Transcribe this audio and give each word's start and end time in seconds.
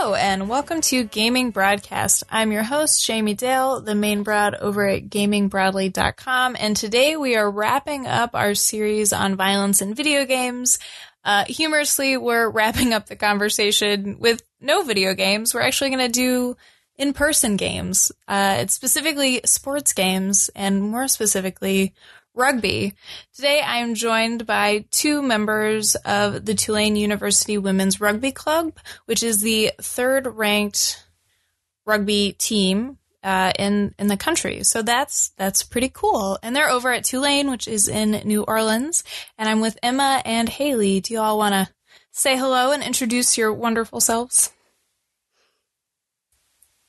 Hello, 0.00 0.14
and 0.14 0.48
welcome 0.48 0.80
to 0.80 1.04
Gaming 1.04 1.50
Broadcast. 1.50 2.24
I'm 2.30 2.52
your 2.52 2.62
host, 2.62 3.04
Jamie 3.04 3.34
Dale, 3.34 3.82
the 3.82 3.94
main 3.94 4.22
broad 4.22 4.54
over 4.54 4.88
at 4.88 5.10
gamingbroadly.com, 5.10 6.56
and 6.58 6.74
today 6.74 7.16
we 7.16 7.36
are 7.36 7.50
wrapping 7.50 8.06
up 8.06 8.34
our 8.34 8.54
series 8.54 9.12
on 9.12 9.36
violence 9.36 9.82
in 9.82 9.92
video 9.94 10.24
games. 10.24 10.78
Uh, 11.22 11.44
humorously, 11.44 12.16
we're 12.16 12.48
wrapping 12.50 12.94
up 12.94 13.08
the 13.08 13.14
conversation 13.14 14.18
with 14.18 14.42
no 14.58 14.84
video 14.84 15.12
games. 15.12 15.52
We're 15.52 15.60
actually 15.60 15.90
going 15.90 16.10
to 16.10 16.18
do 16.20 16.56
in 16.96 17.12
person 17.12 17.58
games. 17.58 18.10
Uh, 18.26 18.56
it's 18.60 18.72
specifically 18.72 19.42
sports 19.44 19.92
games, 19.92 20.48
and 20.56 20.80
more 20.80 21.08
specifically, 21.08 21.92
rugby. 22.34 22.94
Today 23.34 23.60
I 23.60 23.78
am 23.78 23.94
joined 23.94 24.46
by 24.46 24.84
two 24.90 25.22
members 25.22 25.94
of 25.96 26.44
the 26.44 26.54
Tulane 26.54 26.96
University 26.96 27.58
Women's 27.58 28.00
Rugby 28.00 28.32
Club, 28.32 28.72
which 29.06 29.22
is 29.22 29.40
the 29.40 29.72
third 29.80 30.26
ranked 30.26 31.04
rugby 31.86 32.32
team 32.32 32.98
uh, 33.22 33.52
in 33.58 33.94
in 33.98 34.06
the 34.06 34.16
country. 34.16 34.62
So 34.62 34.82
that's 34.82 35.30
that's 35.36 35.62
pretty 35.62 35.90
cool. 35.92 36.38
And 36.42 36.54
they're 36.54 36.70
over 36.70 36.92
at 36.92 37.04
Tulane, 37.04 37.50
which 37.50 37.68
is 37.68 37.88
in 37.88 38.22
New 38.24 38.42
Orleans. 38.42 39.04
And 39.36 39.48
I'm 39.48 39.60
with 39.60 39.78
Emma 39.82 40.22
and 40.24 40.48
Haley. 40.48 41.00
Do 41.00 41.14
you 41.14 41.20
all 41.20 41.38
want 41.38 41.54
to 41.54 41.68
say 42.10 42.36
hello 42.36 42.72
and 42.72 42.82
introduce 42.82 43.36
your 43.36 43.52
wonderful 43.52 44.00
selves? 44.00 44.52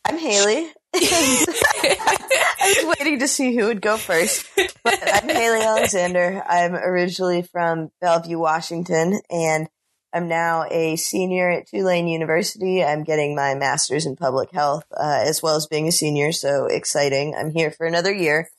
I'm 0.05 0.17
Haley. 0.17 0.71
I 0.93 2.75
was 2.85 2.95
waiting 2.97 3.19
to 3.19 3.27
see 3.27 3.55
who 3.55 3.67
would 3.67 3.81
go 3.81 3.97
first. 3.97 4.47
But 4.83 4.99
I'm 5.01 5.29
Haley 5.29 5.61
Alexander. 5.61 6.43
I'm 6.47 6.75
originally 6.75 7.41
from 7.43 7.91
Bellevue, 8.01 8.37
Washington, 8.37 9.21
and 9.29 9.69
I'm 10.13 10.27
now 10.27 10.65
a 10.69 10.97
senior 10.97 11.49
at 11.49 11.67
Tulane 11.67 12.07
University. 12.07 12.83
I'm 12.83 13.03
getting 13.03 13.35
my 13.35 13.55
master's 13.55 14.05
in 14.05 14.15
public 14.17 14.51
health, 14.51 14.83
uh, 14.91 15.23
as 15.25 15.41
well 15.41 15.55
as 15.55 15.67
being 15.67 15.87
a 15.87 15.91
senior. 15.91 16.31
So 16.31 16.65
exciting. 16.65 17.35
I'm 17.35 17.51
here 17.51 17.71
for 17.71 17.85
another 17.85 18.13
year. 18.13 18.49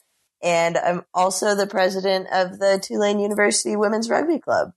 And 0.42 0.76
I'm 0.76 1.04
also 1.14 1.54
the 1.54 1.66
president 1.66 2.26
of 2.32 2.58
the 2.58 2.80
Tulane 2.82 3.20
University 3.20 3.76
Women's 3.76 4.10
Rugby 4.10 4.38
Club. 4.38 4.72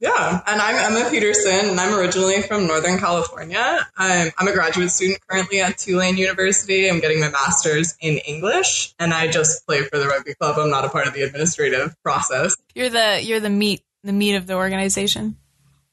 Yeah, 0.00 0.40
and 0.46 0.62
I'm 0.62 0.76
Emma 0.76 1.10
Peterson, 1.10 1.68
and 1.68 1.78
I'm 1.78 1.92
originally 1.92 2.40
from 2.40 2.66
Northern 2.66 2.98
California. 2.98 3.86
I'm, 3.98 4.30
I'm 4.38 4.48
a 4.48 4.52
graduate 4.52 4.90
student 4.90 5.18
currently 5.28 5.60
at 5.60 5.76
Tulane 5.76 6.16
University. 6.16 6.88
I'm 6.88 7.00
getting 7.00 7.20
my 7.20 7.28
master's 7.28 7.96
in 8.00 8.16
English, 8.16 8.94
and 8.98 9.12
I 9.12 9.30
just 9.30 9.66
play 9.66 9.82
for 9.82 9.98
the 9.98 10.06
rugby 10.06 10.32
club. 10.32 10.58
I'm 10.58 10.70
not 10.70 10.86
a 10.86 10.88
part 10.88 11.06
of 11.06 11.12
the 11.12 11.20
administrative 11.20 11.94
process. 12.02 12.56
You're 12.74 12.88
the 12.88 13.20
you're 13.22 13.40
the 13.40 13.50
meat 13.50 13.82
the 14.02 14.14
meat 14.14 14.36
of 14.36 14.46
the 14.46 14.54
organization. 14.54 15.36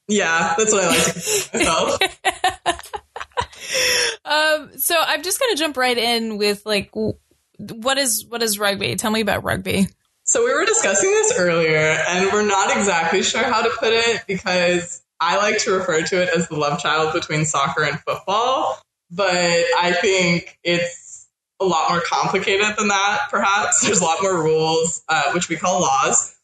Yeah, 0.06 0.54
that's 0.56 0.72
what 0.72 0.84
I 0.84 0.88
like 0.88 1.04
to 1.04 1.58
myself. 1.58 1.98
um, 4.24 4.78
so 4.78 4.96
I'm 4.98 5.22
just 5.22 5.38
gonna 5.38 5.56
jump 5.56 5.76
right 5.76 5.98
in 5.98 6.38
with 6.38 6.64
like, 6.64 6.90
what 7.58 7.98
is 7.98 8.24
what 8.24 8.42
is 8.42 8.58
rugby? 8.58 8.96
Tell 8.96 9.10
me 9.10 9.20
about 9.20 9.44
rugby. 9.44 9.88
So 10.28 10.44
we 10.44 10.52
were 10.52 10.66
discussing 10.66 11.10
this 11.10 11.38
earlier, 11.38 11.96
and 12.06 12.30
we're 12.30 12.46
not 12.46 12.76
exactly 12.76 13.22
sure 13.22 13.42
how 13.42 13.62
to 13.62 13.70
put 13.78 13.94
it 13.94 14.24
because 14.26 15.02
I 15.18 15.38
like 15.38 15.56
to 15.64 15.70
refer 15.70 16.02
to 16.02 16.22
it 16.22 16.28
as 16.36 16.48
the 16.48 16.56
love 16.56 16.80
child 16.80 17.14
between 17.14 17.46
soccer 17.46 17.82
and 17.82 17.98
football. 18.00 18.78
But 19.10 19.64
I 19.80 19.96
think 19.98 20.58
it's 20.62 21.28
a 21.60 21.64
lot 21.64 21.88
more 21.88 22.02
complicated 22.02 22.76
than 22.76 22.88
that, 22.88 23.28
perhaps. 23.30 23.80
There's 23.80 24.02
a 24.02 24.04
lot 24.04 24.18
more 24.20 24.42
rules, 24.42 25.02
uh, 25.08 25.32
which 25.32 25.48
we 25.48 25.56
call 25.56 25.80
laws. 25.80 26.36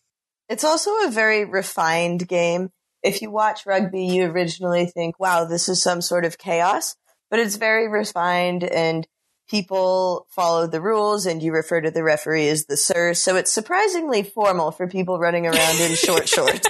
It's 0.48 0.64
also 0.64 0.90
a 1.04 1.10
very 1.10 1.44
refined 1.44 2.26
game. 2.26 2.70
If 3.02 3.20
you 3.20 3.30
watch 3.30 3.66
rugby, 3.66 4.06
you 4.06 4.24
originally 4.24 4.86
think, 4.86 5.20
wow, 5.20 5.44
this 5.44 5.68
is 5.68 5.82
some 5.82 6.00
sort 6.00 6.24
of 6.24 6.38
chaos, 6.38 6.96
but 7.30 7.38
it's 7.38 7.56
very 7.56 7.86
refined 7.86 8.64
and 8.64 9.06
people 9.48 10.26
follow 10.30 10.66
the 10.66 10.80
rules 10.80 11.26
and 11.26 11.42
you 11.42 11.52
refer 11.52 11.80
to 11.80 11.90
the 11.90 12.02
referee 12.02 12.48
as 12.48 12.66
the 12.66 12.76
sir. 12.76 13.14
So 13.14 13.36
it's 13.36 13.52
surprisingly 13.52 14.22
formal 14.22 14.70
for 14.70 14.86
people 14.86 15.18
running 15.18 15.46
around 15.46 15.80
in 15.80 15.94
short 15.94 16.28
shorts. 16.34 16.68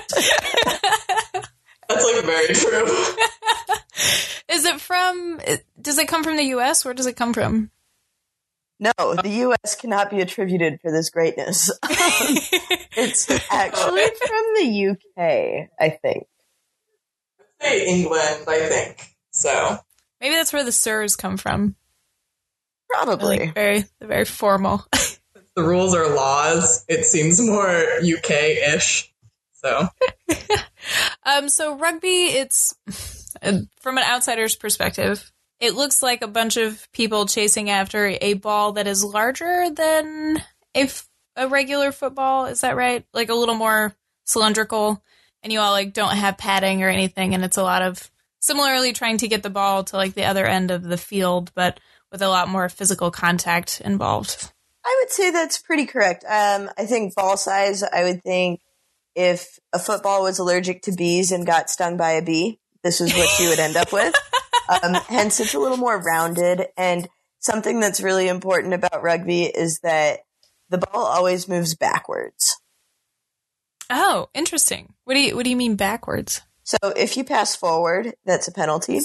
That's 1.88 2.04
like 2.04 2.24
very 2.24 2.54
true. 2.54 2.86
Is 4.50 4.64
it 4.64 4.80
from, 4.80 5.40
does 5.80 5.98
it 5.98 6.08
come 6.08 6.24
from 6.24 6.36
the 6.36 6.44
US? 6.56 6.84
Where 6.84 6.94
does 6.94 7.06
it 7.06 7.16
come 7.16 7.32
from? 7.32 7.70
No, 8.80 8.92
the 8.98 9.28
U.S. 9.28 9.76
cannot 9.76 10.10
be 10.10 10.20
attributed 10.20 10.80
for 10.80 10.90
this 10.90 11.08
greatness. 11.08 11.70
it's 11.86 13.30
actually 13.50 14.04
from 14.04 14.44
the 14.56 14.66
U.K., 14.66 15.68
I 15.78 15.88
think. 15.90 16.26
I'd 17.60 17.68
say 17.68 17.86
England, 17.86 18.44
I 18.48 18.58
think. 18.60 19.16
So 19.30 19.78
maybe 20.20 20.34
that's 20.34 20.52
where 20.52 20.64
the 20.64 20.72
sirs 20.72 21.16
come 21.16 21.36
from. 21.36 21.76
Probably 22.94 23.38
like 23.38 23.54
very 23.54 23.84
very 24.00 24.24
formal. 24.24 24.84
the 25.56 25.62
rules 25.62 25.94
are 25.94 26.14
laws. 26.14 26.84
It 26.88 27.04
seems 27.04 27.40
more 27.40 27.68
UK 27.68 28.30
ish. 28.74 29.12
So, 29.54 29.88
um, 31.24 31.48
so 31.48 31.76
rugby, 31.76 32.26
it's 32.26 32.74
from 33.80 33.98
an 33.98 34.04
outsider's 34.04 34.56
perspective. 34.56 35.32
It 35.60 35.74
looks 35.74 36.02
like 36.02 36.22
a 36.22 36.28
bunch 36.28 36.56
of 36.56 36.90
people 36.92 37.26
chasing 37.26 37.70
after 37.70 38.16
a 38.20 38.34
ball 38.34 38.72
that 38.72 38.86
is 38.86 39.04
larger 39.04 39.70
than 39.70 40.42
a, 40.74 40.80
f- 40.80 41.08
a 41.36 41.48
regular 41.48 41.92
football. 41.92 42.46
Is 42.46 42.60
that 42.60 42.76
right? 42.76 43.06
Like 43.14 43.30
a 43.30 43.34
little 43.34 43.54
more 43.54 43.94
cylindrical, 44.26 45.02
and 45.42 45.52
you 45.52 45.60
all 45.60 45.72
like 45.72 45.94
don't 45.94 46.16
have 46.16 46.36
padding 46.36 46.82
or 46.82 46.88
anything, 46.88 47.34
and 47.34 47.44
it's 47.44 47.56
a 47.56 47.62
lot 47.62 47.82
of 47.82 48.10
similarly 48.40 48.92
trying 48.92 49.16
to 49.18 49.28
get 49.28 49.42
the 49.42 49.48
ball 49.48 49.84
to 49.84 49.96
like 49.96 50.12
the 50.12 50.24
other 50.24 50.44
end 50.44 50.70
of 50.70 50.82
the 50.82 50.98
field, 50.98 51.50
but 51.54 51.80
with 52.14 52.22
a 52.22 52.28
lot 52.28 52.48
more 52.48 52.68
physical 52.68 53.10
contact 53.10 53.80
involved. 53.84 54.52
I 54.86 55.00
would 55.02 55.10
say 55.10 55.32
that's 55.32 55.58
pretty 55.58 55.84
correct. 55.84 56.22
Um, 56.22 56.70
I 56.78 56.86
think 56.86 57.12
ball 57.16 57.36
size, 57.36 57.82
I 57.82 58.04
would 58.04 58.22
think 58.22 58.60
if 59.16 59.58
a 59.72 59.80
football 59.80 60.22
was 60.22 60.38
allergic 60.38 60.82
to 60.82 60.92
bees 60.92 61.32
and 61.32 61.44
got 61.44 61.70
stung 61.70 61.96
by 61.96 62.12
a 62.12 62.22
bee, 62.22 62.60
this 62.84 63.00
is 63.00 63.12
what 63.12 63.40
you 63.40 63.48
would 63.48 63.58
end 63.58 63.76
up 63.76 63.92
with. 63.92 64.14
Um, 64.82 64.94
hence, 64.94 65.40
it's 65.40 65.52
a 65.52 65.58
little 65.58 65.76
more 65.76 66.00
rounded. 66.00 66.68
And 66.78 67.06
something 67.38 67.80
that's 67.80 68.00
really 68.00 68.28
important 68.28 68.72
about 68.72 69.02
rugby 69.02 69.42
is 69.42 69.80
that 69.80 70.20
the 70.70 70.78
ball 70.78 71.04
always 71.04 71.46
moves 71.46 71.74
backwards. 71.74 72.56
Oh, 73.90 74.30
interesting. 74.32 74.94
What 75.04 75.12
do 75.14 75.20
you 75.20 75.36
What 75.36 75.44
do 75.44 75.50
you 75.50 75.56
mean 75.56 75.76
backwards? 75.76 76.40
So 76.62 76.78
if 76.96 77.18
you 77.18 77.24
pass 77.24 77.54
forward, 77.54 78.14
that's 78.24 78.48
a 78.48 78.52
penalty. 78.52 79.02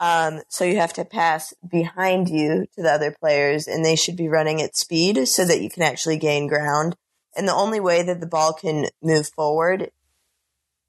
Um, 0.00 0.42
so 0.48 0.64
you 0.64 0.76
have 0.76 0.92
to 0.94 1.04
pass 1.04 1.52
behind 1.68 2.28
you 2.28 2.66
to 2.74 2.82
the 2.82 2.92
other 2.92 3.14
players, 3.18 3.66
and 3.66 3.84
they 3.84 3.96
should 3.96 4.16
be 4.16 4.28
running 4.28 4.62
at 4.62 4.76
speed 4.76 5.26
so 5.26 5.44
that 5.44 5.60
you 5.60 5.68
can 5.70 5.82
actually 5.82 6.18
gain 6.18 6.46
ground. 6.46 6.96
And 7.36 7.48
the 7.48 7.54
only 7.54 7.80
way 7.80 8.02
that 8.02 8.20
the 8.20 8.26
ball 8.26 8.52
can 8.52 8.86
move 9.02 9.28
forward 9.28 9.90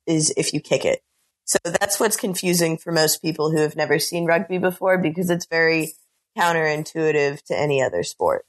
is 0.05 0.33
if 0.37 0.53
you 0.53 0.59
kick 0.59 0.85
it. 0.85 1.01
So 1.45 1.57
that's 1.63 1.99
what's 1.99 2.15
confusing 2.15 2.77
for 2.77 2.91
most 2.91 3.21
people 3.21 3.51
who 3.51 3.57
have 3.57 3.75
never 3.75 3.97
seen 3.97 4.25
rugby 4.25 4.59
before 4.59 4.99
because 4.99 5.31
it's 5.31 5.47
very 5.47 5.93
counterintuitive 6.37 7.41
to 7.43 7.57
any 7.57 7.81
other 7.81 8.03
sport. 8.03 8.45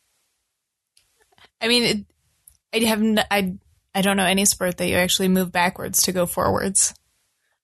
I 1.60 1.68
mean, 1.68 1.82
it, 1.82 2.84
I 2.84 2.86
have 2.86 3.00
n- 3.00 3.24
I 3.30 3.56
I 3.94 4.02
don't 4.02 4.18
know 4.18 4.26
any 4.26 4.44
sport 4.44 4.76
that 4.76 4.88
you 4.88 4.96
actually 4.96 5.28
move 5.28 5.50
backwards 5.50 6.02
to 6.02 6.12
go 6.12 6.26
forwards, 6.26 6.94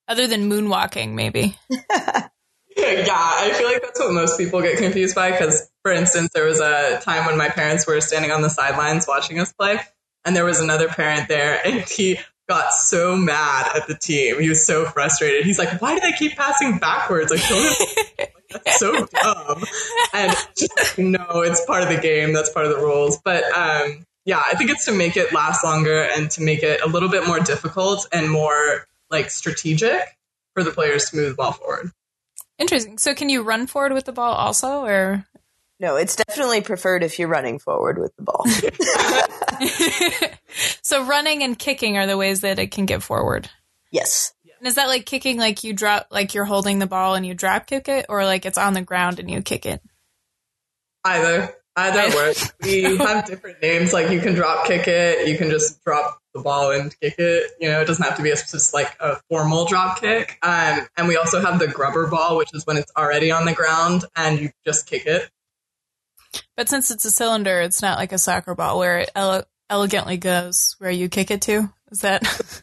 other 0.09 0.27
than 0.27 0.51
moonwalking, 0.51 1.13
maybe. 1.13 1.59
Yeah, 3.07 3.07
I 3.09 3.53
feel 3.53 3.67
like 3.67 3.83
that's 3.83 3.99
what 3.99 4.13
most 4.13 4.37
people 4.37 4.61
get 4.61 4.77
confused 4.77 5.15
by. 5.15 5.31
Because, 5.31 5.71
for 5.83 5.93
instance, 5.93 6.31
there 6.35 6.45
was 6.45 6.61
a 6.61 7.01
time 7.03 7.25
when 7.25 7.39
my 7.39 7.49
parents 7.49 7.87
were 7.87 8.01
standing 8.03 8.31
on 8.31 8.43
the 8.43 8.51
sidelines 8.51 9.07
watching 9.09 9.39
us 9.41 9.53
play, 9.53 9.81
and 10.25 10.37
there 10.37 10.45
was 10.45 10.61
another 10.61 10.89
parent 10.89 11.29
there, 11.29 11.59
and 11.67 11.81
he 11.89 12.19
got 12.49 12.73
so 12.75 13.17
mad 13.17 13.71
at 13.75 13.87
the 13.89 13.95
team. 13.95 14.41
He 14.41 14.49
was 14.49 14.65
so 14.65 14.85
frustrated. 14.85 15.45
He's 15.47 15.59
like, 15.59 15.81
"Why 15.81 15.95
do 15.95 16.01
they 16.01 16.13
keep 16.13 16.37
passing 16.37 16.79
backwards? 16.79 17.31
Like, 17.31 17.51
like 17.51 18.35
that's 18.51 18.79
so 18.79 19.07
dumb." 19.07 19.65
And 20.13 20.37
no, 20.99 21.41
it's 21.41 21.65
part 21.65 21.83
of 21.83 21.89
the 21.89 21.99
game. 22.01 22.35
That's 22.35 22.51
part 22.51 22.67
of 22.67 22.73
the 22.73 22.79
rules. 22.79 23.19
But 23.25 23.45
um, 23.57 24.05
yeah, 24.27 24.43
I 24.45 24.55
think 24.57 24.71
it's 24.71 24.85
to 24.85 24.93
make 24.93 25.17
it 25.17 25.33
last 25.33 25.65
longer 25.65 26.03
and 26.03 26.31
to 26.33 26.43
make 26.43 26.63
it 26.63 26.83
a 26.83 26.89
little 26.89 27.09
bit 27.09 27.27
more 27.27 27.41
difficult 27.41 28.07
and 28.13 28.31
more 28.31 28.87
like 29.11 29.31
strategic 29.31 30.03
for 30.55 30.63
the 30.63 30.73
players 30.73 31.11
to 31.11 31.17
move 31.17 31.31
the 31.31 31.35
ball 31.37 31.53
forward. 31.53 31.91
Interesting. 32.59 32.99
So 32.99 33.15
can 33.15 33.29
you 33.29 33.43
run 33.43 33.67
forward 33.67 33.93
with 33.93 34.05
the 34.05 34.13
ball 34.13 34.33
also 34.33 34.85
or 34.85 35.27
no, 35.79 35.97
it's 35.97 36.17
definitely 36.17 36.63
preferred 36.63 37.03
if 37.03 37.19
you're 37.19 37.29
running 37.29 37.59
forward 37.59 37.99
with 37.99 38.17
the 38.17 38.23
ball. 38.23 38.47
so 40.83 41.05
running 41.05 41.43
and 41.43 41.59
kicking 41.59 41.99
are 41.99 42.07
the 42.07 42.17
ways 42.17 42.41
that 42.41 42.59
it 42.59 42.71
can 42.71 42.87
get 42.87 43.03
forward. 43.03 43.51
Yes. 43.91 44.33
And 44.59 44.67
is 44.67 44.77
that 44.77 44.89
like 44.89 45.05
kicking 45.05 45.37
like 45.37 45.65
you 45.65 45.75
drop 45.75 46.07
like 46.11 46.33
you're 46.33 46.47
holding 46.47 46.79
the 46.79 46.87
ball 46.87 47.15
and 47.15 47.27
you 47.27 47.35
drop 47.35 47.67
kick 47.67 47.89
it 47.89 48.07
or 48.09 48.25
like 48.25 48.47
it's 48.47 48.57
on 48.57 48.73
the 48.73 48.81
ground 48.81 49.19
and 49.19 49.31
you 49.31 49.43
kick 49.43 49.67
it? 49.67 49.83
Either. 51.05 51.55
Either 51.77 52.15
works. 52.17 52.53
We 52.63 52.83
have 52.97 53.27
different 53.27 53.61
names. 53.61 53.93
Like 53.93 54.11
you 54.11 54.21
can 54.21 54.35
drop 54.35 54.67
kick 54.67 54.89
it. 54.89 55.29
You 55.29 55.37
can 55.37 55.51
just 55.51 55.85
drop 55.85 56.19
the 56.35 56.41
ball 56.41 56.73
and 56.73 56.99
kick 57.01 57.15
it. 57.19 57.51
You 57.61 57.69
know, 57.69 57.81
it 57.83 57.85
doesn't 57.85 58.05
have 58.05 58.17
to 58.17 58.23
be 58.23 58.31
a, 58.31 58.37
just 58.37 58.73
like 58.73 58.97
a 58.99 59.21
formal 59.29 59.67
drop 59.67 60.01
kick. 60.01 60.39
Um, 60.43 60.87
and 60.97 61.07
we 61.07 61.17
also 61.17 61.41
have 61.41 61.59
the 61.59 61.69
grubber 61.69 62.07
ball, 62.07 62.37
which 62.37 62.51
is 62.55 62.67
when 62.67 62.79
it's 62.79 62.93
already 62.97 63.31
on 63.31 63.45
the 63.45 63.53
ground 63.53 64.05
and 64.17 64.41
you 64.41 64.51
just 64.65 64.87
kick 64.87 65.07
it. 65.07 65.31
But 66.57 66.69
since 66.69 66.91
it's 66.91 67.05
a 67.05 67.11
cylinder, 67.11 67.61
it's 67.61 67.83
not 67.83 67.99
like 67.99 68.13
a 68.13 68.19
soccer 68.19 68.55
ball 68.55 68.79
where 68.79 68.99
it 68.99 69.11
ele- 69.15 69.45
elegantly 69.69 70.17
goes 70.17 70.77
where 70.79 70.91
you 70.91 71.09
kick 71.09 71.31
it 71.31 71.43
to. 71.43 71.73
Is 71.91 72.01
that? 72.01 72.23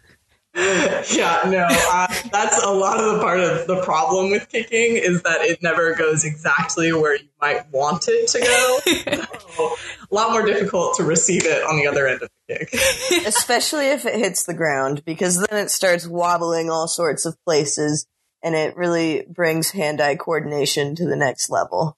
yeah, 0.55 1.41
no, 1.47 1.65
uh, 1.67 2.07
that's 2.31 2.63
a 2.63 2.69
lot 2.69 2.99
of 2.99 3.15
the 3.15 3.19
part 3.21 3.39
of 3.39 3.65
the 3.65 3.81
problem 3.81 4.29
with 4.29 4.47
kicking 4.49 4.97
is 4.97 5.23
that 5.23 5.41
it 5.41 5.63
never 5.63 5.95
goes 5.95 6.23
exactly 6.23 6.93
where 6.93 7.15
you 7.15 7.27
might 7.41 7.67
want 7.71 8.07
it 8.07 8.27
to 8.27 8.39
go. 8.39 8.79
so, 9.55 9.75
a 10.11 10.13
lot 10.13 10.31
more 10.31 10.45
difficult 10.45 10.95
to 10.97 11.03
receive 11.03 11.47
it 11.47 11.63
on 11.63 11.77
the 11.77 11.87
other 11.87 12.05
end 12.05 12.21
of 12.21 12.29
the 12.47 12.55
kick. 12.55 12.71
Especially 13.25 13.87
if 13.87 14.05
it 14.05 14.13
hits 14.13 14.43
the 14.43 14.53
ground, 14.53 15.03
because 15.05 15.43
then 15.43 15.65
it 15.65 15.71
starts 15.71 16.05
wobbling 16.05 16.69
all 16.69 16.87
sorts 16.87 17.25
of 17.25 17.35
places 17.45 18.05
and 18.43 18.53
it 18.53 18.77
really 18.77 19.25
brings 19.27 19.71
hand 19.71 20.01
eye 20.01 20.15
coordination 20.15 20.93
to 20.97 21.07
the 21.07 21.15
next 21.15 21.49
level. 21.49 21.97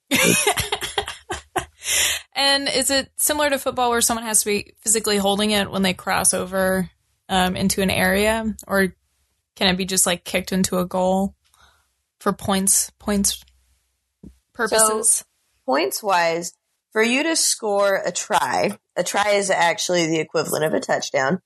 and 2.34 2.70
is 2.70 2.90
it 2.90 3.10
similar 3.16 3.50
to 3.50 3.58
football 3.58 3.90
where 3.90 4.00
someone 4.00 4.24
has 4.24 4.40
to 4.40 4.46
be 4.46 4.72
physically 4.80 5.18
holding 5.18 5.50
it 5.50 5.70
when 5.70 5.82
they 5.82 5.92
cross 5.92 6.32
over 6.32 6.88
um, 7.28 7.56
into 7.56 7.82
an 7.82 7.90
area, 7.90 8.54
or 8.66 8.94
can 9.56 9.68
it 9.68 9.76
be 9.76 9.84
just 9.84 10.06
like 10.06 10.24
kicked 10.24 10.52
into 10.52 10.78
a 10.78 10.86
goal 10.86 11.34
for 12.20 12.32
points 12.32 12.90
points 12.98 13.42
purposes? 14.52 15.10
So, 15.10 15.24
points 15.64 16.02
wise, 16.02 16.52
for 16.92 17.02
you 17.02 17.22
to 17.24 17.36
score 17.36 18.00
a 18.04 18.12
try, 18.12 18.78
a 18.96 19.02
try 19.02 19.30
is 19.30 19.50
actually 19.50 20.06
the 20.06 20.20
equivalent 20.20 20.64
of 20.64 20.74
a 20.74 20.80
touchdown. 20.80 21.40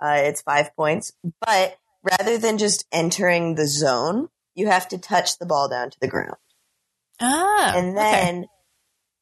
Uh, 0.00 0.20
it's 0.20 0.42
five 0.42 0.74
points, 0.76 1.12
but 1.40 1.76
rather 2.02 2.38
than 2.38 2.58
just 2.58 2.86
entering 2.92 3.54
the 3.54 3.66
zone, 3.66 4.28
you 4.54 4.68
have 4.68 4.88
to 4.88 4.98
touch 4.98 5.38
the 5.38 5.46
ball 5.46 5.68
down 5.68 5.90
to 5.90 6.00
the 6.00 6.08
ground. 6.08 6.36
Ah, 7.20 7.72
and 7.76 7.96
then 7.96 8.46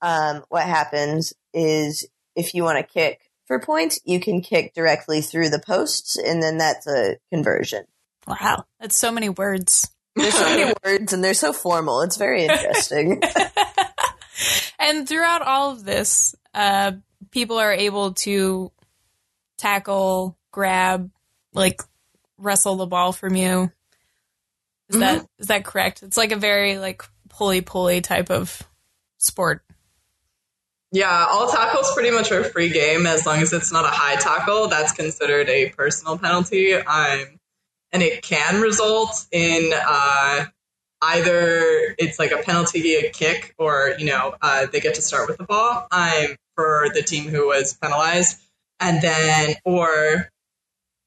okay. 0.03 0.11
um, 0.11 0.45
what 0.49 0.65
happens 0.65 1.33
is 1.53 2.09
if 2.35 2.55
you 2.55 2.65
want 2.65 2.79
to 2.79 2.93
kick 2.93 3.21
for 3.53 3.59
points, 3.59 4.01
you 4.05 4.19
can 4.19 4.41
kick 4.41 4.73
directly 4.73 5.21
through 5.21 5.51
the 5.51 5.59
posts, 5.59 6.17
and 6.17 6.43
then 6.43 6.57
that's 6.57 6.87
a 6.87 7.19
conversion. 7.31 7.85
Wow, 8.27 8.65
that's 8.81 8.97
so 8.97 9.13
many 9.13 9.29
words. 9.29 9.91
There's 10.17 10.33
so 10.33 10.45
many 10.45 10.73
words, 10.85 11.13
and 11.13 11.23
they're 11.23 11.35
so 11.35 11.53
formal. 11.53 12.01
It's 12.01 12.17
very 12.17 12.45
interesting. 12.45 13.21
and 14.79 15.07
throughout 15.07 15.43
all 15.43 15.73
of 15.73 15.85
this, 15.85 16.35
uh, 16.55 16.93
people 17.31 17.59
are 17.59 17.75
able 17.75 18.15
to 18.15 18.73
tackle, 19.59 20.39
grab, 20.51 21.11
like 21.53 21.83
wrestle 22.39 22.77
the 22.77 22.87
ball 22.87 23.13
from 23.13 23.37
you. 23.37 23.71
Is 24.89 24.97
mm-hmm. 24.97 25.01
that 25.01 25.27
is 25.39 25.49
that 25.49 25.65
correct? 25.67 26.03
It's 26.03 26.17
like 26.17 26.33
a 26.33 26.37
very 26.37 26.79
like 26.79 27.03
pulley 27.29 27.61
pulley 27.61 28.01
type 28.01 28.31
of 28.31 28.63
sport. 29.19 29.63
Yeah, 30.93 31.27
all 31.31 31.51
tackles 31.51 31.91
pretty 31.95 32.11
much 32.11 32.31
are 32.33 32.45
free 32.45 32.69
game 32.69 33.07
as 33.07 33.25
long 33.25 33.39
as 33.41 33.55
it's 33.55 33.73
not 33.73 33.87
a 33.87 33.89
high 33.89 34.17
tackle. 34.17 34.69
That's 34.69 34.93
considered 34.93 35.49
a 35.49 35.71
personal 35.71 36.19
penalty. 36.19 36.75
Um, 36.75 37.39
and 37.93 38.03
it 38.03 38.23
can 38.23 38.61
result 38.61 39.27
in 39.33 39.73
uh, 39.75 40.45
either 41.01 41.95
it's 41.99 42.19
like 42.19 42.33
a 42.33 42.39
penalty, 42.39 42.95
a 42.95 43.11
kick, 43.11 43.55
or 43.59 43.95
you 43.99 44.05
know 44.07 44.35
uh, 44.43 44.67
they 44.67 44.81
get 44.81 44.95
to 44.97 45.03
start 45.03 45.29
with 45.29 45.39
the 45.39 45.45
ball 45.45 45.87
um, 45.91 46.37
for 46.57 46.89
the 46.95 47.03
team 47.03 47.31
who 47.31 47.47
was 47.47 47.77
penalized, 47.81 48.39
and 48.79 49.01
then 49.01 49.55
or 49.65 50.29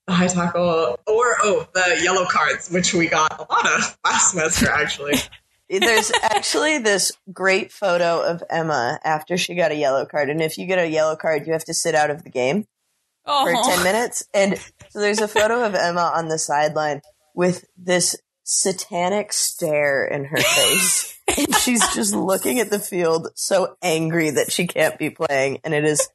the 0.08 0.14
high 0.14 0.28
tackle, 0.28 1.00
or 1.06 1.36
oh 1.44 1.68
the 1.76 2.00
yellow 2.04 2.26
cards, 2.26 2.70
which 2.72 2.94
we 2.94 3.06
got 3.08 3.31
a 3.40 3.54
lot 3.54 3.66
of 3.68 3.98
last 4.04 4.31
semester 4.31 4.70
actually. 4.70 5.16
There's 5.70 6.12
actually 6.22 6.78
this 6.80 7.12
great 7.32 7.72
photo 7.72 8.22
of 8.22 8.44
Emma 8.50 9.00
after 9.04 9.38
she 9.38 9.56
got 9.56 9.72
a 9.72 9.76
yellow 9.76 10.06
card. 10.06 10.30
And 10.30 10.42
if 10.42 10.58
you 10.58 10.68
get 10.68 10.80
a 10.80 10.88
yellow 10.88 11.16
card, 11.16 11.48
you 11.48 11.54
have 11.54 11.66
to 11.66 11.74
sit 11.74 11.96
out 11.96 12.12
of 12.12 12.24
the 12.24 12.30
game 12.30 12.68
oh. 13.26 13.46
for 13.46 13.72
10 13.76 13.84
minutes. 13.84 14.26
And 14.34 14.58
so 14.90 15.00
there's 15.00 15.22
a 15.22 15.28
photo 15.28 15.66
of 15.66 15.76
Emma 15.76 16.12
on 16.16 16.28
the 16.28 16.38
sideline 16.38 17.02
with 17.34 17.66
this 17.78 18.16
satanic 18.44 19.34
stare 19.34 20.06
in 20.06 20.26
her 20.26 20.38
face. 20.38 21.18
and 21.38 21.56
she's 21.56 21.82
just 21.94 22.14
looking 22.14 22.60
at 22.60 22.70
the 22.70 22.80
field 22.80 23.30
so 23.36 23.76
angry 23.82 24.30
that 24.30 24.52
she 24.52 24.68
can't 24.68 25.00
be 25.00 25.10
playing. 25.10 25.60
And 25.64 25.74
it 25.74 25.84
is 25.84 26.08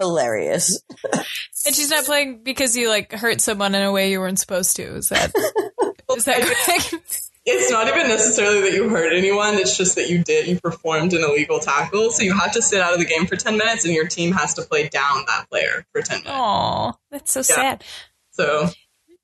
hilarious. 0.00 0.82
and 1.12 1.74
she's 1.74 1.90
not 1.90 2.04
playing 2.04 2.42
because 2.42 2.76
you 2.76 2.88
like 2.88 3.12
hurt 3.12 3.40
someone 3.40 3.74
in 3.74 3.82
a 3.82 3.92
way 3.92 4.10
you 4.10 4.20
weren't 4.20 4.38
supposed 4.38 4.76
to. 4.76 4.96
Is 4.96 5.08
that, 5.08 5.32
is 6.16 6.24
that 6.24 6.40
correct? 6.40 7.23
It's 7.46 7.70
not 7.70 7.88
even 7.88 8.08
necessarily 8.08 8.62
that 8.62 8.72
you 8.72 8.88
hurt 8.88 9.12
anyone. 9.12 9.54
It's 9.54 9.76
just 9.76 9.96
that 9.96 10.08
you 10.08 10.24
did, 10.24 10.46
you 10.46 10.58
performed 10.60 11.12
an 11.12 11.22
illegal 11.22 11.58
tackle. 11.58 12.10
So 12.10 12.22
you 12.22 12.32
have 12.34 12.52
to 12.52 12.62
sit 12.62 12.80
out 12.80 12.94
of 12.94 12.98
the 12.98 13.04
game 13.04 13.26
for 13.26 13.36
10 13.36 13.56
minutes 13.58 13.84
and 13.84 13.94
your 13.94 14.06
team 14.06 14.32
has 14.32 14.54
to 14.54 14.62
play 14.62 14.88
down 14.88 15.24
that 15.26 15.48
player 15.50 15.86
for 15.92 16.00
10 16.00 16.18
minutes. 16.18 16.30
Oh, 16.32 16.94
that's 17.10 17.32
so 17.32 17.40
yeah. 17.40 17.42
sad. 17.42 17.84
So, 18.30 18.68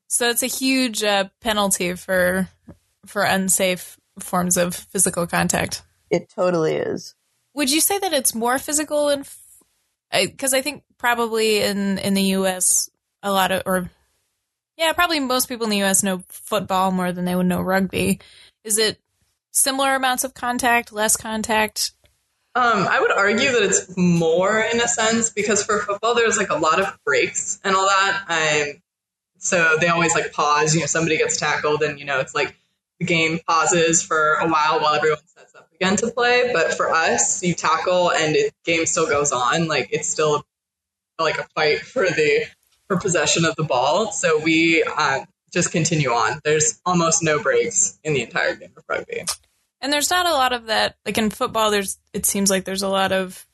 so 0.07 0.29
it's 0.29 0.43
a 0.43 0.47
huge 0.47 1.03
uh, 1.03 1.29
penalty 1.41 1.95
for, 1.95 2.49
for 3.07 3.23
unsafe 3.23 3.99
forms 4.19 4.57
of 4.57 4.75
physical 4.75 5.27
contact. 5.27 5.83
It 6.11 6.29
totally 6.29 6.75
is. 6.75 7.15
Would 7.55 7.71
you 7.71 7.81
say 7.81 7.99
that 7.99 8.13
it's 8.13 8.35
more 8.35 8.59
physical 8.59 9.09
in, 9.09 9.25
because 10.13 10.53
I, 10.53 10.59
I 10.59 10.63
think 10.63 10.85
probably 10.99 11.63
in, 11.63 11.99
in 11.99 12.15
the 12.15 12.23
U.S., 12.23 12.91
a 13.23 13.33
lot 13.33 13.51
of, 13.51 13.63
or 13.67 13.91
yeah, 14.81 14.95
probably 14.95 15.21
most 15.21 15.47
people 15.47 15.65
in 15.65 15.71
the 15.71 15.83
US 15.83 16.03
know 16.03 16.23
football 16.29 16.91
more 16.91 17.13
than 17.13 17.27
they 17.27 17.37
would 17.37 17.47
know 17.47 17.61
rugby. 17.61 18.19
Is 18.65 18.79
it 18.79 18.99
similar 19.51 19.95
amounts 19.95 20.25
of 20.25 20.33
contact, 20.33 20.91
less 20.91 21.19
contact? 21.19 21.93
Um, 22.55 22.89
I 22.89 22.99
would 22.99 23.13
argue 23.13 23.53
that 23.53 23.63
it's 23.63 23.95
more 23.97 24.59
in 24.59 24.81
a 24.81 24.89
sense 24.89 25.29
because 25.31 25.63
for 25.63 25.81
football 25.81 26.15
there's 26.15 26.39
like 26.39 26.49
a 26.49 26.57
lot 26.57 26.81
of 26.81 26.99
breaks 27.05 27.61
and 27.63 27.77
all 27.77 27.87
that. 27.87 28.25
Um, 28.29 28.83
so 29.37 29.77
they 29.79 29.89
always 29.89 30.15
like 30.15 30.33
pause. 30.33 30.75
You 30.75 30.81
know, 30.81 30.87
somebody 30.87 31.19
gets 31.19 31.39
tackled, 31.39 31.83
and 31.83 31.99
you 31.99 32.07
know 32.07 32.19
it's 32.19 32.35
like 32.35 32.57
the 32.99 33.05
game 33.05 33.39
pauses 33.47 34.03
for 34.03 34.35
a 34.37 34.49
while 34.49 34.81
while 34.81 34.95
everyone 34.95 35.19
sets 35.27 35.55
up 35.55 35.69
again 35.75 35.97
to 35.97 36.11
play. 36.11 36.51
But 36.55 36.73
for 36.73 36.91
us, 36.91 37.43
you 37.43 37.53
tackle 37.53 38.11
and 38.11 38.35
the 38.35 38.51
game 38.65 38.87
still 38.87 39.07
goes 39.07 39.31
on. 39.31 39.69
Like 39.69 39.91
it's 39.93 40.09
still 40.09 40.43
like 41.19 41.39
a 41.39 41.47
fight 41.55 41.81
for 41.81 42.05
the 42.07 42.47
for 42.91 42.99
possession 42.99 43.45
of 43.45 43.55
the 43.55 43.63
ball. 43.63 44.11
So 44.11 44.41
we 44.41 44.83
uh, 44.83 45.21
just 45.53 45.71
continue 45.71 46.11
on. 46.11 46.41
There's 46.43 46.81
almost 46.85 47.23
no 47.23 47.41
breaks 47.41 47.97
in 48.03 48.15
the 48.15 48.23
entire 48.23 48.57
game 48.57 48.73
of 48.77 48.83
rugby. 48.89 49.23
And 49.81 49.93
there's 49.93 50.11
not 50.11 50.27
a 50.27 50.33
lot 50.33 50.53
of 50.53 50.67
that. 50.67 50.97
Like 51.07 51.17
in 51.17 51.31
football, 51.31 51.71
there's 51.71 52.01
it 52.13 52.27
seems 52.27 52.51
like 52.51 52.65
there's 52.65 52.83
a 52.83 52.89
lot 52.89 53.13
of 53.13 53.47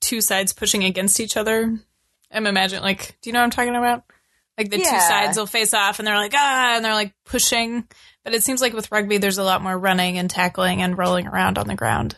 two 0.00 0.20
sides 0.20 0.52
pushing 0.52 0.82
against 0.82 1.20
each 1.20 1.36
other. 1.36 1.78
I'm 2.32 2.46
imagining 2.48 2.82
like, 2.82 3.16
do 3.22 3.30
you 3.30 3.32
know 3.32 3.38
what 3.38 3.44
I'm 3.44 3.50
talking 3.50 3.76
about? 3.76 4.02
Like 4.58 4.70
the 4.70 4.78
yeah. 4.78 4.90
two 4.90 5.00
sides 5.00 5.38
will 5.38 5.46
face 5.46 5.72
off 5.72 6.00
and 6.00 6.08
they're 6.08 6.16
like 6.16 6.34
ah, 6.34 6.74
and 6.74 6.84
they're 6.84 6.92
like 6.92 7.14
pushing. 7.24 7.86
But 8.24 8.34
it 8.34 8.42
seems 8.42 8.60
like 8.60 8.72
with 8.72 8.90
rugby, 8.90 9.18
there's 9.18 9.38
a 9.38 9.44
lot 9.44 9.62
more 9.62 9.78
running 9.78 10.18
and 10.18 10.28
tackling 10.28 10.82
and 10.82 10.98
rolling 10.98 11.28
around 11.28 11.58
on 11.58 11.68
the 11.68 11.76
ground. 11.76 12.16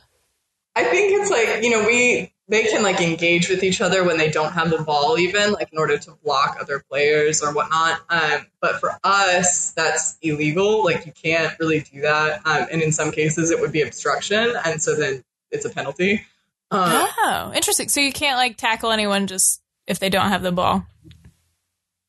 I 0.74 0.84
think 0.84 1.20
it's 1.20 1.30
like 1.30 1.62
you 1.62 1.70
know 1.70 1.86
we 1.86 2.31
they 2.52 2.64
can 2.64 2.82
like 2.82 3.00
engage 3.00 3.48
with 3.48 3.64
each 3.64 3.80
other 3.80 4.04
when 4.04 4.18
they 4.18 4.30
don't 4.30 4.52
have 4.52 4.68
the 4.68 4.82
ball 4.82 5.18
even 5.18 5.52
like 5.52 5.72
in 5.72 5.78
order 5.78 5.96
to 5.96 6.12
block 6.22 6.58
other 6.60 6.84
players 6.90 7.42
or 7.42 7.54
whatnot. 7.54 8.02
Um, 8.10 8.46
but 8.60 8.78
for 8.78 8.98
us 9.02 9.72
that's 9.72 10.18
illegal. 10.20 10.84
Like 10.84 11.06
you 11.06 11.12
can't 11.12 11.58
really 11.58 11.80
do 11.80 12.02
that. 12.02 12.46
Um, 12.46 12.66
and 12.70 12.82
in 12.82 12.92
some 12.92 13.10
cases 13.10 13.50
it 13.50 13.58
would 13.58 13.72
be 13.72 13.80
obstruction. 13.80 14.52
And 14.66 14.82
so 14.82 14.94
then 14.94 15.24
it's 15.50 15.64
a 15.64 15.70
penalty. 15.70 16.26
Um, 16.70 17.08
oh 17.18 17.52
interesting. 17.54 17.88
So 17.88 18.00
you 18.00 18.12
can't 18.12 18.36
like 18.36 18.58
tackle 18.58 18.92
anyone 18.92 19.28
just 19.28 19.62
if 19.86 19.98
they 19.98 20.10
don't 20.10 20.28
have 20.28 20.42
the 20.42 20.52
ball? 20.52 20.86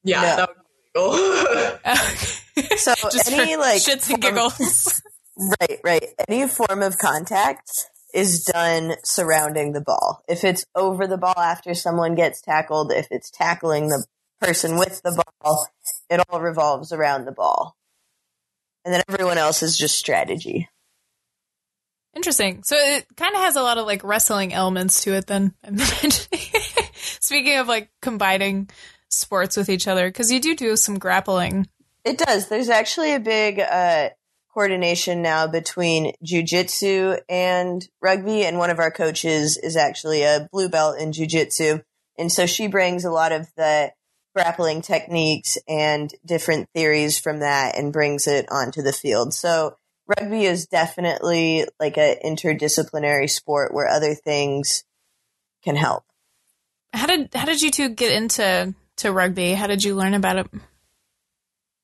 Yeah 0.03 0.21
no. 0.21 0.35
that 0.35 0.50
would 0.50 0.57
be 0.57 1.00
illegal. 1.00 1.79
So 2.77 2.93
just 3.12 3.31
any 3.31 3.55
like 3.55 3.81
shits 3.81 4.12
and 4.12 4.21
giggles. 4.21 5.01
Right 5.35 5.79
right. 5.83 6.05
Any 6.27 6.47
form 6.47 6.83
of 6.83 7.00
contact 7.00 7.88
is 8.13 8.43
done 8.43 8.93
surrounding 9.03 9.74
the 9.74 9.82
ball. 9.82 10.24
If 10.27 10.43
it's 10.43 10.65
over 10.75 11.08
the 11.08 11.17
ball 11.17 11.38
after 11.38 11.74
someone 11.74 12.15
gets 12.15 12.41
tackled, 12.41 12.91
if 12.91 13.08
it's 13.10 13.32
tackling 13.32 13.89
the 13.89 14.05
person 14.39 14.77
with 14.77 15.01
the 15.01 15.24
ball, 15.41 15.67
it 16.10 16.22
all 16.29 16.39
revolves 16.39 16.91
around 16.91 17.25
the 17.25 17.32
ball. 17.32 17.75
And 18.86 18.93
then 18.93 19.01
everyone 19.10 19.38
else 19.38 19.63
is 19.63 19.77
just 19.77 19.98
strategy. 19.98 20.70
Interesting. 22.15 22.62
So 22.63 22.75
it 22.77 23.08
kind 23.15 23.34
of 23.36 23.41
has 23.41 23.55
a 23.55 23.63
lot 23.63 23.77
of 23.77 23.88
like 23.88 24.03
wrestling 24.03 24.53
elements 24.53 25.03
to 25.03 25.13
it 25.13 25.27
then. 25.27 25.53
Speaking 26.93 27.58
of 27.58 27.67
like 27.67 27.89
combining 28.01 28.70
sports 29.10 29.58
with 29.58 29.70
each 29.70 29.88
other, 29.88 30.08
because 30.08 30.32
you 30.32 30.39
do 30.39 30.55
do 30.55 30.75
some 30.75 31.00
grappling. 31.00 31.67
It 32.05 32.17
does. 32.17 32.50
There's 32.50 32.70
actually 32.70 33.13
a 33.15 33.20
big 33.20 33.60
uh, 33.60 34.10
coordination 34.53 35.22
now 35.22 35.48
between 35.48 36.13
jujitsu 36.24 37.19
and 37.27 37.88
rugby, 38.01 38.45
and 38.45 38.57
one 38.57 38.69
of 38.69 38.79
our 38.79 38.91
coaches 38.91 39.57
is 39.57 39.75
actually 39.75 40.24
a 40.24 40.48
blue 40.51 40.69
belt 40.69 41.00
in 41.00 41.12
jujitsu, 41.12 41.83
and 42.17 42.31
so 42.31 42.45
she 42.45 42.67
brings 42.67 43.05
a 43.05 43.12
lot 43.12 43.31
of 43.31 43.48
the 43.57 43.91
grappling 44.36 44.81
techniques 44.81 45.57
and 45.67 46.13
different 46.25 46.67
theories 46.74 47.19
from 47.19 47.39
that 47.39 47.77
and 47.77 47.93
brings 47.93 48.27
it 48.27 48.45
onto 48.51 48.81
the 48.81 48.93
field. 48.93 49.33
So 49.33 49.77
rugby 50.07 50.45
is 50.45 50.67
definitely 50.67 51.65
like 51.79 51.98
an 51.98 52.17
interdisciplinary 52.25 53.29
sport 53.29 53.74
where 53.74 53.88
other 53.88 54.15
things 54.15 54.83
can 55.63 55.75
help. 55.75 56.03
How 56.93 57.07
did 57.07 57.29
how 57.33 57.45
did 57.45 57.62
you 57.62 57.72
two 57.72 57.89
get 57.89 58.12
into 58.12 58.74
to 58.98 59.12
rugby? 59.12 59.53
How 59.53 59.67
did 59.67 59.83
you 59.83 59.95
learn 59.95 60.13
about 60.13 60.38
it? 60.38 60.48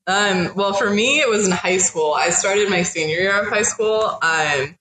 Um, 0.10 0.54
well, 0.56 0.74
for 0.74 0.90
me, 0.90 1.20
it 1.20 1.30
was 1.30 1.46
in 1.46 1.52
high 1.52 1.78
school. 1.78 2.14
I 2.14 2.32
started 2.32 2.68
my 2.68 2.82
senior 2.82 3.18
year 3.18 3.42
of 3.44 3.48
high 3.48 3.62
school, 3.62 4.18
um, 4.24 4.76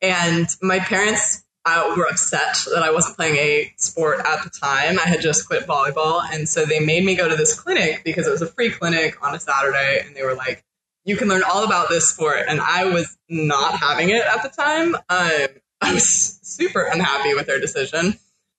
and 0.00 0.46
my 0.62 0.78
parents 0.78 1.42
uh, 1.64 1.94
were 1.96 2.06
upset 2.06 2.56
that 2.72 2.84
I 2.84 2.92
wasn't 2.92 3.16
playing 3.16 3.36
a 3.38 3.74
sport 3.76 4.20
at 4.20 4.44
the 4.44 4.50
time. 4.50 5.00
I 5.00 5.08
had 5.08 5.20
just 5.20 5.48
quit 5.48 5.66
volleyball, 5.66 6.22
and 6.32 6.48
so 6.48 6.64
they 6.64 6.78
made 6.78 7.04
me 7.04 7.16
go 7.16 7.28
to 7.28 7.34
this 7.34 7.58
clinic 7.58 8.02
because 8.04 8.28
it 8.28 8.30
was 8.30 8.40
a 8.40 8.46
free 8.46 8.70
clinic 8.70 9.20
on 9.20 9.34
a 9.34 9.40
Saturday, 9.40 10.04
and 10.06 10.14
they 10.14 10.22
were 10.22 10.34
like, 10.34 10.64
"You 11.04 11.16
can 11.16 11.26
learn 11.26 11.42
all 11.42 11.64
about 11.64 11.88
this 11.88 12.08
sport." 12.08 12.44
And 12.46 12.60
I 12.60 12.84
was 12.84 13.18
not 13.28 13.80
having 13.80 14.10
it 14.10 14.24
at 14.24 14.44
the 14.44 14.48
time. 14.48 14.94
Um, 14.94 15.48
I 15.80 15.92
was 15.92 16.38
super 16.42 16.82
unhappy 16.82 17.34
with 17.34 17.48
their 17.48 17.58
decision. 17.58 18.16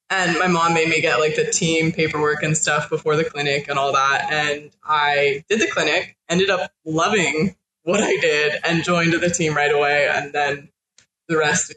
And 0.10 0.40
my 0.40 0.48
mom 0.48 0.74
made 0.74 0.90
me 0.90 1.02
get 1.02 1.20
like 1.20 1.36
the 1.36 1.46
team 1.46 1.92
paperwork 1.92 2.42
and 2.42 2.58
stuff 2.58 2.90
before 2.90 3.16
the 3.16 3.24
clinic 3.24 3.68
and 3.68 3.78
all 3.78 3.94
that. 3.94 4.32
And 4.32 4.72
I 4.84 5.44
did 5.48 5.62
the 5.62 5.68
clinic, 5.68 6.18
ended 6.28 6.50
up 6.50 6.72
loving 6.84 7.56
what 7.84 8.02
I 8.02 8.18
did, 8.18 8.60
and 8.64 8.84
joined 8.84 9.14
the 9.14 9.30
team 9.30 9.56
right 9.56 9.74
away. 9.74 10.10
And 10.12 10.34
then 10.34 10.70
the 11.28 11.38
rest 11.38 11.76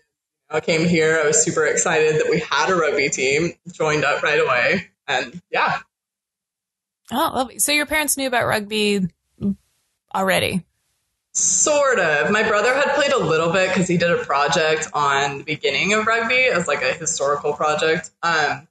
I 0.48 0.60
came 0.60 0.86
here. 0.86 1.20
I 1.22 1.26
was 1.26 1.42
super 1.42 1.66
excited 1.66 2.16
that 2.16 2.30
we 2.30 2.40
had 2.40 2.70
a 2.70 2.74
rugby 2.74 3.08
team, 3.08 3.52
joined 3.70 4.04
up 4.04 4.22
right 4.22 4.40
away. 4.40 4.88
And 5.06 5.40
yeah. 5.50 5.80
Oh. 7.10 7.50
So 7.58 7.72
your 7.72 7.86
parents 7.86 8.16
knew 8.16 8.28
about 8.28 8.46
rugby 8.46 9.08
already? 10.14 10.64
Sort 11.34 11.98
of. 11.98 12.30
My 12.30 12.46
brother 12.46 12.74
had 12.74 12.94
played 12.94 13.12
a 13.12 13.18
little 13.18 13.52
bit 13.52 13.68
because 13.70 13.88
he 13.88 13.96
did 13.96 14.10
a 14.10 14.18
project 14.18 14.88
on 14.92 15.38
the 15.38 15.44
beginning 15.44 15.94
of 15.94 16.06
rugby 16.06 16.44
as 16.44 16.68
like 16.68 16.82
a 16.82 16.92
historical 16.92 17.54
project. 17.54 18.10
Um, 18.22 18.68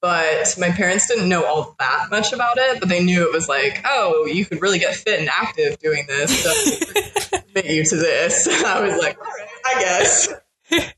but 0.00 0.54
my 0.58 0.70
parents 0.70 1.08
didn't 1.08 1.28
know 1.28 1.44
all 1.44 1.74
that 1.78 2.08
much 2.10 2.32
about 2.32 2.56
it, 2.56 2.80
but 2.80 2.88
they 2.88 3.04
knew 3.04 3.24
it 3.24 3.32
was 3.32 3.48
like, 3.48 3.82
oh, 3.84 4.26
you 4.26 4.44
could 4.44 4.62
really 4.62 4.78
get 4.78 4.94
fit 4.94 5.18
and 5.18 5.28
active 5.28 5.78
doing 5.78 6.04
this. 6.06 6.42
So 6.42 7.38
fit 7.52 7.66
you 7.66 7.84
to 7.84 7.96
this. 7.96 8.48
I 8.64 8.80
was 8.80 8.98
like, 8.98 9.18
all 9.18 9.24
right, 9.24 9.48
I 9.64 9.80
guess. 9.80 10.28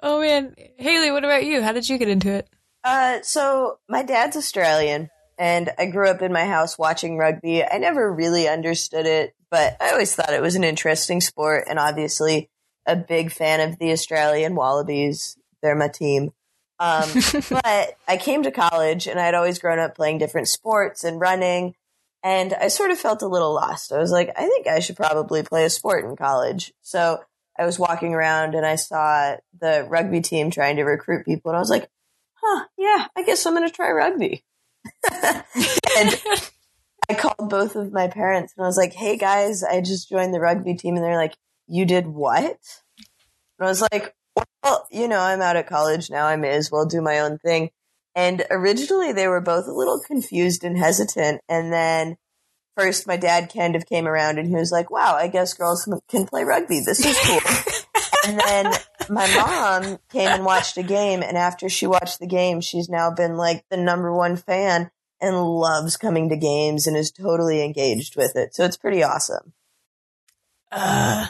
oh 0.00 0.20
man, 0.20 0.54
Haley, 0.78 1.10
what 1.10 1.24
about 1.24 1.44
you? 1.44 1.62
How 1.62 1.72
did 1.72 1.88
you 1.88 1.98
get 1.98 2.08
into 2.08 2.30
it? 2.32 2.48
Uh, 2.82 3.20
so 3.22 3.78
my 3.88 4.02
dad's 4.02 4.36
Australian, 4.36 5.10
and 5.40 5.70
I 5.78 5.86
grew 5.86 6.06
up 6.06 6.20
in 6.20 6.34
my 6.34 6.44
house 6.44 6.76
watching 6.76 7.16
rugby. 7.16 7.64
I 7.64 7.78
never 7.78 8.12
really 8.12 8.46
understood 8.46 9.06
it, 9.06 9.34
but 9.50 9.74
I 9.80 9.90
always 9.90 10.14
thought 10.14 10.34
it 10.34 10.42
was 10.42 10.54
an 10.54 10.64
interesting 10.64 11.22
sport, 11.22 11.64
and 11.66 11.78
obviously 11.78 12.50
a 12.84 12.94
big 12.94 13.32
fan 13.32 13.66
of 13.66 13.78
the 13.78 13.90
Australian 13.92 14.54
Wallabies. 14.54 15.38
They're 15.62 15.74
my 15.74 15.88
team. 15.88 16.32
Um, 16.78 17.08
but 17.50 17.94
I 18.06 18.18
came 18.20 18.42
to 18.42 18.50
college, 18.50 19.06
and 19.06 19.18
I'd 19.18 19.34
always 19.34 19.58
grown 19.58 19.78
up 19.78 19.96
playing 19.96 20.18
different 20.18 20.48
sports 20.48 21.04
and 21.04 21.18
running. 21.18 21.74
And 22.22 22.52
I 22.52 22.68
sort 22.68 22.90
of 22.90 22.98
felt 22.98 23.22
a 23.22 23.26
little 23.28 23.54
lost. 23.54 23.92
I 23.92 23.98
was 23.98 24.12
like, 24.12 24.28
I 24.36 24.46
think 24.46 24.66
I 24.66 24.80
should 24.80 24.96
probably 24.96 25.42
play 25.42 25.64
a 25.64 25.70
sport 25.70 26.04
in 26.04 26.16
college. 26.16 26.74
So 26.82 27.18
I 27.58 27.64
was 27.64 27.78
walking 27.78 28.12
around 28.12 28.54
and 28.54 28.66
I 28.66 28.76
saw 28.76 29.36
the 29.58 29.86
rugby 29.88 30.20
team 30.20 30.50
trying 30.50 30.76
to 30.76 30.82
recruit 30.82 31.24
people, 31.24 31.50
and 31.50 31.56
I 31.56 31.60
was 31.60 31.70
like, 31.70 31.88
huh, 32.34 32.66
yeah, 32.76 33.06
I 33.16 33.22
guess 33.22 33.46
I'm 33.46 33.54
going 33.54 33.66
to 33.66 33.74
try 33.74 33.90
rugby. 33.90 34.44
and 35.12 36.20
I 37.08 37.14
called 37.14 37.50
both 37.50 37.76
of 37.76 37.92
my 37.92 38.08
parents 38.08 38.54
and 38.56 38.64
I 38.64 38.68
was 38.68 38.76
like, 38.76 38.92
hey 38.92 39.16
guys, 39.16 39.62
I 39.64 39.80
just 39.80 40.08
joined 40.08 40.32
the 40.32 40.40
rugby 40.40 40.74
team. 40.74 40.96
And 40.96 41.04
they're 41.04 41.16
like, 41.16 41.34
you 41.66 41.84
did 41.84 42.06
what? 42.06 42.58
And 43.58 43.60
I 43.60 43.64
was 43.66 43.82
like, 43.92 44.14
well, 44.62 44.86
you 44.90 45.08
know, 45.08 45.20
I'm 45.20 45.40
out 45.40 45.56
of 45.56 45.66
college 45.66 46.10
now. 46.10 46.26
I 46.26 46.36
may 46.36 46.50
as 46.50 46.70
well 46.70 46.86
do 46.86 47.00
my 47.00 47.20
own 47.20 47.38
thing. 47.38 47.70
And 48.14 48.44
originally 48.50 49.12
they 49.12 49.28
were 49.28 49.40
both 49.40 49.66
a 49.66 49.72
little 49.72 50.00
confused 50.06 50.64
and 50.64 50.78
hesitant. 50.78 51.40
And 51.48 51.72
then 51.72 52.16
first 52.76 53.06
my 53.06 53.16
dad 53.16 53.52
kind 53.54 53.76
of 53.76 53.86
came 53.86 54.06
around 54.06 54.38
and 54.38 54.48
he 54.48 54.54
was 54.54 54.72
like, 54.72 54.90
wow, 54.90 55.14
I 55.14 55.28
guess 55.28 55.54
girls 55.54 55.88
can 56.08 56.26
play 56.26 56.44
rugby. 56.44 56.80
This 56.80 57.04
is 57.04 57.18
cool. 57.24 57.40
and 58.26 58.40
then 58.40 58.72
my 59.10 59.26
mom 59.34 59.98
came 60.08 60.28
and 60.28 60.44
watched 60.44 60.78
a 60.78 60.82
game. 60.82 61.22
And 61.22 61.36
after 61.36 61.68
she 61.68 61.86
watched 61.86 62.20
the 62.20 62.26
game, 62.26 62.60
she's 62.60 62.88
now 62.88 63.10
been 63.10 63.36
like 63.36 63.64
the 63.68 63.76
number 63.76 64.14
one 64.14 64.36
fan 64.36 64.90
and 65.20 65.36
loves 65.36 65.96
coming 65.96 66.28
to 66.30 66.36
games 66.36 66.86
and 66.86 66.96
is 66.96 67.10
totally 67.10 67.62
engaged 67.62 68.16
with 68.16 68.36
it. 68.36 68.54
So 68.54 68.64
it's 68.64 68.76
pretty 68.76 69.02
awesome. 69.02 69.52
Uh, 70.72 71.26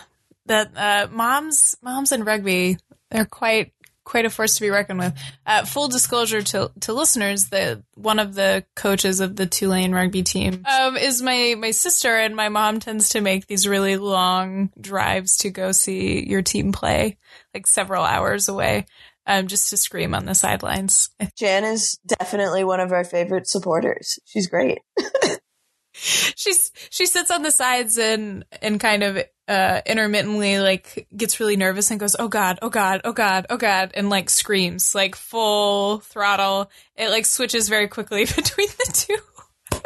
that, 0.47 0.71
uh, 0.77 1.09
moms, 1.11 1.77
moms 1.83 2.13
in 2.13 2.25
rugby, 2.25 2.77
they're 3.11 3.25
quite 3.25 3.73
quite 4.11 4.27
a 4.27 4.31
force 4.31 4.57
to 4.57 4.61
be 4.61 4.71
reckoned 4.71 4.99
with. 4.99 5.17
Uh, 5.47 5.65
full 5.65 5.87
disclosure 5.87 6.43
to 6.43 6.71
to 6.81 6.93
listeners, 6.93 7.47
that 7.51 7.81
one 7.95 8.19
of 8.19 8.35
the 8.35 8.65
coaches 8.75 9.21
of 9.21 9.37
the 9.37 9.47
Tulane 9.47 9.93
rugby 9.93 10.25
team 10.25 10.65
um, 10.71 10.97
is 10.97 11.23
my 11.23 11.55
my 11.57 11.71
sister, 11.71 12.17
and 12.17 12.35
my 12.35 12.49
mom 12.49 12.81
tends 12.81 13.11
to 13.11 13.21
make 13.21 13.47
these 13.47 13.69
really 13.69 13.97
long 13.97 14.71
drives 14.79 15.39
to 15.39 15.51
go 15.51 15.71
see 15.71 16.29
your 16.29 16.43
team 16.43 16.73
play, 16.73 17.19
like 17.55 17.67
several 17.67 18.03
hours 18.03 18.49
away. 18.49 18.87
Um, 19.27 19.47
just 19.47 19.71
to 19.71 19.77
scream 19.77 20.15
on 20.15 20.25
the 20.25 20.35
sidelines. 20.35 21.11
Jan 21.37 21.63
is 21.63 22.01
definitely 22.05 22.65
one 22.65 22.81
of 22.81 22.91
our 22.91 23.05
favorite 23.05 23.47
supporters. 23.47 24.19
She's 24.25 24.49
great. 24.49 24.81
she's 25.93 26.73
she 26.91 27.07
sits 27.07 27.31
on 27.31 27.43
the 27.43 27.53
sides 27.53 27.97
and 27.97 28.45
and 28.61 28.81
kind 28.81 29.05
of 29.05 29.23
uh 29.51 29.81
intermittently 29.85 30.61
like 30.61 31.09
gets 31.17 31.41
really 31.41 31.57
nervous 31.57 31.91
and 31.91 31.99
goes 31.99 32.15
oh 32.19 32.29
god 32.29 32.59
oh 32.63 32.69
god 32.69 33.01
oh 33.05 33.13
god 33.13 33.47
oh 33.51 33.57
god 33.57 33.91
and 33.95 34.09
like 34.09 34.31
screams 34.31 34.95
like 34.95 35.17
full 35.17 35.99
throttle 35.99 36.71
it 36.97 37.11
like 37.11 37.27
switches 37.27 37.69
very 37.69 37.89
quickly 37.89 38.25
between 38.37 38.69
the 38.69 38.93
two 38.93 39.81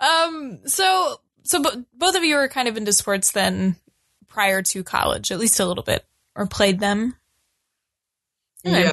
um 0.00 0.60
so 0.66 1.20
so 1.42 1.62
b- 1.62 1.84
both 1.92 2.14
of 2.14 2.22
you 2.22 2.36
were 2.36 2.48
kind 2.48 2.68
of 2.68 2.76
into 2.76 2.92
sports 2.92 3.32
then 3.32 3.74
prior 4.28 4.62
to 4.62 4.84
college 4.84 5.32
at 5.32 5.40
least 5.40 5.58
a 5.58 5.66
little 5.66 5.82
bit 5.82 6.04
or 6.36 6.46
played 6.46 6.78
them 6.78 7.16
yeah 8.62 8.92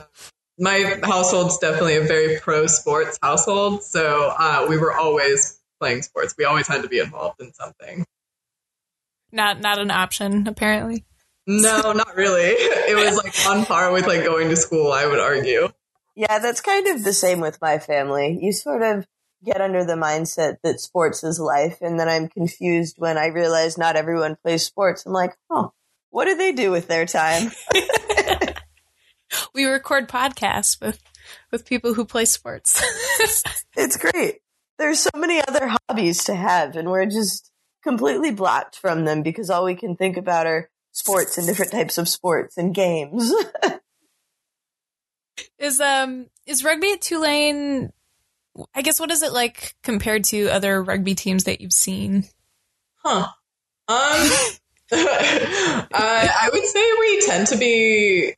my 0.59 0.99
household's 1.03 1.59
definitely 1.59 1.97
a 1.97 2.01
very 2.01 2.39
pro 2.39 2.65
sports 2.67 3.19
household. 3.21 3.83
So 3.83 4.33
uh, 4.37 4.65
we 4.67 4.77
were 4.77 4.91
always 4.91 5.59
playing 5.79 6.01
sports. 6.01 6.33
We 6.35 6.45
always 6.45 6.67
had 6.67 6.81
to 6.81 6.89
be 6.89 6.99
involved 6.99 7.41
in 7.41 7.53
something. 7.53 8.05
Not 9.31 9.59
not 9.59 9.79
an 9.79 9.91
option, 9.91 10.47
apparently. 10.47 11.05
No, 11.45 11.93
not 11.93 12.15
really. 12.15 12.51
It 12.51 12.95
was 12.95 13.15
like 13.15 13.33
on 13.47 13.65
par 13.65 13.91
with 13.93 14.05
like 14.05 14.25
going 14.25 14.49
to 14.49 14.55
school, 14.57 14.91
I 14.91 15.05
would 15.05 15.19
argue. 15.19 15.69
Yeah, 16.15 16.39
that's 16.39 16.61
kind 16.61 16.87
of 16.87 17.03
the 17.03 17.13
same 17.13 17.39
with 17.39 17.61
my 17.61 17.79
family. 17.79 18.37
You 18.41 18.51
sort 18.51 18.81
of 18.81 19.05
get 19.45 19.61
under 19.61 19.85
the 19.85 19.93
mindset 19.93 20.57
that 20.63 20.81
sports 20.81 21.23
is 21.23 21.39
life, 21.39 21.77
and 21.81 21.99
then 21.99 22.09
I'm 22.09 22.27
confused 22.27 22.95
when 22.97 23.17
I 23.17 23.27
realize 23.27 23.77
not 23.77 23.95
everyone 23.95 24.35
plays 24.43 24.65
sports. 24.65 25.05
I'm 25.05 25.13
like, 25.13 25.35
oh, 25.49 25.71
what 26.09 26.25
do 26.25 26.35
they 26.35 26.51
do 26.51 26.71
with 26.71 26.87
their 26.87 27.05
time? 27.05 27.51
we 29.53 29.65
record 29.65 30.09
podcasts 30.09 30.81
with 30.81 31.01
with 31.51 31.65
people 31.65 31.93
who 31.93 32.05
play 32.05 32.25
sports. 32.25 32.81
it's 33.77 33.97
great. 33.97 34.39
There's 34.77 34.99
so 34.99 35.11
many 35.15 35.41
other 35.47 35.75
hobbies 35.87 36.25
to 36.25 36.35
have, 36.35 36.75
and 36.75 36.89
we're 36.89 37.05
just 37.05 37.51
completely 37.87 38.31
blocked 38.31 38.75
from 38.75 39.05
them 39.05 39.23
because 39.23 39.49
all 39.49 39.63
we 39.63 39.75
can 39.75 39.95
think 39.95 40.17
about 40.17 40.45
are 40.45 40.69
sports 40.91 41.37
and 41.37 41.47
different 41.47 41.71
types 41.71 41.97
of 41.97 42.09
sports 42.09 42.57
and 42.57 42.75
games. 42.75 43.31
is 45.59 45.79
um 45.79 46.27
is 46.45 46.65
rugby 46.65 46.91
at 46.91 47.01
Tulane? 47.01 47.91
I 48.75 48.81
guess 48.81 48.99
what 48.99 49.11
is 49.11 49.23
it 49.23 49.31
like 49.31 49.75
compared 49.83 50.25
to 50.25 50.49
other 50.49 50.83
rugby 50.83 51.15
teams 51.15 51.45
that 51.45 51.61
you've 51.61 51.71
seen? 51.71 52.25
Huh. 52.95 53.27
Um, 53.87 54.29
uh, 54.91 55.87
I 55.93 56.49
would 56.51 56.65
say 56.65 56.91
we 56.99 57.21
tend 57.21 57.47
to 57.47 57.57
be 57.57 58.33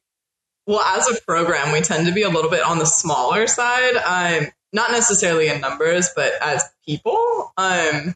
well, 0.67 0.81
as 0.81 1.09
a 1.09 1.19
program, 1.21 1.71
we 1.71 1.81
tend 1.81 2.05
to 2.05 2.13
be 2.13 2.21
a 2.21 2.29
little 2.29 2.51
bit 2.51 2.61
on 2.61 2.77
the 2.77 2.85
smaller 2.85 3.47
side. 3.47 3.95
Um, 3.95 4.51
not 4.71 4.91
necessarily 4.91 5.47
in 5.47 5.61
numbers, 5.61 6.11
but 6.15 6.33
as 6.39 6.63
people. 6.85 7.51
Um, 7.57 8.13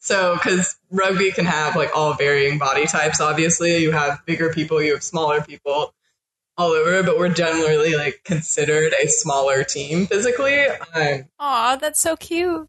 so, 0.00 0.34
because 0.34 0.76
rugby 0.90 1.30
can 1.30 1.44
have 1.44 1.76
like 1.76 1.90
all 1.96 2.14
varying 2.14 2.58
body 2.58 2.86
types, 2.86 3.20
obviously. 3.20 3.78
You 3.78 3.92
have 3.92 4.24
bigger 4.26 4.52
people, 4.52 4.82
you 4.82 4.94
have 4.94 5.02
smaller 5.02 5.40
people 5.42 5.94
all 6.56 6.70
over, 6.72 7.02
but 7.02 7.18
we're 7.18 7.28
generally 7.28 7.94
like 7.94 8.22
considered 8.24 8.92
a 9.02 9.06
smaller 9.08 9.62
team 9.62 10.06
physically. 10.06 10.64
Um, 10.94 11.24
Aw, 11.38 11.76
that's 11.76 12.00
so 12.00 12.16
cute. 12.16 12.68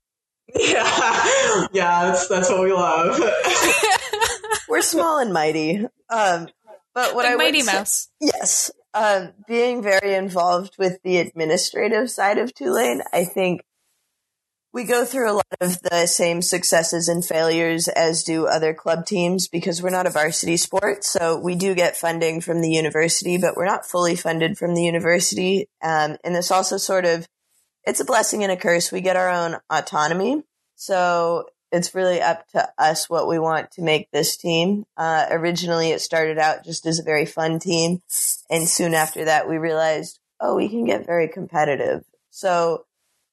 Yeah, 0.54 0.84
yeah, 1.74 2.06
that's 2.06 2.28
that's 2.28 2.50
what 2.50 2.62
we 2.62 2.74
love. 2.74 3.20
We're 4.70 4.82
small 4.82 5.20
and 5.20 5.34
mighty. 5.34 5.86
Um, 6.10 6.48
but 6.94 7.16
what 7.16 7.24
like 7.24 7.28
I 7.28 7.36
would 7.36 7.44
Mighty 7.44 7.62
say- 7.62 7.74
Mouse. 7.74 8.10
Yes. 8.20 8.72
Um, 8.94 9.32
being 9.48 9.82
very 9.82 10.14
involved 10.16 10.76
with 10.78 11.00
the 11.04 11.18
administrative 11.18 12.12
side 12.12 12.38
of 12.38 12.54
Tulane, 12.54 13.02
I 13.14 13.24
think 13.24 13.62
we 14.74 14.86
go 14.86 15.04
through 15.04 15.30
a 15.30 15.34
lot 15.34 15.48
of 15.60 15.82
the 15.82 16.06
same 16.06 16.42
successes 16.42 17.10
and 17.10 17.26
failures 17.26 17.88
as 17.90 18.24
do 18.24 18.48
other 18.48 18.74
club 18.74 19.06
teams 19.06 19.48
because 19.48 19.82
we're 19.82 19.90
not 19.90 20.08
a 20.08 20.12
varsity 20.12 20.56
sport. 20.56 21.04
So 21.04 21.38
we 21.38 21.56
do 21.56 21.76
get 21.76 21.98
funding 21.98 22.40
from 22.40 22.62
the 22.62 22.72
university, 22.72 23.38
but 23.38 23.58
we're 23.58 23.66
not 23.66 23.86
fully 23.86 24.16
funded 24.16 24.58
from 24.58 24.74
the 24.74 24.84
university. 24.84 25.68
Um, 25.84 26.18
and 26.24 26.34
this 26.34 26.52
also 26.52 26.78
sort 26.78 27.06
of, 27.06 27.28
it's 27.84 28.00
a 28.00 28.06
blessing 28.06 28.44
and 28.44 28.52
a 28.52 28.58
curse. 28.58 28.92
We 28.92 29.02
get 29.02 29.18
our 29.18 29.30
own 29.30 29.58
autonomy. 29.70 30.44
So 30.76 31.46
it's 31.72 31.94
really 31.94 32.22
up 32.22 32.48
to 32.50 32.70
us 32.78 33.10
what 33.10 33.28
we 33.28 33.40
want 33.40 33.72
to 33.72 33.82
make 33.82 34.10
this 34.12 34.38
team. 34.38 34.86
Uh, 34.96 35.26
originally, 35.32 35.92
it 35.92 36.02
started 36.02 36.38
out 36.38 36.64
just 36.64 36.86
as 36.86 37.00
a 37.00 37.04
very 37.04 37.26
fun 37.26 37.60
team. 37.60 38.02
And 38.50 38.68
soon 38.68 38.94
after 38.94 39.26
that, 39.26 39.50
we 39.50 39.58
realized, 39.58 40.20
oh, 40.40 40.56
we 40.56 40.70
can 40.70 40.86
get 40.86 41.06
very 41.06 41.28
competitive. 41.28 42.04
So 42.30 42.86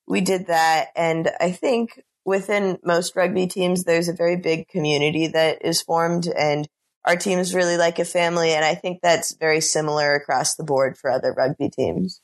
we 0.08 0.20
did 0.20 0.46
that. 0.46 0.88
And 0.96 1.30
I 1.40 1.52
think 1.52 2.02
within 2.24 2.78
most 2.82 3.14
rugby 3.14 3.46
teams, 3.46 3.84
there's 3.84 4.08
a 4.08 4.14
very 4.14 4.36
big 4.36 4.68
community 4.68 5.28
that 5.28 5.64
is 5.64 5.82
formed 5.82 6.26
and 6.26 6.68
our 7.04 7.16
team 7.16 7.38
is 7.38 7.54
really 7.54 7.76
like 7.76 7.98
a 7.98 8.04
family. 8.04 8.50
And 8.50 8.64
I 8.64 8.74
think 8.74 9.00
that's 9.02 9.34
very 9.34 9.60
similar 9.60 10.14
across 10.14 10.56
the 10.56 10.64
board 10.64 10.98
for 10.98 11.10
other 11.10 11.32
rugby 11.32 11.70
teams. 11.70 12.20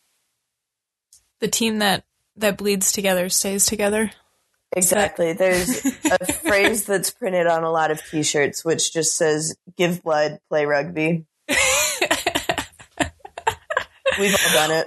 The 1.41 1.49
team 1.49 1.79
that 1.79 2.05
that 2.37 2.57
bleeds 2.59 2.93
together 2.93 3.29
stays 3.29 3.65
together. 3.67 4.11
Exactly. 4.77 5.33
There's 5.33 5.85
a 5.87 6.33
phrase 6.33 6.85
that's 6.85 7.11
printed 7.11 7.47
on 7.47 7.63
a 7.63 7.71
lot 7.71 7.91
of 7.91 8.03
t-shirts, 8.11 8.65
which 8.65 8.93
just 8.93 9.17
says, 9.17 9.57
give 9.77 10.03
blood, 10.03 10.41
play 10.49 10.67
rugby. 10.67 11.27
We've 14.19 14.35
all 14.35 14.53
done 14.53 14.85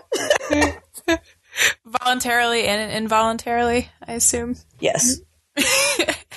it. 0.52 0.80
Voluntarily 1.86 2.68
and 2.68 2.92
involuntarily, 2.92 3.90
I 4.06 4.14
assume. 4.14 4.56
Yes. 4.80 5.20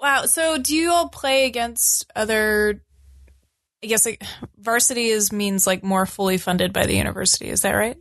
Wow. 0.00 0.26
So 0.26 0.58
do 0.58 0.74
you 0.76 0.90
all 0.90 1.08
play 1.08 1.46
against 1.46 2.10
other 2.14 2.80
I 3.82 3.86
guess 3.86 4.06
like 4.06 4.22
varsity 4.58 5.08
is 5.08 5.32
means 5.32 5.66
like 5.66 5.84
more 5.84 6.06
fully 6.06 6.38
funded 6.38 6.72
by 6.72 6.86
the 6.86 6.96
university, 6.96 7.48
is 7.48 7.62
that 7.62 7.72
right? 7.72 7.96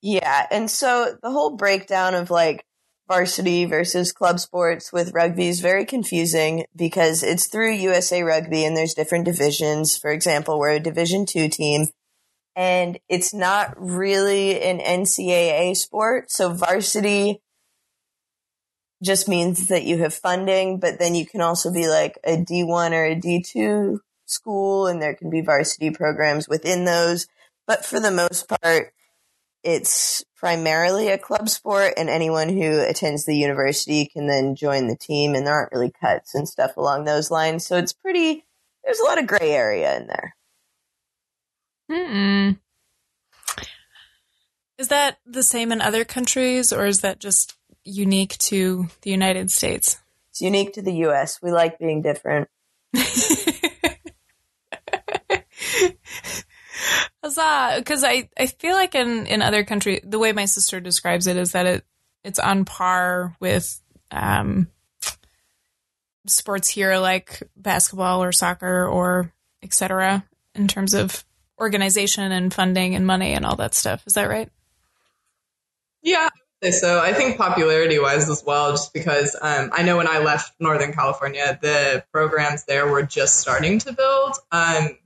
Yeah. 0.00 0.46
And 0.50 0.70
so 0.70 1.16
the 1.22 1.30
whole 1.30 1.56
breakdown 1.56 2.14
of 2.14 2.30
like 2.30 2.64
varsity 3.08 3.66
versus 3.66 4.12
club 4.12 4.40
sports 4.40 4.92
with 4.92 5.12
rugby 5.12 5.48
is 5.48 5.60
very 5.60 5.84
confusing 5.84 6.64
because 6.74 7.22
it's 7.22 7.48
through 7.48 7.72
USA 7.72 8.22
Rugby 8.22 8.64
and 8.64 8.76
there's 8.76 8.94
different 8.94 9.26
divisions. 9.26 9.98
For 9.98 10.10
example, 10.10 10.58
we're 10.58 10.70
a 10.70 10.80
Division 10.80 11.26
two 11.26 11.48
team 11.48 11.86
and 12.54 12.98
it's 13.08 13.32
not 13.32 13.74
really 13.78 14.60
an 14.60 14.78
NCAA 14.78 15.76
sport. 15.76 16.30
So 16.30 16.52
varsity 16.52 17.40
just 19.02 19.28
means 19.28 19.68
that 19.68 19.84
you 19.84 19.98
have 19.98 20.14
funding, 20.14 20.78
but 20.78 20.98
then 20.98 21.14
you 21.14 21.26
can 21.26 21.40
also 21.40 21.72
be 21.72 21.88
like 21.88 22.18
a 22.24 22.36
D1 22.36 22.92
or 22.92 23.04
a 23.04 23.16
D2 23.16 23.98
school 24.26 24.86
and 24.86 25.02
there 25.02 25.14
can 25.14 25.30
be 25.30 25.40
varsity 25.40 25.90
programs 25.90 26.48
within 26.48 26.84
those. 26.84 27.26
But 27.66 27.84
for 27.84 28.00
the 28.00 28.10
most 28.10 28.48
part, 28.48 28.92
it's 29.64 30.24
primarily 30.36 31.08
a 31.08 31.18
club 31.18 31.48
sport 31.48 31.94
and 31.96 32.08
anyone 32.08 32.48
who 32.48 32.80
attends 32.80 33.24
the 33.24 33.36
university 33.36 34.06
can 34.06 34.26
then 34.26 34.56
join 34.56 34.88
the 34.88 34.96
team 34.96 35.34
and 35.34 35.46
there 35.46 35.54
aren't 35.54 35.72
really 35.72 35.92
cuts 36.00 36.34
and 36.34 36.48
stuff 36.48 36.76
along 36.76 37.04
those 37.04 37.30
lines. 37.30 37.66
So 37.66 37.76
it's 37.76 37.92
pretty, 37.92 38.44
there's 38.84 38.98
a 38.98 39.04
lot 39.04 39.18
of 39.18 39.26
gray 39.26 39.52
area 39.52 39.96
in 39.96 40.06
there. 40.06 40.34
Hmm. 41.92 42.52
Is 44.78 44.88
that 44.88 45.18
the 45.26 45.42
same 45.42 45.72
in 45.72 45.82
other 45.82 46.04
countries 46.04 46.72
or 46.72 46.86
is 46.86 47.00
that 47.00 47.18
just 47.20 47.54
unique 47.84 48.38
to 48.38 48.88
the 49.02 49.10
United 49.10 49.50
States? 49.50 49.98
It's 50.30 50.40
unique 50.40 50.72
to 50.74 50.82
the 50.82 50.94
US. 51.06 51.42
We 51.42 51.52
like 51.52 51.78
being 51.78 52.00
different. 52.00 52.48
Huzzah! 57.22 57.74
Because 57.76 58.04
I, 58.04 58.30
I 58.38 58.46
feel 58.46 58.74
like 58.74 58.94
in, 58.94 59.26
in 59.26 59.42
other 59.42 59.62
countries, 59.62 60.00
the 60.02 60.18
way 60.18 60.32
my 60.32 60.46
sister 60.46 60.80
describes 60.80 61.26
it 61.26 61.36
is 61.36 61.52
that 61.52 61.66
it 61.66 61.84
it's 62.24 62.38
on 62.38 62.64
par 62.64 63.36
with 63.40 63.80
um, 64.10 64.68
sports 66.26 66.68
here 66.68 66.96
like 66.96 67.42
basketball 67.56 68.22
or 68.22 68.32
soccer 68.32 68.86
or 68.86 69.32
etc. 69.62 70.24
in 70.54 70.68
terms 70.68 70.94
of 70.94 71.24
organization 71.60 72.32
and 72.32 72.52
funding 72.52 72.94
and 72.94 73.06
money 73.06 73.32
and 73.32 73.44
all 73.44 73.56
that 73.56 73.74
stuff. 73.74 74.02
Is 74.06 74.14
that 74.14 74.28
right? 74.28 74.50
Yeah, 76.02 76.28
so. 76.70 77.00
I 77.00 77.12
think 77.12 77.36
popularity 77.36 77.98
wise 77.98 78.28
as 78.28 78.42
well, 78.44 78.72
just 78.72 78.92
because 78.92 79.36
um, 79.40 79.70
I 79.72 79.82
know 79.82 79.96
when 79.96 80.08
I 80.08 80.18
left 80.18 80.54
Northern 80.58 80.92
California, 80.92 81.58
the 81.60 82.04
programs 82.12 82.64
there 82.64 82.86
were 82.86 83.02
just 83.02 83.36
starting 83.38 83.78
to 83.80 83.92
build 83.92 84.34
um, 84.50 84.98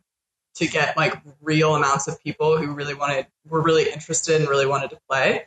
to 0.57 0.67
get 0.67 0.97
like 0.97 1.15
real 1.43 1.75
amounts 1.75 2.09
of 2.09 2.23
people 2.23 2.57
who 2.57 2.73
really 2.73 2.95
wanted, 2.95 3.27
were 3.47 3.63
really 3.63 3.91
interested 3.91 4.41
and 4.41 4.49
really 4.49 4.67
wanted 4.67 4.91
to 4.91 4.99
play. 5.09 5.47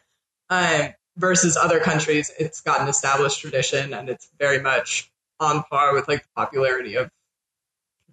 Um, 0.51 0.93
versus 1.17 1.57
other 1.57 1.79
countries, 1.79 2.31
it's 2.39 2.61
got 2.61 2.81
an 2.81 2.87
established 2.87 3.41
tradition 3.41 3.93
and 3.93 4.09
it's 4.09 4.29
very 4.39 4.61
much 4.61 5.11
on 5.39 5.63
par 5.63 5.93
with 5.93 6.07
like 6.07 6.23
the 6.23 6.29
popularity 6.35 6.95
of 6.95 7.09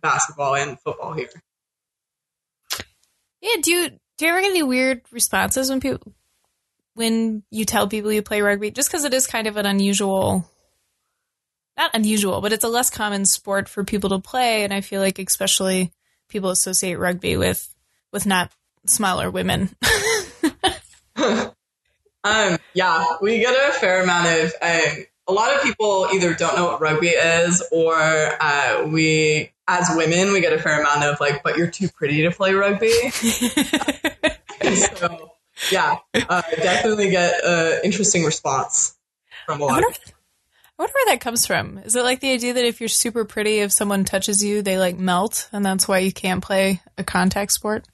basketball 0.01 0.55
and 0.55 0.79
football 0.81 1.13
here. 1.13 1.31
Yeah. 3.41 3.61
Do 3.61 3.73
you 3.73 3.91
do 4.19 4.25
you 4.25 4.31
ever 4.31 4.41
get 4.41 4.51
any 4.51 4.63
weird 4.63 5.03
responses 5.11 5.71
when 5.71 5.81
people 5.81 6.13
when 6.95 7.43
you 7.51 7.65
tell 7.65 7.89
people 7.89 8.13
you 8.13 8.23
play 8.23 8.41
rugby? 8.41 8.71
Just 8.71 8.89
because 8.89 9.05
it 9.05 9.15
is 9.15 9.27
kind 9.27 9.47
of 9.47 9.57
an 9.57 9.67
unusual, 9.67 10.49
not 11.77 11.91
unusual, 11.95 12.41
but 12.41 12.53
it's 12.53 12.65
a 12.65 12.69
less 12.69 12.91
common 12.91 13.25
sport 13.25 13.69
for 13.69 13.85
people 13.85 14.11
to 14.11 14.19
play, 14.19 14.65
and 14.65 14.73
I 14.73 14.81
feel 14.81 15.01
like 15.01 15.19
especially 15.19 15.93
people 16.29 16.51
associate 16.51 16.99
rugby 16.99 17.37
with 17.37 17.75
with 18.13 18.27
not 18.27 18.53
smaller 18.87 19.31
women. 19.31 19.71
Um, 22.27 22.59
yeah, 22.75 23.05
we 23.23 23.39
get 23.39 23.55
a 23.55 23.73
fair 23.73 24.03
amount 24.03 24.27
of. 24.27 24.53
Um, 24.61 25.05
a 25.29 25.33
lot 25.33 25.55
of 25.55 25.63
people 25.63 26.09
either 26.13 26.35
don't 26.35 26.57
know 26.57 26.67
what 26.67 26.81
rugby 26.81 27.09
is, 27.09 27.63
or 27.73 27.95
uh, 27.97 28.87
we, 28.87 29.53
as 29.69 29.89
women, 29.97 30.33
we 30.33 30.41
get 30.41 30.53
a 30.53 30.59
fair 30.59 30.81
amount 30.81 31.03
of 31.05 31.19
like, 31.21 31.43
"But 31.43 31.57
you're 31.57 31.71
too 31.71 31.89
pretty 31.89 32.23
to 32.23 32.31
play 32.31 32.55
rugby." 32.55 32.91
so, 34.75 35.33
yeah, 35.71 35.99
uh, 36.15 36.43
definitely 36.57 37.11
get 37.11 37.35
an 37.45 37.81
interesting 37.85 38.25
response 38.25 38.97
from 39.47 39.61
a 39.61 39.65
I 39.65 39.67
lot. 39.67 39.73
wonder, 39.75 39.89
Of 39.89 39.99
I 40.79 40.83
wonder 40.83 40.93
where 40.95 41.15
that 41.15 41.21
comes 41.21 41.47
from. 41.47 41.79
Is 41.79 41.97
it 41.97 42.03
like 42.03 42.21
the 42.21 42.33
idea 42.33 42.53
that 42.55 42.65
if 42.65 42.81
you're 42.81 42.89
super 42.89 43.25
pretty, 43.25 43.59
if 43.61 43.73
someone 43.73 44.05
touches 44.05 44.43
you, 44.43 44.63
they 44.63 44.79
like 44.79 44.99
melt, 44.99 45.49
and 45.53 45.65
that's 45.65 45.89
why 45.89 45.99
you 45.99 46.13
can't 46.13 46.43
play 46.43 46.81
a 46.99 47.05
contact 47.05 47.53
sport? 47.53 47.87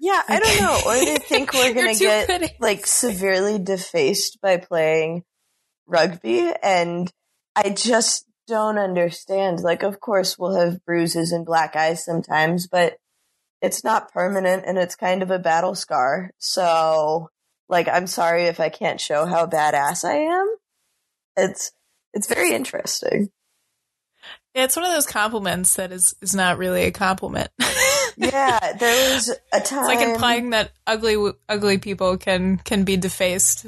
Yeah, 0.00 0.22
I 0.28 0.38
don't 0.38 0.60
know. 0.60 0.80
Or 0.86 0.94
they 1.04 1.16
think 1.16 1.52
we're 1.52 1.74
going 1.74 1.92
to 1.94 1.98
get 1.98 2.26
pretty. 2.28 2.54
like 2.60 2.86
severely 2.86 3.58
defaced 3.58 4.40
by 4.40 4.56
playing 4.58 5.24
rugby. 5.88 6.52
And 6.62 7.10
I 7.56 7.70
just 7.70 8.26
don't 8.46 8.78
understand. 8.78 9.60
Like, 9.60 9.82
of 9.82 10.00
course, 10.00 10.38
we'll 10.38 10.54
have 10.54 10.84
bruises 10.84 11.32
and 11.32 11.44
black 11.44 11.74
eyes 11.74 12.04
sometimes, 12.04 12.66
but 12.66 12.96
it's 13.60 13.82
not 13.82 14.12
permanent 14.12 14.64
and 14.66 14.78
it's 14.78 14.94
kind 14.94 15.22
of 15.22 15.30
a 15.30 15.38
battle 15.38 15.74
scar. 15.74 16.30
So, 16.38 17.30
like, 17.68 17.88
I'm 17.88 18.06
sorry 18.06 18.44
if 18.44 18.60
I 18.60 18.68
can't 18.68 19.00
show 19.00 19.26
how 19.26 19.46
badass 19.46 20.04
I 20.04 20.18
am. 20.18 20.56
It's, 21.36 21.72
it's 22.14 22.28
very 22.28 22.52
interesting. 22.52 23.30
Yeah, 24.54 24.64
it's 24.64 24.76
one 24.76 24.84
of 24.84 24.92
those 24.92 25.06
compliments 25.06 25.76
that 25.76 25.92
is 25.92 26.16
is 26.20 26.34
not 26.34 26.58
really 26.58 26.82
a 26.84 26.90
compliment. 26.90 27.50
Yeah, 28.20 28.72
there 28.72 29.14
was 29.14 29.30
a 29.52 29.60
time. 29.60 29.88
It's 29.88 30.00
like 30.00 30.00
implying 30.00 30.50
that 30.50 30.72
ugly 30.88 31.32
ugly 31.48 31.78
people 31.78 32.16
can 32.16 32.58
can 32.58 32.82
be 32.82 32.96
defaced, 32.96 33.64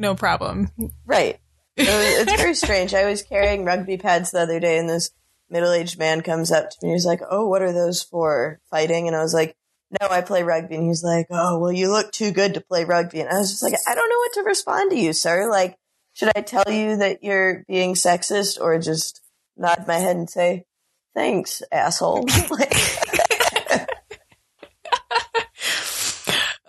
no 0.00 0.14
problem. 0.14 0.70
Right. 1.06 1.38
It 1.76 1.86
was, 1.86 2.28
it's 2.28 2.42
very 2.42 2.54
strange. 2.54 2.92
I 2.92 3.08
was 3.08 3.22
carrying 3.22 3.64
rugby 3.64 3.96
pads 3.96 4.32
the 4.32 4.40
other 4.40 4.60
day, 4.60 4.76
and 4.76 4.86
this 4.90 5.12
middle 5.48 5.72
aged 5.72 5.98
man 5.98 6.20
comes 6.20 6.52
up 6.52 6.68
to 6.68 6.76
me. 6.82 6.92
He's 6.92 7.06
like, 7.06 7.20
"Oh, 7.30 7.46
what 7.48 7.62
are 7.62 7.72
those 7.72 8.02
for? 8.02 8.60
Fighting?" 8.70 9.06
And 9.06 9.16
I 9.16 9.22
was 9.22 9.32
like, 9.32 9.56
"No, 9.98 10.08
I 10.10 10.20
play 10.20 10.42
rugby." 10.42 10.74
And 10.74 10.86
he's 10.88 11.02
like, 11.02 11.28
"Oh, 11.30 11.58
well, 11.58 11.72
you 11.72 11.90
look 11.90 12.12
too 12.12 12.32
good 12.32 12.52
to 12.54 12.60
play 12.60 12.84
rugby." 12.84 13.20
And 13.20 13.30
I 13.30 13.38
was 13.38 13.50
just 13.50 13.62
like, 13.62 13.72
"I 13.88 13.94
don't 13.94 14.10
know 14.10 14.18
what 14.18 14.32
to 14.34 14.42
respond 14.42 14.90
to 14.90 14.98
you, 14.98 15.14
sir. 15.14 15.48
Like, 15.50 15.76
should 16.12 16.32
I 16.36 16.42
tell 16.42 16.70
you 16.70 16.96
that 16.96 17.22
you're 17.24 17.64
being 17.66 17.94
sexist, 17.94 18.60
or 18.60 18.78
just 18.78 19.22
nod 19.56 19.86
my 19.86 19.96
head 19.98 20.16
and 20.16 20.28
say?" 20.28 20.66
Thanks, 21.14 21.62
asshole. 21.72 22.26
like, 22.50 22.74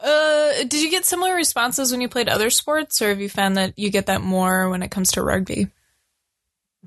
Uh, 0.04 0.51
did 0.64 0.82
you 0.82 0.90
get 0.90 1.06
similar 1.06 1.34
responses 1.36 1.92
when 1.92 2.02
you 2.02 2.10
played 2.10 2.30
other 2.30 2.50
sports, 2.50 3.02
or 3.02 3.10
have 3.10 3.22
you 3.22 3.30
found 3.30 3.58
that 3.58 3.78
you 3.78 3.90
get 3.90 4.08
that 4.08 4.22
more 4.22 4.70
when 4.70 4.84
it 4.84 4.92
comes 4.92 5.14
to 5.14 5.22
rugby? 5.22 5.68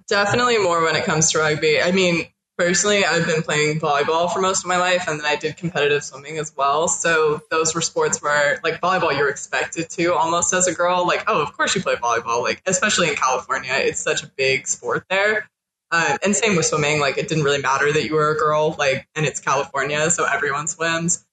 Definitely 0.09 0.59
more 0.59 0.83
when 0.83 0.97
it 0.97 1.05
comes 1.05 1.33
to 1.33 1.39
rugby. 1.39 1.81
I 1.81 1.93
mean, 1.93 2.27
personally, 2.59 3.05
I've 3.05 3.27
been 3.27 3.43
playing 3.43 3.81
volleyball 3.81 4.33
for 4.33 4.41
most 4.41 4.65
of 4.65 4.69
my 4.69 4.77
life, 4.77 5.05
and 5.09 5.19
then 5.19 5.27
I 5.27 5.37
did 5.37 5.57
competitive 5.57 6.03
swimming 6.03 6.39
as 6.39 6.53
well. 6.57 6.89
So 6.89 7.43
those 7.51 7.75
were 7.75 7.81
sports 7.81 8.23
where, 8.23 8.61
like 8.65 8.81
volleyball, 8.81 9.17
you're 9.17 9.31
expected 9.31 9.91
to 9.91 10.15
almost 10.15 10.53
as 10.53 10.67
a 10.67 10.75
girl. 10.75 11.07
Like, 11.07 11.25
oh, 11.27 11.43
of 11.43 11.57
course 11.57 11.75
you 11.75 11.83
play 11.83 11.95
volleyball. 11.95 12.43
Like, 12.43 12.63
especially 12.67 13.09
in 13.09 13.15
California, 13.15 13.73
it's 13.75 14.01
such 14.01 14.23
a 14.23 14.27
big 14.27 14.67
sport 14.67 15.05
there. 15.09 15.49
Uh, 15.91 16.19
and 16.25 16.35
same 16.35 16.57
with 16.57 16.67
swimming. 16.67 16.99
Like, 16.99 17.19
it 17.19 17.29
didn't 17.29 17.45
really 17.45 17.63
matter 17.63 17.93
that 17.93 18.05
you 18.05 18.15
were 18.15 18.31
a 18.31 18.37
girl. 18.37 18.75
Like, 18.79 19.07
and 19.15 19.25
it's 19.25 19.39
California, 19.39 20.11
so 20.11 20.25
everyone 20.25 20.67
swims. 20.67 21.25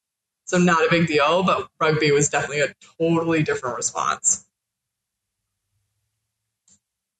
So 0.51 0.57
not 0.57 0.85
a 0.85 0.89
big 0.89 1.07
deal. 1.07 1.43
But 1.43 1.69
rugby 1.79 2.11
was 2.11 2.27
definitely 2.27 2.59
a 2.59 2.73
totally 2.99 3.41
different 3.41 3.77
response. 3.77 4.45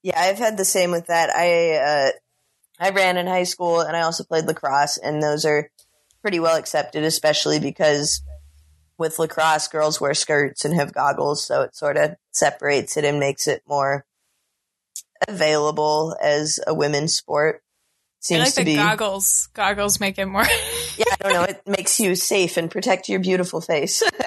Yeah, 0.04 0.20
I've 0.20 0.38
had 0.38 0.58
the 0.58 0.66
same 0.66 0.92
with 0.92 1.08
that. 1.08 1.30
I 1.34 1.76
uh, 1.76 2.12
I 2.78 2.90
ran 2.90 3.16
in 3.16 3.28
high 3.28 3.44
school 3.44 3.80
and 3.80 3.96
I 3.96 4.02
also 4.02 4.26
played 4.26 4.46
lacrosse, 4.46 4.98
and 4.98 5.24
those 5.24 5.46
are 5.46 5.72
pretty 6.22 6.42
well 6.42 6.58
accepted, 6.58 7.06
especially 7.06 7.60
because 7.60 8.22
with 8.98 9.18
lacrosse, 9.18 9.70
girls 9.70 10.02
wear 10.02 10.14
skirts 10.14 10.66
and 10.66 10.76
have 10.76 10.94
goggles, 10.94 11.46
so 11.46 11.62
it 11.62 11.74
sort 11.74 11.96
of 11.96 12.16
separates 12.32 12.98
it 12.98 13.06
and 13.06 13.18
makes 13.18 13.48
it 13.48 13.64
more 13.66 14.06
available 15.26 16.18
as 16.22 16.60
a 16.68 16.74
women's 16.74 17.16
sport. 17.16 17.64
Seems 18.22 18.40
I 18.40 18.44
like 18.44 18.54
to 18.54 18.60
the 18.60 18.66
be 18.66 18.76
goggles. 18.76 19.50
Goggles 19.56 20.00
make 20.00 20.20
it 20.20 20.28
more. 20.28 20.44
yeah, 20.98 21.06
I 21.12 21.24
don't 21.24 21.34
know. 21.34 21.44
It 21.44 21.64
makes 21.66 22.00
you 22.00 22.16
safe 22.16 22.56
and 22.56 22.70
protect 22.70 23.10
your 23.10 23.20
beautiful 23.20 23.62
face. 23.62 24.04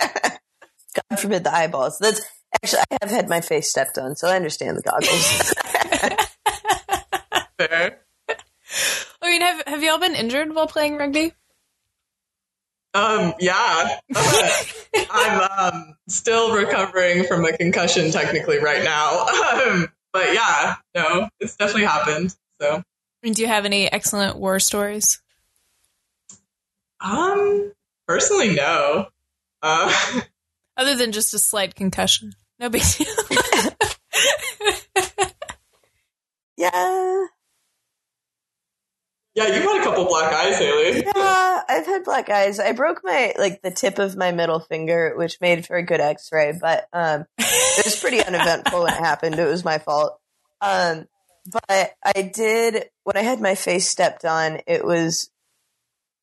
God 1.11 1.21
forbid 1.21 1.45
the 1.45 1.55
eyeballs. 1.55 1.99
That's 2.01 2.21
actually 2.57 2.83
I 2.91 2.99
have 3.03 3.11
had 3.11 3.29
my 3.29 3.41
face 3.41 3.71
stepped 3.71 3.97
on, 3.97 4.17
so 4.17 4.27
I 4.27 4.35
understand 4.35 4.79
the 4.79 4.83
goggles. 4.83 5.55
Fair. 7.59 8.01
I 9.23 9.31
mean, 9.31 9.43
have 9.43 9.63
have 9.69 9.83
y'all 9.85 9.99
been 9.99 10.17
injured 10.17 10.53
while 10.53 10.67
playing 10.67 10.97
rugby? 10.97 11.33
Um, 12.95 13.35
yeah. 13.39 13.99
I'm 15.11 15.75
um, 15.75 15.97
still 16.09 16.53
recovering 16.53 17.25
from 17.25 17.45
a 17.45 17.57
concussion 17.57 18.11
technically 18.11 18.59
right 18.59 18.83
now. 18.83 19.27
Um, 19.27 19.89
but 20.13 20.33
yeah, 20.33 20.77
no, 20.97 21.29
it's 21.41 21.57
definitely 21.57 21.85
happened. 21.85 22.35
So, 22.61 22.83
do 23.33 23.43
you 23.43 23.49
have 23.49 23.65
any 23.65 23.91
excellent 23.91 24.37
war 24.37 24.61
stories? 24.61 25.21
Um, 27.01 27.73
personally, 28.07 28.55
no. 28.55 29.07
Uh, 29.63 30.21
Other 30.77 30.97
than 30.97 31.13
just 31.13 31.35
a 31.35 31.39
slight 31.39 31.75
concussion, 31.75 32.33
no 32.59 32.69
big 32.69 32.83
deal. 32.83 33.07
yeah, 36.57 37.27
yeah, 39.35 39.49
you've 39.49 39.65
had 39.65 39.81
a 39.81 39.85
couple 39.85 40.05
black 40.05 40.33
eyes, 40.33 40.59
Haley. 40.59 41.03
Yeah, 41.05 41.63
I've 41.69 41.87
had 41.87 42.05
black 42.05 42.31
eyes. 42.31 42.61
I 42.61 42.71
broke 42.71 43.01
my 43.03 43.35
like 43.37 43.63
the 43.63 43.73
tip 43.73 43.99
of 43.99 44.17
my 44.17 44.31
middle 44.31 44.61
finger, 44.61 45.15
which 45.17 45.41
made 45.41 45.67
for 45.67 45.77
a 45.77 45.83
good 45.83 46.01
X-ray, 46.01 46.53
but 46.61 46.87
um, 46.93 47.25
it 47.39 47.85
was 47.85 47.99
pretty 47.99 48.23
uneventful 48.23 48.85
when 48.85 48.93
it 48.93 48.99
happened. 48.99 49.37
It 49.37 49.49
was 49.49 49.65
my 49.65 49.79
fault. 49.79 50.21
Um, 50.61 51.07
but 51.51 51.95
I 52.03 52.23
did 52.23 52.89
when 53.05 53.17
I 53.17 53.23
had 53.23 53.41
my 53.41 53.55
face 53.55 53.89
stepped 53.89 54.25
on. 54.25 54.61
It 54.67 54.85
was 54.85 55.31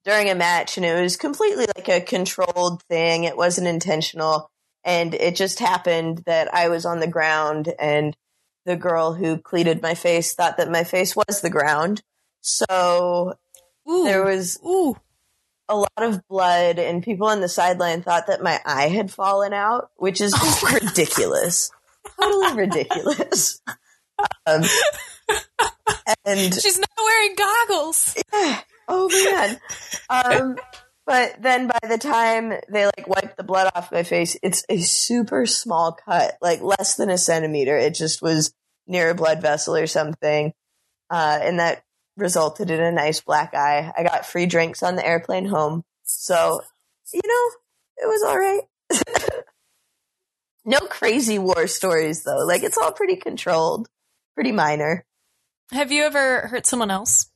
during 0.04 0.30
a 0.30 0.36
match, 0.36 0.78
and 0.78 0.86
it 0.86 1.00
was 1.02 1.18
completely 1.18 1.68
like 1.76 1.90
a 1.90 2.02
controlled 2.02 2.84
thing. 2.84 3.24
It 3.24 3.38
wasn't 3.38 3.68
intentional, 3.68 4.50
and 4.84 5.14
it 5.14 5.36
just 5.36 5.60
happened 5.60 6.24
that 6.26 6.54
I 6.54 6.70
was 6.70 6.86
on 6.86 7.00
the 7.00 7.08
ground, 7.08 7.74
and 7.80 8.16
the 8.66 8.76
girl 8.76 9.14
who 9.14 9.38
cleated 9.38 9.82
my 9.82 9.96
face 9.96 10.34
thought 10.34 10.58
that 10.58 10.72
my 10.72 10.84
face 10.84 11.16
was 11.16 11.42
the 11.42 11.50
ground 11.50 12.04
so 12.42 13.36
Ooh. 13.90 14.04
there 14.04 14.24
was 14.24 14.60
Ooh. 14.66 14.96
a 15.70 15.78
lot 15.78 15.90
of 15.98 16.28
blood, 16.28 16.80
and 16.80 17.04
people 17.04 17.28
on 17.28 17.40
the 17.40 17.48
sideline 17.48 18.02
thought 18.02 18.28
that 18.28 18.44
my 18.44 18.60
eye 18.66 18.90
had 18.90 19.12
fallen 19.12 19.54
out, 19.54 19.92
which 19.96 20.20
is 20.20 20.34
just 20.34 20.64
oh. 20.64 20.74
ridiculous. 20.74 21.72
totally 22.20 22.56
ridiculous. 22.56 23.62
Um, 24.46 24.64
and 26.26 26.54
she's 26.54 26.80
not 26.80 26.90
wearing 26.98 27.36
goggles. 27.36 28.16
Yeah. 28.34 28.62
Oh 28.88 29.10
man. 29.10 29.60
Um, 30.10 30.58
but 31.06 31.42
then 31.42 31.68
by 31.68 31.80
the 31.88 31.98
time 31.98 32.54
they 32.72 32.86
like 32.86 33.08
wipe 33.08 33.36
the 33.36 33.44
blood 33.44 33.72
off 33.76 33.92
my 33.92 34.04
face, 34.04 34.38
it's 34.44 34.66
a 34.70 34.80
super 34.80 35.46
small 35.46 35.94
cut, 35.94 36.38
like 36.42 36.62
less 36.62 36.96
than 36.96 37.10
a 37.10 37.18
centimeter. 37.18 37.78
It 37.78 37.96
just 37.96 38.22
was 38.22 38.54
near 38.88 39.10
a 39.10 39.16
blood 39.16 39.42
vessel 39.42 39.76
or 39.76 39.88
something. 39.88 40.54
Uh, 41.10 41.40
and 41.42 41.60
that 41.60 41.84
resulted 42.18 42.70
in 42.70 42.82
a 42.82 42.92
nice 42.92 43.22
black 43.22 43.54
eye. 43.54 43.92
I 43.98 44.04
got 44.04 44.26
free 44.26 44.46
drinks 44.46 44.84
on 44.84 44.96
the 44.96 45.06
airplane 45.06 45.46
home. 45.46 45.84
So, 46.04 46.62
you 47.14 47.22
know, 47.26 47.50
it 47.98 48.08
was 48.08 48.24
all 48.24 48.38
right. 48.38 49.44
no 50.66 50.80
crazy 50.80 51.40
war 51.40 51.68
stories 51.68 52.24
though. 52.24 52.46
Like 52.46 52.64
it's 52.64 52.78
all 52.78 52.92
pretty 52.92 53.16
controlled, 53.16 53.88
pretty 54.36 54.52
minor. 54.52 55.06
Have 55.72 55.92
you 55.92 56.04
ever 56.04 56.48
hurt 56.48 56.66
someone 56.66 56.92
else? 56.92 57.30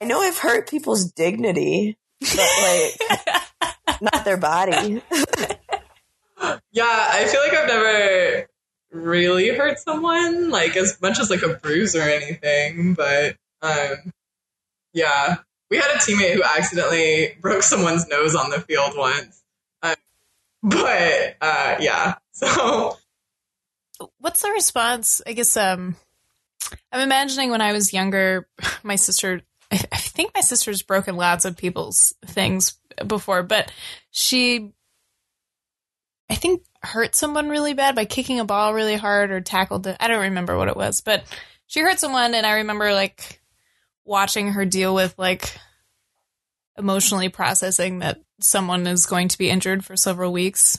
I 0.00 0.04
know 0.04 0.20
I've 0.20 0.38
hurt 0.38 0.68
people's 0.68 1.10
dignity, 1.12 1.96
but 2.20 2.50
like 2.62 4.00
not 4.00 4.24
their 4.24 4.36
body. 4.36 5.02
yeah, 6.72 7.08
I 7.10 7.24
feel 7.30 7.40
like 7.40 7.54
I've 7.54 7.68
never 7.68 8.48
really 8.90 9.48
hurt 9.50 9.78
someone, 9.78 10.50
like 10.50 10.76
as 10.76 11.00
much 11.00 11.18
as 11.18 11.30
like 11.30 11.42
a 11.42 11.54
bruise 11.54 11.94
or 11.94 12.02
anything. 12.02 12.94
But 12.94 13.36
um, 13.62 14.12
yeah, 14.92 15.36
we 15.70 15.76
had 15.76 15.90
a 15.90 15.98
teammate 15.98 16.34
who 16.34 16.42
accidentally 16.42 17.36
broke 17.40 17.62
someone's 17.62 18.06
nose 18.08 18.34
on 18.34 18.50
the 18.50 18.60
field 18.60 18.92
once. 18.96 19.42
Um, 19.82 19.94
but 20.62 21.36
uh, 21.40 21.76
yeah, 21.80 22.14
so 22.32 22.96
what's 24.18 24.42
the 24.42 24.50
response? 24.50 25.22
I 25.26 25.32
guess 25.32 25.56
um, 25.56 25.96
I'm 26.92 27.00
imagining 27.00 27.50
when 27.50 27.60
I 27.60 27.72
was 27.72 27.92
younger, 27.92 28.48
my 28.82 28.96
sister. 28.96 29.42
I, 29.70 29.80
I 29.92 29.96
think 29.98 30.32
my 30.34 30.40
sister's 30.40 30.82
broken 30.82 31.16
lots 31.16 31.44
of 31.44 31.56
people's 31.56 32.14
things 32.24 32.78
before, 33.06 33.42
but 33.42 33.70
she 34.10 34.72
I 36.28 36.34
think 36.34 36.62
hurt 36.82 37.14
someone 37.14 37.48
really 37.48 37.74
bad 37.74 37.94
by 37.94 38.04
kicking 38.04 38.40
a 38.40 38.44
ball 38.44 38.74
really 38.74 38.96
hard 38.96 39.30
or 39.30 39.40
tackled 39.40 39.86
it. 39.86 39.96
I 40.00 40.08
don't 40.08 40.22
remember 40.22 40.56
what 40.56 40.68
it 40.68 40.76
was, 40.76 41.00
but 41.00 41.24
she 41.66 41.80
hurt 41.80 41.98
someone 41.98 42.34
and 42.34 42.46
I 42.46 42.54
remember 42.54 42.92
like 42.92 43.40
watching 44.04 44.52
her 44.52 44.64
deal 44.64 44.94
with 44.94 45.14
like 45.18 45.56
emotionally 46.78 47.28
processing 47.28 48.00
that 48.00 48.20
someone 48.40 48.86
is 48.86 49.06
going 49.06 49.28
to 49.28 49.38
be 49.38 49.50
injured 49.50 49.84
for 49.84 49.96
several 49.96 50.32
weeks 50.32 50.78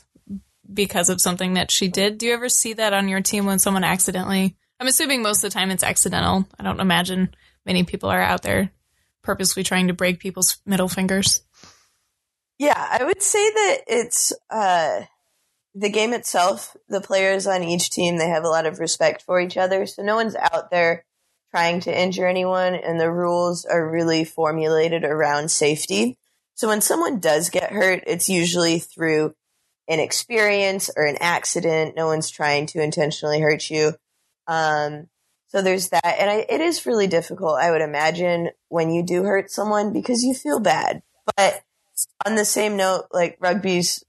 because 0.74 1.10
of 1.10 1.22
something 1.22 1.54
that 1.54 1.72
she 1.72 1.88
did. 1.88 2.18
Do 2.18 2.26
you 2.26 2.34
ever 2.34 2.50
see 2.50 2.74
that 2.74 2.94
on 2.94 3.08
your 3.08 3.22
team 3.22 3.46
when 3.46 3.60
someone 3.60 3.84
accidentally 3.84 4.56
I'm 4.80 4.88
assuming 4.88 5.24
most 5.24 5.44
of 5.44 5.52
the 5.52 5.54
time 5.54 5.72
it's 5.72 5.84
accidental. 5.84 6.46
I 6.60 6.64
don't 6.64 6.80
imagine 6.80 7.34
many 7.66 7.84
people 7.84 8.10
are 8.10 8.22
out 8.22 8.44
there 8.44 8.72
purposely 9.24 9.64
trying 9.64 9.88
to 9.88 9.94
break 9.94 10.20
people's 10.20 10.58
middle 10.66 10.88
fingers. 10.88 11.42
Yeah, 12.60 12.98
I 13.00 13.04
would 13.04 13.22
say 13.22 13.50
that 13.50 13.78
it's 13.88 14.34
uh 14.50 15.02
the 15.74 15.90
game 15.90 16.14
itself, 16.14 16.76
the 16.90 17.02
players 17.02 17.46
on 17.46 17.64
each 17.64 17.92
team, 17.92 18.18
they 18.18 18.30
have 18.30 18.44
a 18.44 18.50
lot 18.50 18.66
of 18.66 18.80
respect 18.80 19.22
for 19.22 19.40
each 19.40 19.58
other. 19.58 19.86
So 19.86 20.02
no 20.02 20.16
one's 20.16 20.36
out 20.36 20.72
there 20.72 21.06
trying 21.52 21.82
to 21.82 22.02
injure 22.02 22.28
anyone, 22.28 22.74
and 22.74 23.00
the 23.00 23.12
rules 23.12 23.64
are 23.66 23.90
really 23.90 24.26
formulated 24.26 25.04
around 25.04 25.52
safety. 25.52 26.18
So 26.56 26.68
when 26.68 26.82
someone 26.82 27.20
does 27.20 27.50
get 27.50 27.72
hurt, 27.72 28.04
it's 28.08 28.28
usually 28.28 28.80
through 28.80 29.36
an 29.88 30.00
experience 30.00 30.90
or 30.96 31.06
an 31.06 31.18
accident. 31.20 31.96
No 31.96 32.08
one's 32.08 32.30
trying 32.30 32.66
to 32.68 32.82
intentionally 32.82 33.40
hurt 33.40 33.70
you. 33.70 33.94
Um, 34.48 35.08
so 35.48 35.62
there's 35.62 35.90
that. 35.90 36.16
And 36.20 36.30
I, 36.30 36.46
it 36.50 36.62
is 36.62 36.86
really 36.86 37.08
difficult, 37.08 37.60
I 37.60 37.72
would 37.72 37.82
imagine, 37.82 38.50
when 38.68 38.92
you 38.92 39.04
do 39.04 39.24
hurt 39.24 39.50
someone 39.50 39.94
because 39.94 40.24
you 40.24 40.34
feel 40.34 40.60
bad. 40.60 41.02
But 41.36 41.62
on 42.26 42.36
the 42.36 42.46
same 42.46 42.76
note, 42.78 43.06
like 43.12 43.38
rugby's 43.40 44.04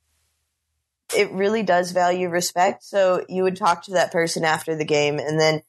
it 1.15 1.33
really 1.33 1.63
does 1.63 1.93
value 1.93 2.29
respect. 2.29 2.85
So 2.85 3.25
you 3.29 3.43
would 3.43 3.57
talk 3.57 3.85
to 3.85 3.93
that 3.93 4.13
person 4.13 4.45
after 4.45 4.77
the 4.77 4.85
game 4.85 5.19
and 5.19 5.41
then 5.41 5.63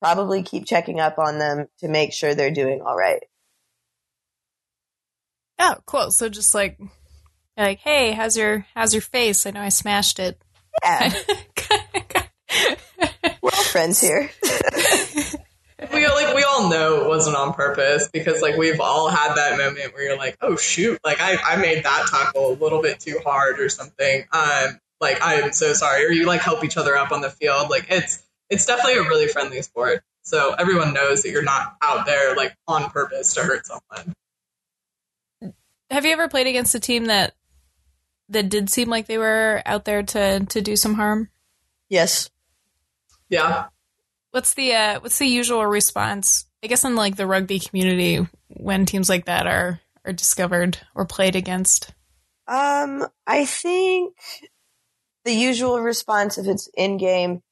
probably 0.00 0.42
keep 0.42 0.64
checking 0.64 1.00
up 1.00 1.18
on 1.18 1.38
them 1.38 1.66
to 1.80 1.88
make 1.88 2.12
sure 2.12 2.34
they're 2.34 2.50
doing 2.50 2.80
all 2.80 2.96
right. 2.96 3.22
Oh, 5.58 5.76
cool. 5.84 6.10
So 6.10 6.30
just 6.30 6.54
like 6.54 6.80
like, 7.64 7.80
hey, 7.80 8.12
how's 8.12 8.36
your 8.36 8.66
how's 8.74 8.94
your 8.94 9.02
face? 9.02 9.46
I 9.46 9.50
know 9.50 9.60
I 9.60 9.68
smashed 9.68 10.18
it. 10.18 10.40
Yeah. 10.82 11.12
We're 13.42 13.50
all 13.52 13.64
friends 13.64 14.00
here. 14.00 14.30
we 15.92 16.04
all, 16.04 16.14
like 16.14 16.34
we 16.34 16.42
all 16.42 16.68
know 16.68 17.02
it 17.02 17.08
wasn't 17.08 17.36
on 17.36 17.54
purpose 17.54 18.08
because 18.12 18.42
like 18.42 18.56
we've 18.56 18.80
all 18.80 19.08
had 19.08 19.34
that 19.34 19.56
moment 19.56 19.94
where 19.94 20.04
you're 20.04 20.16
like, 20.18 20.36
oh 20.40 20.56
shoot, 20.56 21.00
like 21.04 21.20
I, 21.20 21.36
I 21.36 21.56
made 21.56 21.84
that 21.84 22.06
tackle 22.10 22.52
a 22.52 22.54
little 22.54 22.82
bit 22.82 23.00
too 23.00 23.20
hard 23.24 23.60
or 23.60 23.68
something. 23.68 24.24
Um, 24.32 24.80
like 25.00 25.18
I'm 25.22 25.52
so 25.52 25.72
sorry. 25.72 26.04
Or 26.04 26.10
you 26.10 26.26
like 26.26 26.40
help 26.40 26.64
each 26.64 26.76
other 26.76 26.96
up 26.96 27.12
on 27.12 27.20
the 27.20 27.30
field. 27.30 27.70
Like 27.70 27.86
it's 27.88 28.22
it's 28.48 28.66
definitely 28.66 28.98
a 28.98 29.02
really 29.02 29.28
friendly 29.28 29.62
sport. 29.62 30.02
So 30.22 30.54
everyone 30.58 30.92
knows 30.92 31.22
that 31.22 31.30
you're 31.30 31.42
not 31.42 31.76
out 31.80 32.06
there 32.06 32.36
like 32.36 32.54
on 32.68 32.90
purpose 32.90 33.34
to 33.34 33.42
hurt 33.42 33.66
someone. 33.66 34.14
Have 35.90 36.04
you 36.04 36.12
ever 36.12 36.28
played 36.28 36.46
against 36.46 36.74
a 36.74 36.80
team 36.80 37.06
that 37.06 37.34
that 38.30 38.48
did 38.48 38.70
seem 38.70 38.88
like 38.88 39.06
they 39.06 39.18
were 39.18 39.62
out 39.66 39.84
there 39.84 40.02
to 40.02 40.40
to 40.40 40.60
do 40.60 40.76
some 40.76 40.94
harm? 40.94 41.28
Yes. 41.88 42.30
Yeah. 43.28 43.66
What's 44.30 44.54
the 44.54 44.72
uh, 44.72 45.00
what's 45.00 45.18
the 45.18 45.26
usual 45.26 45.66
response? 45.66 46.46
I 46.62 46.66
guess 46.66 46.84
in 46.84 46.96
like 46.96 47.16
the 47.16 47.26
rugby 47.26 47.58
community 47.58 48.26
when 48.48 48.86
teams 48.86 49.08
like 49.08 49.26
that 49.26 49.46
are 49.46 49.80
are 50.04 50.12
discovered 50.12 50.78
or 50.94 51.04
played 51.04 51.36
against. 51.36 51.92
Um, 52.46 53.06
I 53.26 53.44
think 53.44 54.16
the 55.24 55.32
usual 55.32 55.80
response 55.80 56.38
if 56.38 56.46
it's 56.46 56.68
in 56.76 56.96
game, 56.96 57.42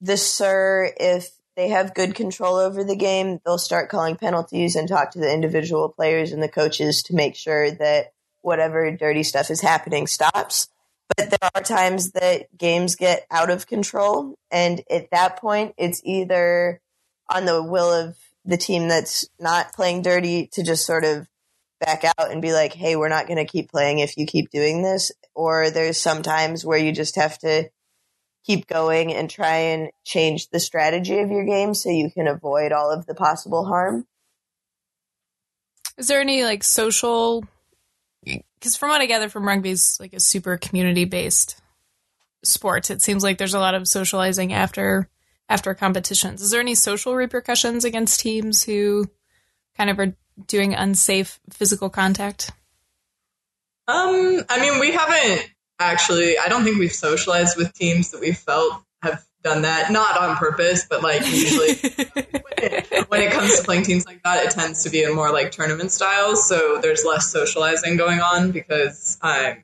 the 0.00 0.16
sir, 0.16 0.92
if 0.98 1.30
they 1.56 1.68
have 1.68 1.94
good 1.94 2.14
control 2.14 2.56
over 2.56 2.84
the 2.84 2.96
game, 2.96 3.40
they'll 3.44 3.58
start 3.58 3.90
calling 3.90 4.16
penalties 4.16 4.76
and 4.76 4.88
talk 4.88 5.12
to 5.12 5.18
the 5.18 5.32
individual 5.32 5.88
players 5.88 6.32
and 6.32 6.42
the 6.42 6.48
coaches 6.48 7.02
to 7.04 7.14
make 7.14 7.36
sure 7.36 7.70
that 7.70 8.12
whatever 8.42 8.90
dirty 8.96 9.22
stuff 9.22 9.50
is 9.50 9.60
happening 9.60 10.06
stops. 10.06 10.68
But 11.16 11.30
there 11.30 11.50
are 11.54 11.62
times 11.62 12.12
that 12.12 12.56
games 12.56 12.94
get 12.94 13.26
out 13.30 13.50
of 13.50 13.66
control. 13.66 14.36
And 14.50 14.82
at 14.90 15.10
that 15.10 15.38
point, 15.38 15.74
it's 15.76 16.00
either 16.04 16.80
on 17.28 17.46
the 17.46 17.62
will 17.62 17.92
of 17.92 18.16
the 18.44 18.56
team 18.56 18.88
that's 18.88 19.28
not 19.38 19.72
playing 19.72 20.02
dirty 20.02 20.48
to 20.52 20.62
just 20.62 20.86
sort 20.86 21.04
of 21.04 21.26
back 21.80 22.04
out 22.04 22.30
and 22.30 22.42
be 22.42 22.52
like, 22.52 22.74
hey, 22.74 22.94
we're 22.96 23.08
not 23.08 23.26
going 23.26 23.44
to 23.44 23.50
keep 23.50 23.70
playing 23.70 23.98
if 23.98 24.16
you 24.16 24.26
keep 24.26 24.50
doing 24.50 24.82
this. 24.82 25.10
Or 25.34 25.70
there's 25.70 25.98
sometimes 25.98 26.64
where 26.64 26.78
you 26.78 26.92
just 26.92 27.16
have 27.16 27.38
to 27.38 27.70
keep 28.44 28.66
going 28.66 29.12
and 29.12 29.28
try 29.28 29.56
and 29.56 29.90
change 30.04 30.48
the 30.50 30.60
strategy 30.60 31.18
of 31.18 31.30
your 31.30 31.44
game 31.44 31.74
so 31.74 31.90
you 31.90 32.10
can 32.10 32.26
avoid 32.26 32.72
all 32.72 32.90
of 32.90 33.06
the 33.06 33.14
possible 33.14 33.64
harm. 33.64 34.06
Is 35.96 36.08
there 36.08 36.20
any 36.20 36.44
like 36.44 36.64
social 36.64 37.44
because 38.24 38.76
from 38.76 38.90
what 38.90 39.00
I 39.00 39.06
gather 39.06 39.28
from 39.28 39.46
rugby 39.46 39.70
is 39.70 39.96
like 40.00 40.12
a 40.12 40.20
super 40.20 40.56
community 40.56 41.04
based 41.04 41.60
sport. 42.42 42.90
It 42.90 43.02
seems 43.02 43.22
like 43.22 43.38
there's 43.38 43.54
a 43.54 43.60
lot 43.60 43.74
of 43.74 43.88
socializing 43.88 44.52
after 44.52 45.08
after 45.48 45.74
competitions. 45.74 46.42
Is 46.42 46.50
there 46.50 46.60
any 46.60 46.74
social 46.74 47.14
repercussions 47.14 47.84
against 47.84 48.20
teams 48.20 48.62
who 48.62 49.06
kind 49.76 49.90
of 49.90 49.98
are 49.98 50.14
doing 50.46 50.74
unsafe 50.74 51.40
physical 51.50 51.90
contact? 51.90 52.52
Um, 53.88 54.42
I 54.48 54.60
mean, 54.60 54.78
we 54.78 54.92
haven't 54.92 55.50
actually. 55.78 56.38
I 56.38 56.48
don't 56.48 56.64
think 56.64 56.78
we've 56.78 56.92
socialized 56.92 57.56
with 57.56 57.72
teams 57.74 58.10
that 58.10 58.20
we 58.20 58.32
felt 58.32 58.82
have 59.02 59.24
done 59.42 59.62
that, 59.62 59.90
not 59.90 60.18
on 60.18 60.36
purpose, 60.36 60.86
but 60.88 61.02
like 61.02 61.20
usually 61.26 61.74
when 63.08 63.20
it 63.20 63.32
comes 63.32 63.58
to 63.58 63.64
playing 63.64 63.84
teams 63.84 64.06
like 64.06 64.22
that, 64.22 64.44
it 64.44 64.50
tends 64.50 64.84
to 64.84 64.90
be 64.90 65.02
in 65.02 65.14
more 65.14 65.32
like 65.32 65.50
tournament 65.50 65.90
styles. 65.92 66.46
So 66.46 66.78
there's 66.80 67.04
less 67.04 67.30
socializing 67.30 67.96
going 67.96 68.20
on 68.20 68.50
because 68.52 69.18
um, 69.22 69.62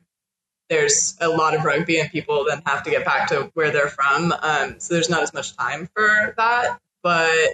there's 0.68 1.16
a 1.20 1.28
lot 1.28 1.54
of 1.54 1.64
rugby 1.64 2.00
and 2.00 2.10
people 2.10 2.44
then 2.48 2.62
have 2.66 2.82
to 2.84 2.90
get 2.90 3.04
back 3.04 3.28
to 3.28 3.50
where 3.54 3.70
they're 3.70 3.88
from. 3.88 4.32
Um, 4.32 4.80
so 4.80 4.94
there's 4.94 5.10
not 5.10 5.22
as 5.22 5.32
much 5.34 5.56
time 5.56 5.88
for 5.94 6.34
that. 6.36 6.78
But 7.02 7.48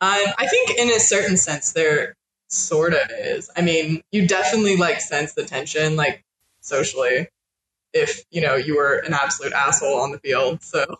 um, 0.00 0.26
I 0.38 0.46
think 0.48 0.78
in 0.78 0.90
a 0.90 0.98
certain 0.98 1.36
sense, 1.36 1.72
there 1.72 2.16
sort 2.48 2.94
of 2.94 3.10
is. 3.10 3.50
I 3.56 3.62
mean, 3.62 4.02
you 4.12 4.26
definitely 4.26 4.76
like 4.76 5.00
sense 5.00 5.34
the 5.34 5.44
tension, 5.44 5.96
like 5.96 6.24
socially, 6.60 7.28
if 7.92 8.24
you 8.30 8.40
know 8.40 8.56
you 8.56 8.76
were 8.76 8.96
an 8.96 9.14
absolute 9.14 9.52
asshole 9.52 10.00
on 10.00 10.10
the 10.10 10.18
field. 10.18 10.62
So 10.62 10.98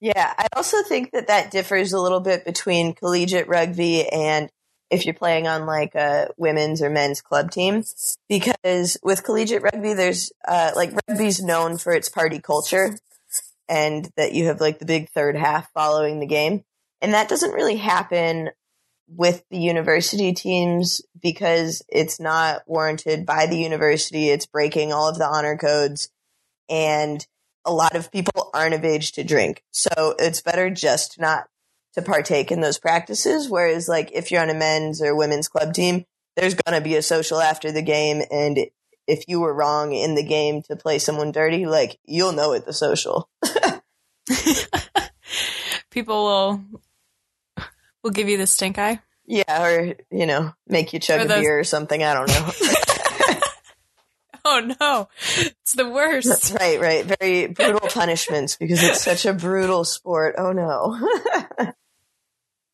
yeah, 0.00 0.34
I 0.36 0.46
also 0.54 0.82
think 0.82 1.12
that 1.12 1.28
that 1.28 1.50
differs 1.50 1.92
a 1.92 2.00
little 2.00 2.20
bit 2.20 2.44
between 2.44 2.94
collegiate 2.94 3.48
rugby 3.48 4.06
and 4.08 4.50
if 4.90 5.04
you're 5.04 5.14
playing 5.14 5.46
on 5.46 5.66
like 5.66 5.94
a 5.94 6.28
women's 6.36 6.80
or 6.82 6.90
men's 6.90 7.20
club 7.20 7.50
team, 7.50 7.82
because 8.28 8.96
with 9.02 9.24
collegiate 9.24 9.62
rugby, 9.62 9.94
there's 9.94 10.32
uh, 10.46 10.72
like 10.76 10.92
rugby's 11.08 11.42
known 11.42 11.76
for 11.78 11.92
its 11.92 12.08
party 12.08 12.38
culture, 12.38 12.96
and 13.68 14.08
that 14.16 14.32
you 14.32 14.46
have 14.46 14.60
like 14.60 14.78
the 14.78 14.86
big 14.86 15.08
third 15.10 15.36
half 15.36 15.72
following 15.72 16.20
the 16.20 16.26
game, 16.26 16.64
and 17.00 17.14
that 17.14 17.28
doesn't 17.28 17.52
really 17.52 17.76
happen 17.76 18.50
with 19.08 19.44
the 19.50 19.58
university 19.58 20.32
teams 20.32 21.00
because 21.20 21.82
it's 21.88 22.20
not 22.20 22.62
warranted 22.66 23.26
by 23.26 23.46
the 23.46 23.58
university. 23.58 24.28
It's 24.28 24.46
breaking 24.46 24.92
all 24.92 25.08
of 25.08 25.18
the 25.18 25.26
honor 25.26 25.56
codes, 25.56 26.10
and 26.68 27.26
a 27.66 27.72
lot 27.72 27.94
of 27.96 28.10
people 28.10 28.50
aren't 28.54 28.74
of 28.74 28.84
age 28.84 29.12
to 29.12 29.24
drink. 29.24 29.62
So 29.72 30.14
it's 30.18 30.40
better 30.40 30.70
just 30.70 31.20
not 31.20 31.48
to 31.94 32.02
partake 32.02 32.52
in 32.52 32.60
those 32.60 32.78
practices. 32.78 33.50
Whereas, 33.50 33.88
like, 33.88 34.10
if 34.12 34.30
you're 34.30 34.40
on 34.40 34.50
a 34.50 34.54
men's 34.54 35.02
or 35.02 35.14
women's 35.14 35.48
club 35.48 35.74
team, 35.74 36.04
there's 36.36 36.54
going 36.54 36.78
to 36.78 36.84
be 36.84 36.94
a 36.94 37.02
social 37.02 37.40
after 37.40 37.72
the 37.72 37.82
game. 37.82 38.22
And 38.30 38.58
if 39.06 39.24
you 39.28 39.40
were 39.40 39.52
wrong 39.52 39.92
in 39.92 40.14
the 40.14 40.24
game 40.24 40.62
to 40.62 40.76
play 40.76 40.98
someone 40.98 41.32
dirty, 41.32 41.66
like, 41.66 41.98
you'll 42.04 42.32
know 42.32 42.52
at 42.52 42.64
the 42.64 42.72
social. 42.72 43.28
people 45.90 46.24
will 46.24 46.64
will 48.02 48.10
give 48.10 48.28
you 48.28 48.38
the 48.38 48.46
stink 48.46 48.78
eye. 48.78 49.00
Yeah, 49.26 49.64
or 49.64 49.94
you 50.10 50.26
know, 50.26 50.52
make 50.68 50.92
you 50.92 51.00
chug 51.00 51.28
a 51.28 51.28
beer 51.28 51.58
or 51.58 51.64
something. 51.64 52.02
I 52.02 52.14
don't 52.14 52.28
know. 52.28 52.50
oh 54.48 54.74
no, 54.80 55.08
it's 55.38 55.72
the 55.72 55.88
worst. 55.88 56.28
That's 56.28 56.52
right, 56.60 56.80
right. 56.80 57.04
Very 57.04 57.48
brutal 57.48 57.88
punishments 57.88 58.56
because 58.56 58.80
it's 58.82 59.02
such 59.02 59.26
a 59.26 59.32
brutal 59.32 59.84
sport. 59.84 60.36
Oh 60.38 60.52
no. 60.52 60.96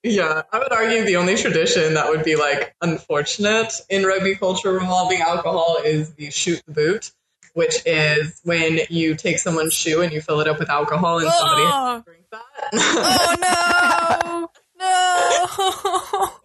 yeah, 0.03 0.43
I 0.53 0.59
would 0.59 0.71
argue 0.73 1.05
the 1.05 1.17
only 1.17 1.37
tradition 1.37 1.95
that 1.95 2.11
would 2.11 2.25
be 2.25 2.37
like 2.37 2.75
unfortunate 2.83 3.73
in 3.89 4.05
rugby 4.05 4.35
culture 4.35 4.79
involving 4.79 5.23
alcohol 5.23 5.79
is 5.83 6.13
the 6.15 6.31
shoot 6.31 6.63
the 6.67 6.73
boot, 6.73 7.11
which 7.55 7.77
is 7.87 8.39
when 8.45 8.81
you 8.91 9.15
take 9.15 9.39
someone's 9.39 9.73
shoe 9.73 10.03
and 10.03 10.13
you 10.13 10.21
fill 10.21 10.41
it 10.41 10.49
up 10.49 10.59
with 10.59 10.69
alcohol 10.69 11.21
and 11.21 11.31
somebody 11.33 11.63
oh. 11.65 12.03
drink 12.05 12.27
that. 12.33 12.53
oh 12.75 14.49
no. 14.79 16.39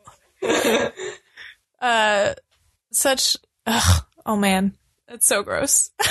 No. 1.82 1.88
uh 1.88 2.34
such 2.92 3.36
ugh, 3.66 4.06
oh 4.26 4.38
man 4.38 4.74
that's 5.08 5.26
so 5.26 5.44
gross. 5.44 5.92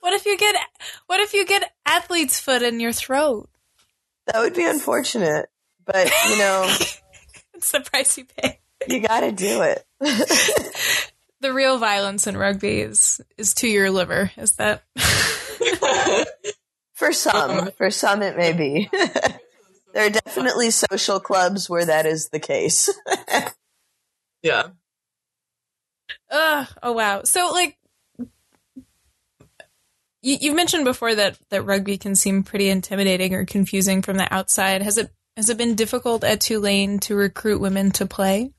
what 0.00 0.12
if 0.12 0.26
you 0.26 0.36
get 0.36 0.56
what 1.06 1.20
if 1.20 1.34
you 1.34 1.46
get 1.46 1.72
athlete's 1.86 2.38
foot 2.38 2.62
in 2.62 2.80
your 2.80 2.92
throat? 2.92 3.48
That 4.26 4.40
would 4.40 4.54
be 4.54 4.66
unfortunate, 4.66 5.48
but 5.84 6.10
you 6.28 6.38
know, 6.38 6.64
it's 7.54 7.72
the 7.72 7.80
price 7.80 8.18
you 8.18 8.24
pay. 8.24 8.60
You 8.88 9.00
got 9.00 9.20
to 9.20 9.32
do 9.32 9.62
it. 9.62 9.84
the 11.40 11.52
real 11.52 11.78
violence 11.78 12.26
in 12.26 12.36
rugby 12.36 12.80
is 12.80 13.20
is 13.36 13.54
to 13.54 13.68
your 13.68 13.90
liver. 13.90 14.30
Is 14.36 14.56
that? 14.56 14.82
for 16.94 17.12
some, 17.12 17.50
uh-huh. 17.50 17.70
for 17.76 17.90
some 17.90 18.22
it 18.22 18.36
may 18.36 18.52
be. 18.52 18.88
there 19.92 20.06
are 20.06 20.10
definitely 20.10 20.70
social 20.70 21.18
clubs 21.18 21.68
where 21.68 21.84
that 21.84 22.06
is 22.06 22.28
the 22.28 22.40
case. 22.40 22.88
yeah. 24.42 24.68
Uh, 26.32 26.64
oh 26.82 26.92
wow. 26.92 27.22
So 27.24 27.50
like 27.52 27.76
you, 30.22 30.38
you've 30.40 30.56
mentioned 30.56 30.86
before 30.86 31.14
that 31.14 31.38
that 31.50 31.62
rugby 31.62 31.98
can 31.98 32.16
seem 32.16 32.42
pretty 32.42 32.70
intimidating 32.70 33.34
or 33.34 33.44
confusing 33.44 34.00
from 34.00 34.16
the 34.16 34.32
outside. 34.32 34.80
Has 34.80 34.96
it 34.96 35.10
has 35.36 35.50
it 35.50 35.58
been 35.58 35.74
difficult 35.74 36.24
at 36.24 36.40
Tulane 36.40 36.98
to 37.00 37.14
recruit 37.14 37.60
women 37.60 37.90
to 37.92 38.06
play? 38.06 38.52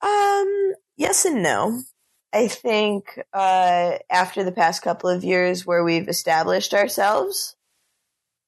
Um, 0.00 0.72
yes 0.96 1.26
and 1.26 1.42
no. 1.42 1.82
I 2.32 2.48
think 2.48 3.18
uh, 3.34 3.98
after 4.08 4.44
the 4.44 4.52
past 4.52 4.82
couple 4.82 5.10
of 5.10 5.24
years 5.24 5.66
where 5.66 5.84
we've 5.84 6.08
established 6.08 6.72
ourselves, 6.72 7.56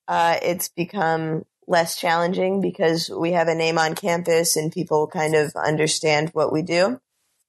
uh, 0.09 0.39
it's 0.41 0.69
become 0.69 1.45
less 1.67 1.97
challenging 1.97 2.61
because 2.61 3.09
we 3.09 3.33
have 3.33 3.49
a 3.49 3.55
name 3.55 3.79
on 3.79 3.95
campus 3.95 4.57
and 4.57 4.73
people 4.73 5.07
kind 5.07 5.35
of 5.35 5.55
understand 5.55 6.31
what 6.31 6.53
we 6.53 6.63
do. 6.63 7.01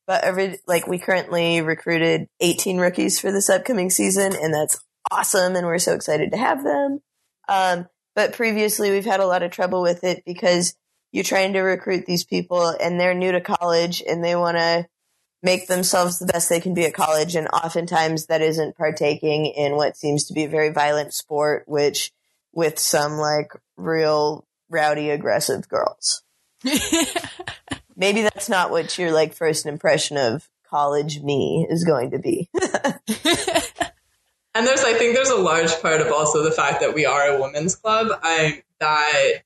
But 0.06 0.23
every, 0.23 0.60
like 0.67 0.88
we 0.88 0.99
currently 0.99 1.62
recruited 1.62 2.28
18 2.39 2.78
rookies 2.78 3.19
for 3.19 3.32
this 3.32 3.49
upcoming 3.49 3.89
season 3.89 4.34
and 4.36 4.54
that's 4.54 4.84
awesome. 5.12 5.56
And 5.56 5.65
we're 5.65 5.80
so 5.80 5.93
excited 5.93 6.32
to 6.32 6.38
have 6.38 6.63
them. 6.63 7.02
Um, 7.47 7.88
but 8.15 8.34
previously 8.34 8.91
we've 8.91 9.06
had 9.06 9.19
a 9.19 9.28
lot 9.28 9.43
of 9.43 9.52
trouble 9.52 9.82
with 9.82 10.04
it 10.04 10.23
because 10.26 10.76
you're 11.12 11.23
trying 11.23 11.54
to 11.54 11.62
recruit 11.62 12.06
these 12.06 12.23
people 12.23 12.67
and 12.67 12.99
they're 12.99 13.13
new 13.13 13.32
to 13.32 13.41
college 13.41 14.04
and 14.08 14.23
they 14.23 14.36
want 14.36 14.58
to 14.58 14.88
make 15.41 15.67
themselves 15.67 16.19
the 16.19 16.26
best 16.26 16.49
they 16.49 16.60
can 16.60 16.73
be 16.73 16.86
at 16.86 16.93
college. 16.93 17.36
And 17.36 17.47
oftentimes 17.49 18.28
that 18.28 18.41
isn't 18.41 18.78
partaking 18.78 19.45
in 19.45 19.76
what 19.76 19.97
seems 19.97 20.26
to 20.26 20.34
be 20.34 20.45
a 20.45 20.49
very 20.49 20.69
violent 20.69 21.13
sport, 21.13 21.63
which 21.67 22.12
with 22.53 22.79
some 22.79 23.13
like 23.13 23.51
real 23.77 24.45
rowdy, 24.69 25.09
aggressive 25.09 25.67
girls. 25.67 26.23
Maybe 27.95 28.21
that's 28.21 28.49
not 28.49 28.71
what 28.71 28.97
your 28.97 29.11
like 29.11 29.33
first 29.33 29.65
impression 29.65 30.17
of 30.17 30.49
college 30.67 31.21
me 31.21 31.67
is 31.69 31.83
going 31.83 32.11
to 32.11 32.19
be. 32.19 32.49
and 34.55 34.65
there's, 34.65 34.83
I 34.83 34.93
think, 34.93 35.15
there's 35.15 35.29
a 35.29 35.35
large 35.35 35.79
part 35.81 36.01
of 36.01 36.11
also 36.11 36.43
the 36.43 36.51
fact 36.51 36.81
that 36.81 36.93
we 36.93 37.05
are 37.05 37.29
a 37.29 37.41
women's 37.41 37.75
club. 37.75 38.07
I 38.23 38.63
that 38.79 39.43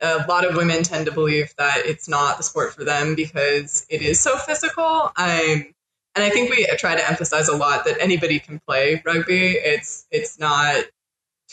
a 0.00 0.24
lot 0.28 0.44
of 0.44 0.56
women 0.56 0.82
tend 0.82 1.06
to 1.06 1.12
believe 1.12 1.54
that 1.58 1.86
it's 1.86 2.08
not 2.08 2.36
the 2.36 2.42
sport 2.42 2.74
for 2.74 2.84
them 2.84 3.14
because 3.14 3.86
it 3.88 4.02
is 4.02 4.20
so 4.20 4.36
physical. 4.36 5.12
I'm, 5.16 5.74
and 6.14 6.24
I 6.24 6.30
think 6.30 6.50
we 6.50 6.66
try 6.78 6.94
to 6.96 7.08
emphasize 7.08 7.48
a 7.48 7.56
lot 7.56 7.84
that 7.84 7.98
anybody 8.00 8.38
can 8.38 8.60
play 8.60 9.02
rugby. 9.04 9.52
It's 9.52 10.06
it's 10.10 10.38
not 10.38 10.84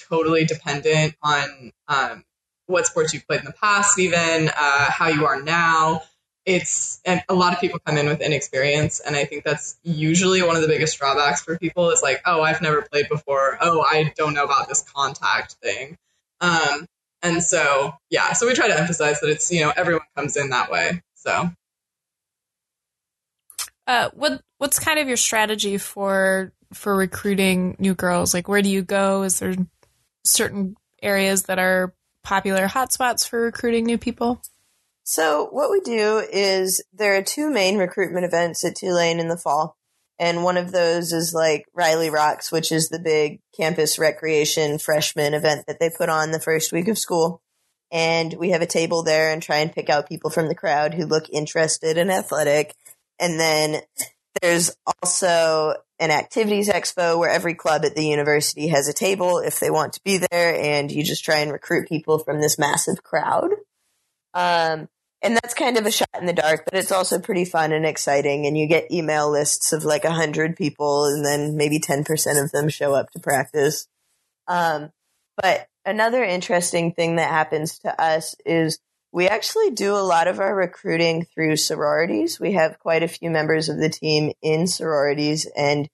totally 0.10 0.46
dependent 0.46 1.16
on 1.22 1.72
um, 1.88 2.24
what 2.68 2.86
sports 2.86 3.14
you've 3.14 3.28
played 3.28 3.40
in 3.40 3.46
the 3.46 3.54
past, 3.54 4.00
even 4.00 4.50
uh, 4.50 4.92
how 4.92 5.08
you 5.08 5.26
are 5.26 5.42
now. 5.42 6.02
It's 6.46 7.02
and 7.06 7.24
a 7.28 7.34
lot 7.34 7.54
of 7.54 7.60
people 7.60 7.80
come 7.86 7.98
in 7.98 8.06
with 8.06 8.22
inexperience, 8.22 9.00
and 9.00 9.16
I 9.16 9.26
think 9.26 9.44
that's 9.44 9.78
usually 9.84 10.44
one 10.44 10.56
of 10.56 10.62
the 10.62 10.68
biggest 10.68 10.98
drawbacks 11.00 11.42
for 11.42 11.58
people. 11.58 11.90
Is 11.90 12.04
like, 12.04 12.22
oh, 12.26 12.42
I've 12.42 12.62
never 12.62 12.84
played 12.84 13.10
before. 13.10 13.58
Oh, 13.62 13.82
I 13.82 14.14
don't 14.16 14.36
know 14.36 14.44
about 14.44 14.70
this 14.70 14.84
contact 14.84 15.54
thing. 15.54 15.98
Um, 16.42 16.86
and 17.24 17.42
so, 17.42 17.96
yeah, 18.12 18.34
so 18.34 18.46
we 18.46 18.54
try 18.54 18.68
to 18.68 18.80
emphasize 18.80 19.20
that 19.22 19.30
it's, 19.30 19.52
you 19.52 19.62
know, 19.62 19.74
everyone 19.76 20.06
comes 20.16 20.38
in 20.38 20.52
that 20.52 20.70
way. 20.70 21.02
So, 21.16 21.50
uh, 23.88 24.10
what 24.14 24.42
what's 24.60 24.78
kind 24.78 25.00
of 25.00 25.08
your 25.08 25.18
strategy 25.18 25.80
for 25.80 26.54
for 26.74 26.96
recruiting 26.96 27.76
new 27.80 27.96
girls? 27.96 28.34
Like, 28.34 28.48
where 28.48 28.62
do 28.62 28.70
you 28.70 28.84
go? 28.84 29.24
Is 29.24 29.40
there 29.40 29.56
certain 30.26 30.76
areas 31.02 31.44
that 31.44 31.60
are 31.60 31.94
popular 32.24 32.68
hotspots 32.68 33.28
for 33.28 33.42
recruiting 33.42 33.86
new 33.86 33.98
people? 33.98 34.42
So, 35.04 35.48
what 35.52 35.70
we 35.70 35.82
do 35.82 36.18
is 36.34 36.84
there 36.92 37.16
are 37.16 37.22
two 37.22 37.50
main 37.52 37.78
recruitment 37.78 38.26
events 38.26 38.66
at 38.66 38.76
Tulane 38.76 39.20
in 39.20 39.28
the 39.28 39.38
fall. 39.38 39.78
And 40.18 40.44
one 40.44 40.58
of 40.58 40.72
those 40.72 41.12
is 41.14 41.34
like 41.34 41.66
Reily 41.74 42.10
Rocks, 42.10 42.52
which 42.52 42.72
is 42.72 42.90
the 42.90 43.00
big 43.00 43.42
campus 43.56 44.00
recreation 44.00 44.80
freshman 44.80 45.34
event 45.34 45.66
that 45.68 45.80
they 45.80 45.92
put 45.96 46.10
on 46.10 46.32
the 46.32 46.40
first 46.40 46.72
week 46.72 46.88
of 46.88 46.98
school. 46.98 47.42
And 47.92 48.34
we 48.34 48.50
have 48.50 48.62
a 48.62 48.68
table 48.68 49.04
there 49.04 49.32
and 49.32 49.44
try 49.44 49.58
and 49.58 49.72
pick 49.72 49.90
out 49.90 50.10
people 50.10 50.30
from 50.30 50.48
the 50.48 50.56
crowd 50.56 50.94
who 50.94 51.06
look 51.06 51.30
interested 51.30 51.98
and 51.98 52.10
athletic. 52.10 52.74
And 53.20 53.40
then 53.40 53.82
there's 54.42 54.76
also 54.88 55.76
an 56.00 56.12
activities 56.12 56.70
expo 56.70 57.18
where 57.18 57.30
every 57.30 57.54
club 57.54 57.86
at 57.86 57.96
the 57.96 58.06
university 58.06 58.68
has 58.68 58.88
a 58.88 58.94
table 58.94 59.40
if 59.40 59.60
they 59.60 59.70
want 59.70 59.94
to 59.94 60.02
be 60.04 60.18
there. 60.18 60.56
And 60.56 60.92
you 60.92 61.04
just 61.04 61.24
try 61.24 61.38
and 61.38 61.52
recruit 61.52 61.88
people 61.88 62.20
from 62.20 62.42
this 62.42 62.60
massive 62.60 63.04
crowd. 63.04 63.52
Um, 64.34 64.90
and 65.22 65.36
that's 65.36 65.54
kind 65.54 65.78
of 65.78 65.86
a 65.86 65.92
shot 65.92 66.10
in 66.20 66.28
the 66.28 66.34
dark, 66.34 66.66
but 66.66 66.78
it's 66.78 66.92
also 66.92 67.20
pretty 67.20 67.46
fun 67.46 67.72
and 67.72 67.86
exciting. 67.86 68.46
And 68.46 68.58
you 68.58 68.68
get 68.68 68.92
email 68.92 69.32
lists 69.32 69.74
of 69.74 69.84
like 69.84 70.06
a 70.06 70.12
hundred 70.12 70.56
people, 70.56 71.06
and 71.06 71.26
then 71.26 71.56
maybe 71.58 71.80
ten 71.80 72.04
percent 72.04 72.38
of 72.38 72.52
them 72.52 72.70
show 72.70 72.94
up 72.94 73.10
to 73.12 73.20
practice. 73.20 73.88
Um, 74.48 74.92
but 75.42 75.68
another 75.84 76.24
interesting 76.24 76.94
thing 76.94 77.16
that 77.16 77.32
happens 77.32 77.80
to 77.80 78.00
us 78.00 78.36
is 78.46 78.80
we 79.16 79.28
actually 79.28 79.72
do 79.72 79.96
a 79.96 80.04
lot 80.04 80.28
of 80.28 80.40
our 80.40 80.54
recruiting 80.54 81.26
through 81.34 81.56
sororities. 81.56 82.40
We 82.40 82.52
have 82.54 82.80
quite 82.80 83.02
a 83.02 83.08
few 83.08 83.30
members 83.30 83.70
of 83.70 83.78
the 83.78 83.90
team 83.90 84.34
in 84.42 84.68
sororities, 84.68 85.50
and 85.56 85.90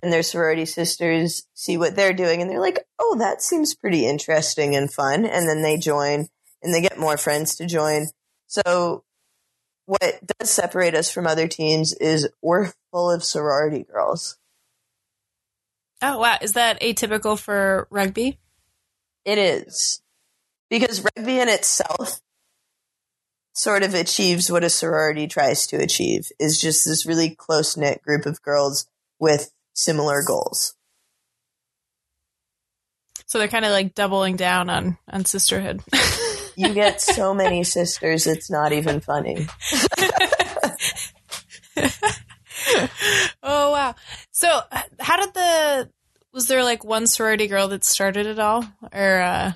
then 0.00 0.10
their 0.10 0.22
sorority 0.22 0.66
sisters 0.66 1.46
see 1.54 1.76
what 1.76 1.96
they're 1.96 2.12
doing, 2.12 2.42
and 2.42 2.50
they're 2.50 2.60
like, 2.60 2.86
"Oh, 2.98 3.16
that 3.18 3.42
seems 3.42 3.74
pretty 3.74 4.06
interesting 4.06 4.76
and 4.76 4.92
fun," 4.92 5.24
and 5.24 5.48
then 5.48 5.62
they 5.62 5.78
join, 5.78 6.28
and 6.62 6.74
they 6.74 6.82
get 6.82 6.98
more 6.98 7.16
friends 7.16 7.56
to 7.56 7.66
join 7.66 8.08
so 8.48 9.04
what 9.84 10.20
does 10.38 10.50
separate 10.50 10.94
us 10.94 11.10
from 11.10 11.26
other 11.26 11.46
teams 11.46 11.92
is 11.92 12.28
we're 12.42 12.72
full 12.90 13.10
of 13.10 13.22
sorority 13.22 13.84
girls. 13.84 14.38
Oh 16.02 16.18
wow, 16.18 16.38
is 16.40 16.54
that 16.54 16.80
atypical 16.80 17.38
for 17.38 17.86
rugby? 17.90 18.38
It 19.24 19.38
is. 19.38 20.02
Because 20.70 21.04
rugby 21.04 21.40
in 21.40 21.48
itself 21.48 22.20
sort 23.58 23.82
of 23.82 23.92
achieves 23.92 24.50
what 24.52 24.62
a 24.62 24.70
sorority 24.70 25.26
tries 25.26 25.66
to 25.66 25.76
achieve 25.76 26.30
is 26.38 26.60
just 26.60 26.84
this 26.84 27.04
really 27.04 27.30
close 27.30 27.76
knit 27.76 28.00
group 28.02 28.24
of 28.24 28.40
girls 28.40 28.86
with 29.18 29.50
similar 29.74 30.22
goals. 30.24 30.76
So 33.26 33.38
they're 33.38 33.48
kind 33.48 33.64
of 33.64 33.72
like 33.72 33.94
doubling 33.94 34.36
down 34.36 34.70
on 34.70 34.96
on 35.10 35.24
sisterhood. 35.24 35.82
you 36.56 36.72
get 36.72 37.00
so 37.00 37.34
many 37.42 37.64
sisters, 37.64 38.28
it's 38.28 38.48
not 38.48 38.72
even 38.72 39.00
funny. 39.00 39.48
oh 43.42 43.72
wow! 43.72 43.94
So, 44.30 44.60
how 45.00 45.16
did 45.16 45.34
the 45.34 45.90
was 46.32 46.46
there 46.46 46.62
like 46.62 46.84
one 46.84 47.06
sorority 47.06 47.48
girl 47.48 47.68
that 47.68 47.84
started 47.84 48.26
it 48.26 48.38
all, 48.38 48.64
or? 48.92 49.20
Uh, 49.20 49.52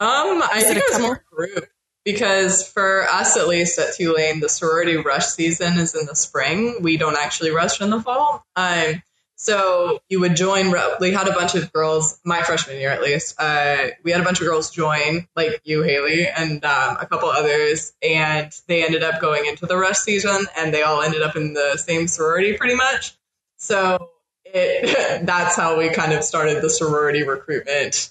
um, 0.00 0.42
I 0.42 0.62
think 0.62 0.76
it, 0.78 0.84
it 0.84 0.84
was 0.90 1.00
more 1.00 1.24
group 1.30 1.66
because 2.04 2.66
for 2.66 3.08
us 3.08 3.36
at 3.36 3.48
least 3.48 3.78
at 3.78 3.94
Tulane, 3.94 4.40
the 4.40 4.48
sorority 4.48 4.96
rush 4.96 5.26
season 5.26 5.78
is 5.78 5.94
in 5.94 6.06
the 6.06 6.14
spring. 6.14 6.82
We 6.82 6.96
don't 6.96 7.16
actually 7.16 7.50
rush 7.50 7.80
in 7.80 7.90
the 7.90 8.00
fall. 8.00 8.44
Um, 8.56 9.02
so 9.36 10.00
you 10.08 10.20
would 10.20 10.36
join. 10.36 10.72
We 11.00 11.12
had 11.12 11.26
a 11.26 11.32
bunch 11.32 11.54
of 11.54 11.72
girls, 11.72 12.20
my 12.24 12.42
freshman 12.42 12.78
year 12.78 12.90
at 12.90 13.02
least. 13.02 13.34
Uh, 13.38 13.88
we 14.04 14.12
had 14.12 14.20
a 14.20 14.24
bunch 14.24 14.40
of 14.40 14.46
girls 14.46 14.70
join, 14.70 15.26
like 15.34 15.60
you, 15.64 15.82
Haley, 15.82 16.26
and 16.28 16.64
um, 16.64 16.96
a 17.00 17.06
couple 17.06 17.28
others, 17.28 17.92
and 18.02 18.52
they 18.68 18.84
ended 18.84 19.02
up 19.02 19.20
going 19.20 19.46
into 19.46 19.66
the 19.66 19.76
rush 19.76 19.98
season, 19.98 20.46
and 20.56 20.72
they 20.72 20.82
all 20.82 21.02
ended 21.02 21.22
up 21.22 21.36
in 21.36 21.52
the 21.52 21.76
same 21.76 22.06
sorority, 22.06 22.56
pretty 22.56 22.76
much. 22.76 23.16
So 23.56 24.10
it, 24.44 25.24
that's 25.26 25.56
how 25.56 25.76
we 25.76 25.90
kind 25.90 26.12
of 26.12 26.22
started 26.22 26.62
the 26.62 26.70
sorority 26.70 27.24
recruitment 27.24 28.10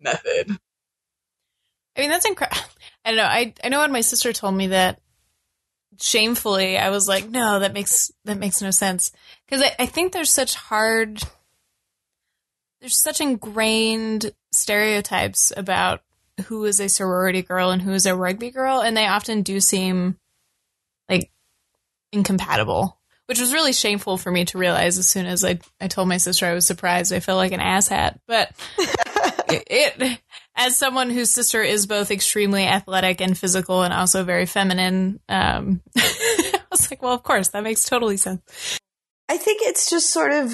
method. 0.00 0.58
I 1.96 2.00
mean, 2.00 2.10
that's 2.10 2.26
incredible. 2.26 2.60
I 3.04 3.10
don't 3.10 3.16
know. 3.18 3.24
I 3.24 3.54
I 3.62 3.68
know 3.68 3.80
when 3.80 3.92
my 3.92 4.00
sister 4.00 4.32
told 4.32 4.54
me 4.54 4.68
that 4.68 5.00
shamefully, 6.00 6.78
I 6.78 6.90
was 6.90 7.06
like, 7.06 7.28
no, 7.28 7.60
that 7.60 7.72
makes 7.72 8.10
that 8.24 8.38
makes 8.38 8.62
no 8.62 8.70
sense 8.70 9.12
because 9.46 9.62
I, 9.62 9.82
I 9.84 9.86
think 9.86 10.12
there's 10.12 10.32
such 10.32 10.54
hard, 10.54 11.22
there's 12.80 12.98
such 12.98 13.20
ingrained 13.20 14.32
stereotypes 14.52 15.52
about 15.56 16.02
who 16.46 16.64
is 16.64 16.80
a 16.80 16.88
sorority 16.88 17.42
girl 17.42 17.70
and 17.70 17.82
who 17.82 17.92
is 17.92 18.06
a 18.06 18.16
rugby 18.16 18.50
girl, 18.50 18.80
and 18.80 18.96
they 18.96 19.06
often 19.06 19.42
do 19.42 19.60
seem 19.60 20.16
like 21.08 21.30
incompatible, 22.12 22.98
which 23.26 23.40
was 23.40 23.52
really 23.52 23.72
shameful 23.72 24.16
for 24.16 24.30
me 24.30 24.44
to 24.46 24.58
realize 24.58 24.98
as 24.98 25.08
soon 25.08 25.26
as 25.26 25.44
I 25.44 25.58
I 25.80 25.88
told 25.88 26.08
my 26.08 26.16
sister 26.16 26.46
I 26.46 26.54
was 26.54 26.66
surprised. 26.66 27.12
I 27.12 27.20
felt 27.20 27.38
like 27.38 27.52
an 27.52 27.60
asshat, 27.60 28.18
but 28.26 28.50
it, 29.48 29.96
it 30.00 30.20
as 30.56 30.76
someone 30.76 31.10
whose 31.10 31.30
sister 31.30 31.62
is 31.62 31.86
both 31.86 32.10
extremely 32.10 32.64
athletic 32.64 33.20
and 33.20 33.36
physical 33.36 33.82
and 33.82 33.92
also 33.92 34.24
very 34.24 34.46
feminine, 34.46 35.20
um, 35.28 35.82
I 35.96 36.60
was 36.70 36.90
like, 36.90 37.02
well, 37.02 37.12
of 37.12 37.22
course, 37.22 37.48
that 37.48 37.64
makes 37.64 37.84
totally 37.84 38.16
sense. 38.16 38.78
I 39.28 39.36
think 39.36 39.62
it's 39.62 39.90
just 39.90 40.10
sort 40.10 40.32
of 40.32 40.52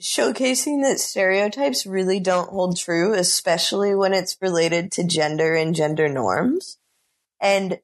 showcasing 0.00 0.82
that 0.82 0.98
stereotypes 0.98 1.86
really 1.86 2.18
don't 2.18 2.50
hold 2.50 2.78
true, 2.78 3.14
especially 3.14 3.94
when 3.94 4.14
it's 4.14 4.36
related 4.40 4.90
to 4.92 5.06
gender 5.06 5.54
and 5.54 5.74
gender 5.74 6.08
norms. 6.08 6.78
And 7.40 7.78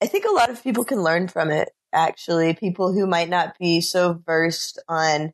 I 0.00 0.06
think 0.06 0.24
a 0.24 0.32
lot 0.32 0.50
of 0.50 0.62
people 0.62 0.84
can 0.84 1.02
learn 1.02 1.28
from 1.28 1.50
it, 1.50 1.70
actually. 1.92 2.54
People 2.54 2.92
who 2.92 3.06
might 3.06 3.28
not 3.28 3.58
be 3.58 3.80
so 3.80 4.20
versed 4.24 4.80
on 4.88 5.32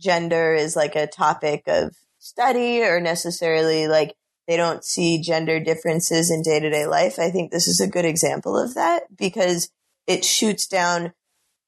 gender 0.00 0.54
as 0.54 0.76
like 0.76 0.96
a 0.96 1.06
topic 1.06 1.64
of 1.66 1.96
study 2.18 2.82
or 2.82 3.00
necessarily 3.00 3.88
like 3.88 4.14
they 4.48 4.56
don't 4.56 4.82
see 4.82 5.20
gender 5.20 5.60
differences 5.60 6.30
in 6.30 6.42
day 6.42 6.58
to 6.58 6.70
day 6.70 6.86
life. 6.86 7.18
I 7.18 7.30
think 7.30 7.52
this 7.52 7.68
is 7.68 7.80
a 7.80 7.86
good 7.86 8.06
example 8.06 8.58
of 8.58 8.74
that 8.74 9.14
because 9.14 9.70
it 10.06 10.24
shoots 10.24 10.66
down 10.66 11.12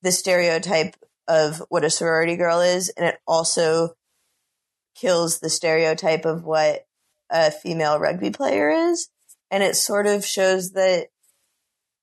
the 0.03 0.11
stereotype 0.11 0.97
of 1.29 1.63
what 1.69 1.85
a 1.85 1.91
sorority 1.91 2.37
girl 2.37 2.61
is, 2.61 2.89
and 2.97 3.07
it 3.07 3.19
also 3.27 3.91
kills 4.97 5.39
the 5.39 5.51
stereotype 5.51 6.25
of 6.25 6.45
what 6.45 6.87
a 7.29 7.51
female 7.51 7.99
rugby 8.01 8.31
player 8.31 8.71
is. 8.71 9.09
And 9.51 9.63
it 9.63 9.77
sort 9.77 10.07
of 10.07 10.25
shows 10.25 10.73
that 10.73 11.09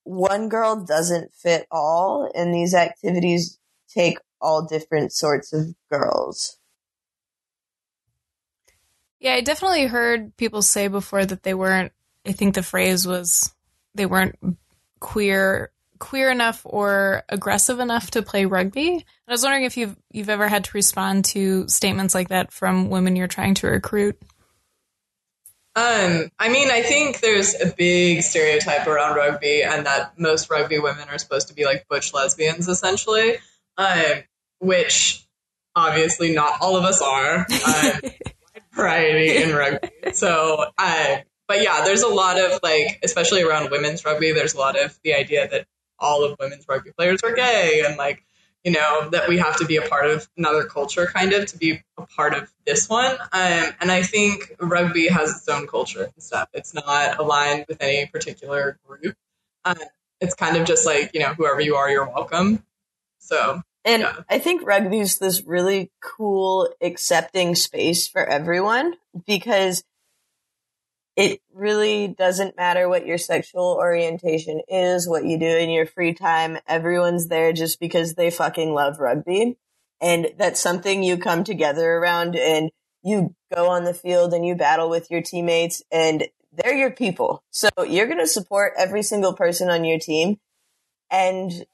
one 0.03 0.47
girl 0.47 0.85
doesn't 0.85 1.33
fit 1.33 1.65
all, 1.71 2.31
and 2.35 2.53
these 2.53 2.75
activities 2.75 3.57
take 3.89 4.19
all 4.39 4.65
different 4.65 5.11
sorts 5.11 5.51
of 5.51 5.73
girls. 5.91 6.59
Yeah, 9.19 9.33
I 9.33 9.41
definitely 9.41 9.85
heard 9.85 10.35
people 10.37 10.61
say 10.61 10.87
before 10.87 11.25
that 11.25 11.43
they 11.43 11.53
weren't. 11.53 11.91
I 12.25 12.33
think 12.33 12.55
the 12.55 12.63
phrase 12.63 13.07
was 13.07 13.53
they 13.95 14.05
weren't 14.05 14.37
queer 14.99 15.71
queer 15.99 16.29
enough 16.29 16.61
or 16.63 17.23
aggressive 17.29 17.79
enough 17.79 18.11
to 18.11 18.21
play 18.21 18.45
rugby. 18.45 18.91
And 18.91 19.03
I 19.27 19.31
was 19.31 19.43
wondering 19.43 19.63
if 19.63 19.77
you've 19.77 19.95
you've 20.11 20.29
ever 20.29 20.47
had 20.47 20.65
to 20.65 20.71
respond 20.73 21.25
to 21.25 21.67
statements 21.67 22.13
like 22.13 22.29
that 22.29 22.51
from 22.51 22.89
women 22.89 23.15
you're 23.15 23.27
trying 23.27 23.55
to 23.55 23.67
recruit. 23.67 24.19
Um, 25.75 26.31
I 26.39 26.49
mean, 26.49 26.71
I 26.71 26.81
think 26.81 27.19
there's 27.19 27.53
a 27.61 27.67
big 27.67 28.23
stereotype 28.23 28.87
around 28.87 29.15
rugby, 29.15 29.61
and 29.61 29.85
that 29.85 30.17
most 30.17 30.49
rugby 30.49 30.79
women 30.79 31.07
are 31.09 31.19
supposed 31.19 31.49
to 31.49 31.53
be 31.53 31.65
like 31.65 31.87
butch 31.87 32.13
lesbians, 32.15 32.67
essentially. 32.67 33.37
Um, 33.77 34.23
which 34.59 35.23
obviously 35.75 36.33
not 36.33 36.61
all 36.61 36.77
of 36.77 36.83
us 36.83 36.99
are. 36.99 37.45
Um, 37.65 38.11
variety 38.77 39.43
in 39.43 39.53
rugby. 39.53 39.89
So, 40.13 40.65
uh, 40.77 41.17
but 41.47 41.61
yeah, 41.61 41.83
there's 41.83 42.03
a 42.03 42.07
lot 42.07 42.39
of 42.39 42.59
like, 42.63 42.99
especially 43.03 43.43
around 43.43 43.71
women's 43.71 44.05
rugby, 44.05 44.31
there's 44.31 44.53
a 44.53 44.57
lot 44.57 44.81
of 44.81 44.97
the 45.03 45.13
idea 45.13 45.47
that 45.49 45.65
all 45.99 46.23
of 46.23 46.37
women's 46.39 46.65
rugby 46.67 46.91
players 46.97 47.21
are 47.23 47.33
gay 47.33 47.83
and 47.85 47.97
like, 47.97 48.23
you 48.63 48.71
know, 48.71 49.09
that 49.11 49.29
we 49.29 49.37
have 49.37 49.57
to 49.57 49.65
be 49.65 49.77
a 49.77 49.81
part 49.81 50.09
of 50.09 50.27
another 50.37 50.63
culture 50.65 51.07
kind 51.07 51.31
of 51.33 51.45
to 51.47 51.57
be 51.57 51.81
a 51.97 52.05
part 52.05 52.33
of 52.33 52.51
this 52.65 52.89
one. 52.89 53.11
Um, 53.31 53.71
and 53.79 53.91
I 53.91 54.03
think 54.03 54.55
rugby 54.59 55.07
has 55.07 55.31
its 55.31 55.47
own 55.47 55.67
culture 55.67 56.03
and 56.03 56.23
stuff. 56.23 56.49
It's 56.53 56.73
not 56.73 57.17
aligned 57.17 57.65
with 57.69 57.81
any 57.81 58.07
particular 58.07 58.77
group. 58.85 59.15
Um, 59.63 59.77
it's 60.19 60.35
kind 60.35 60.57
of 60.57 60.65
just 60.65 60.85
like, 60.85 61.11
you 61.13 61.21
know, 61.21 61.33
whoever 61.33 61.61
you 61.61 61.75
are, 61.75 61.89
you're 61.89 62.05
welcome. 62.09 62.63
So 63.19 63.61
And 63.87 64.01
Yeah. 64.01 64.21
I 64.29 64.37
think 64.37 64.63
rugby's 64.67 65.17
this 65.17 65.41
really 65.43 65.91
cool, 66.01 66.69
accepting 66.81 67.55
space 67.55 68.05
for 68.07 68.23
everyone 68.23 68.95
because 69.25 69.83
it 71.15 71.41
really 71.53 72.09
doesn't 72.09 72.57
matter 72.57 72.89
what 72.89 73.07
your 73.07 73.17
sexual 73.17 73.77
orientation 73.79 74.61
is, 74.67 75.07
what 75.07 75.25
you 75.25 75.39
do 75.39 75.47
in 75.47 75.69
your 75.69 75.85
free 75.85 76.13
time. 76.13 76.59
Everyone's 76.67 77.29
there 77.29 77.53
just 77.53 77.79
because 77.79 78.13
they 78.13 78.29
fucking 78.29 78.73
love 78.73 78.99
rugby. 78.99 79.57
And 80.01 80.31
that's 80.37 80.59
something 80.59 81.01
you 81.01 81.17
come 81.17 81.45
together 81.45 81.93
around 81.93 82.35
and 82.35 82.69
you 83.03 83.33
go 83.55 83.69
on 83.69 83.85
the 83.85 83.93
field 83.93 84.33
and 84.33 84.45
you 84.45 84.53
battle 84.55 84.89
with 84.89 85.09
your 85.09 85.21
teammates 85.21 85.81
and 85.91 86.27
they're 86.51 86.75
your 86.75 86.91
people. 86.91 87.41
So 87.51 87.69
you're 87.87 88.07
going 88.07 88.19
to 88.19 88.27
support 88.27 88.73
every 88.77 89.01
single 89.01 89.33
person 89.33 89.69
on 89.69 89.85
your 89.85 89.97
team. 89.97 90.39
And 91.09 91.65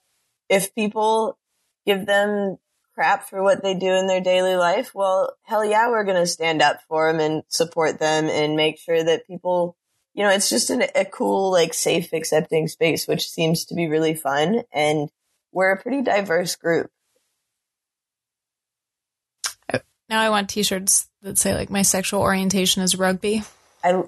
if 0.47 0.73
people 0.75 1.37
give 1.85 2.05
them 2.05 2.57
crap 2.95 3.29
for 3.29 3.41
what 3.41 3.63
they 3.63 3.73
do 3.73 3.93
in 3.93 4.07
their 4.07 4.21
daily 4.21 4.55
life, 4.55 4.93
well, 4.93 5.35
hell 5.43 5.65
yeah, 5.65 5.89
we're 5.89 6.03
going 6.03 6.19
to 6.19 6.27
stand 6.27 6.61
up 6.61 6.79
for 6.87 7.11
them 7.11 7.19
and 7.19 7.43
support 7.47 7.99
them 7.99 8.25
and 8.25 8.55
make 8.55 8.77
sure 8.79 9.03
that 9.03 9.27
people, 9.27 9.75
you 10.13 10.23
know, 10.23 10.29
it's 10.29 10.49
just 10.49 10.69
an, 10.69 10.83
a 10.95 11.05
cool, 11.05 11.51
like 11.51 11.73
safe, 11.73 12.13
accepting 12.13 12.67
space, 12.67 13.07
which 13.07 13.29
seems 13.29 13.65
to 13.65 13.75
be 13.75 13.87
really 13.87 14.13
fun. 14.13 14.61
And 14.71 15.09
we're 15.51 15.71
a 15.71 15.81
pretty 15.81 16.01
diverse 16.01 16.55
group. 16.55 16.89
Now 20.09 20.21
I 20.21 20.29
want 20.29 20.49
T-shirts 20.49 21.09
that 21.23 21.37
say 21.37 21.55
like 21.55 21.69
my 21.69 21.81
sexual 21.81 22.21
orientation 22.21 22.83
is 22.83 22.95
rugby. 22.95 23.43
I, 23.83 24.03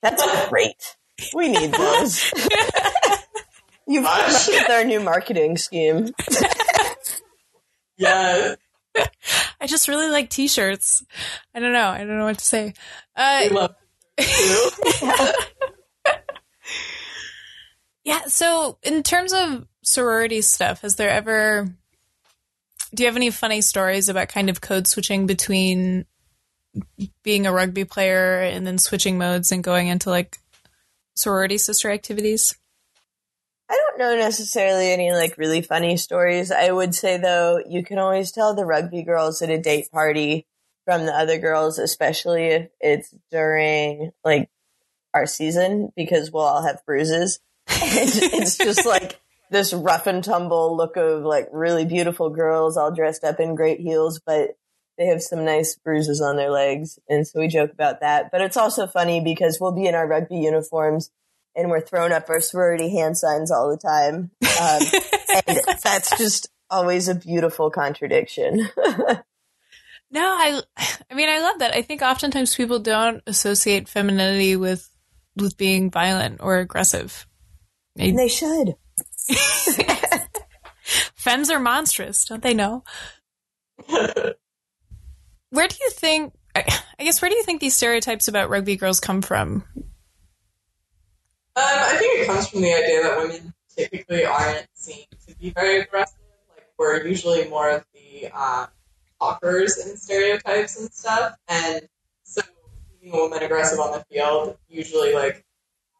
that's 0.00 0.48
great. 0.48 0.96
We 1.34 1.48
need 1.48 1.72
those. 1.78 2.32
You've 3.88 4.04
come 4.04 4.34
up 4.34 4.46
with 4.46 4.70
our 4.70 4.84
new 4.84 5.00
marketing 5.00 5.56
scheme. 5.56 6.12
yeah, 7.96 8.54
I 9.60 9.66
just 9.66 9.88
really 9.88 10.10
like 10.10 10.30
T-shirts. 10.30 11.04
I 11.54 11.60
don't 11.60 11.72
know. 11.72 11.88
I 11.88 11.98
don't 11.98 12.18
know 12.18 12.24
what 12.24 12.38
to 12.38 12.44
say. 12.44 12.74
I 13.16 13.48
Uh, 13.48 13.54
love 13.54 13.74
too. 14.18 14.70
yeah. 18.04 18.22
So 18.26 18.78
in 18.82 19.02
terms 19.02 19.32
of 19.32 19.66
sorority 19.82 20.40
stuff, 20.42 20.82
has 20.82 20.96
there 20.96 21.10
ever? 21.10 21.68
Do 22.94 23.02
you 23.02 23.06
have 23.08 23.16
any 23.16 23.30
funny 23.30 23.62
stories 23.62 24.08
about 24.08 24.28
kind 24.28 24.50
of 24.50 24.60
code 24.60 24.86
switching 24.86 25.26
between 25.26 26.04
being 27.22 27.46
a 27.46 27.52
rugby 27.52 27.84
player 27.84 28.40
and 28.40 28.66
then 28.66 28.76
switching 28.78 29.16
modes 29.16 29.50
and 29.52 29.64
going 29.64 29.88
into 29.88 30.10
like 30.10 30.38
sorority 31.14 31.56
sister 31.58 31.90
activities? 31.90 32.54
I 33.72 33.76
don't 33.76 33.98
know 33.98 34.16
necessarily 34.16 34.92
any 34.92 35.12
like 35.12 35.38
really 35.38 35.62
funny 35.62 35.96
stories. 35.96 36.52
I 36.52 36.70
would 36.70 36.94
say 36.94 37.16
though, 37.16 37.58
you 37.66 37.82
can 37.82 37.98
always 37.98 38.30
tell 38.30 38.54
the 38.54 38.66
rugby 38.66 39.02
girls 39.02 39.40
at 39.40 39.48
a 39.48 39.58
date 39.58 39.90
party 39.90 40.46
from 40.84 41.06
the 41.06 41.16
other 41.16 41.38
girls, 41.38 41.78
especially 41.78 42.48
if 42.48 42.68
it's 42.80 43.14
during 43.30 44.10
like 44.22 44.50
our 45.14 45.24
season 45.24 45.90
because 45.96 46.30
we'll 46.30 46.42
all 46.42 46.62
have 46.62 46.84
bruises. 46.84 47.40
And 47.66 47.80
it's 47.82 48.58
just 48.58 48.84
like 48.84 49.18
this 49.50 49.72
rough 49.72 50.06
and 50.06 50.22
tumble 50.22 50.76
look 50.76 50.98
of 50.98 51.22
like 51.22 51.48
really 51.50 51.86
beautiful 51.86 52.28
girls 52.28 52.76
all 52.76 52.94
dressed 52.94 53.24
up 53.24 53.40
in 53.40 53.54
great 53.54 53.80
heels, 53.80 54.20
but 54.20 54.50
they 54.98 55.06
have 55.06 55.22
some 55.22 55.46
nice 55.46 55.76
bruises 55.76 56.20
on 56.20 56.36
their 56.36 56.50
legs. 56.50 56.98
And 57.08 57.26
so 57.26 57.40
we 57.40 57.48
joke 57.48 57.72
about 57.72 58.00
that. 58.00 58.30
But 58.30 58.42
it's 58.42 58.58
also 58.58 58.86
funny 58.86 59.22
because 59.22 59.56
we'll 59.58 59.72
be 59.72 59.86
in 59.86 59.94
our 59.94 60.06
rugby 60.06 60.36
uniforms 60.36 61.10
and 61.54 61.70
we're 61.70 61.80
throwing 61.80 62.12
up 62.12 62.28
our 62.28 62.40
sorority 62.40 62.90
hand 62.90 63.16
signs 63.18 63.50
all 63.50 63.70
the 63.70 63.76
time. 63.76 64.30
Um, 64.42 64.82
and 65.46 65.60
that's 65.82 66.16
just 66.16 66.48
always 66.70 67.08
a 67.08 67.14
beautiful 67.14 67.70
contradiction. 67.70 68.68
No, 70.12 70.20
I 70.20 70.60
I 71.10 71.14
mean 71.14 71.30
I 71.30 71.40
love 71.40 71.60
that. 71.60 71.74
I 71.74 71.80
think 71.80 72.02
oftentimes 72.02 72.54
people 72.54 72.78
don't 72.78 73.22
associate 73.26 73.88
femininity 73.88 74.56
with 74.56 74.86
with 75.36 75.56
being 75.56 75.90
violent 75.90 76.42
or 76.42 76.58
aggressive. 76.58 77.26
and 77.98 78.18
they 78.18 78.28
should. 78.28 78.74
Femmes 81.14 81.50
are 81.50 81.58
monstrous, 81.58 82.26
don't 82.26 82.42
they 82.42 82.52
know? 82.52 82.84
Where 83.88 85.68
do 85.68 85.76
you 85.80 85.90
think 85.90 86.34
I 86.54 86.64
I 86.98 87.04
guess 87.04 87.22
where 87.22 87.30
do 87.30 87.36
you 87.36 87.42
think 87.44 87.62
these 87.62 87.74
stereotypes 87.74 88.28
about 88.28 88.50
rugby 88.50 88.76
girls 88.76 89.00
come 89.00 89.22
from? 89.22 89.64
Um, 91.54 91.64
I 91.64 91.96
think 91.98 92.20
it 92.20 92.26
comes 92.26 92.48
from 92.48 92.62
the 92.62 92.72
idea 92.72 93.02
that 93.02 93.18
women 93.18 93.52
typically 93.76 94.24
aren't 94.24 94.66
seen 94.72 95.04
to 95.28 95.36
be 95.36 95.50
very 95.50 95.80
aggressive. 95.80 96.18
Like 96.50 96.66
we're 96.78 97.06
usually 97.06 97.48
more 97.48 97.70
of 97.70 97.84
the 97.92 98.28
um, 98.28 98.68
talkers 99.20 99.76
and 99.78 99.98
stereotypes 99.98 100.80
and 100.80 100.90
stuff, 100.92 101.36
and 101.48 101.88
so 102.22 102.42
being 103.00 103.14
a 103.14 103.16
woman 103.16 103.42
aggressive 103.42 103.78
on 103.80 103.92
the 103.92 104.04
field 104.10 104.56
usually 104.68 105.12
like 105.14 105.44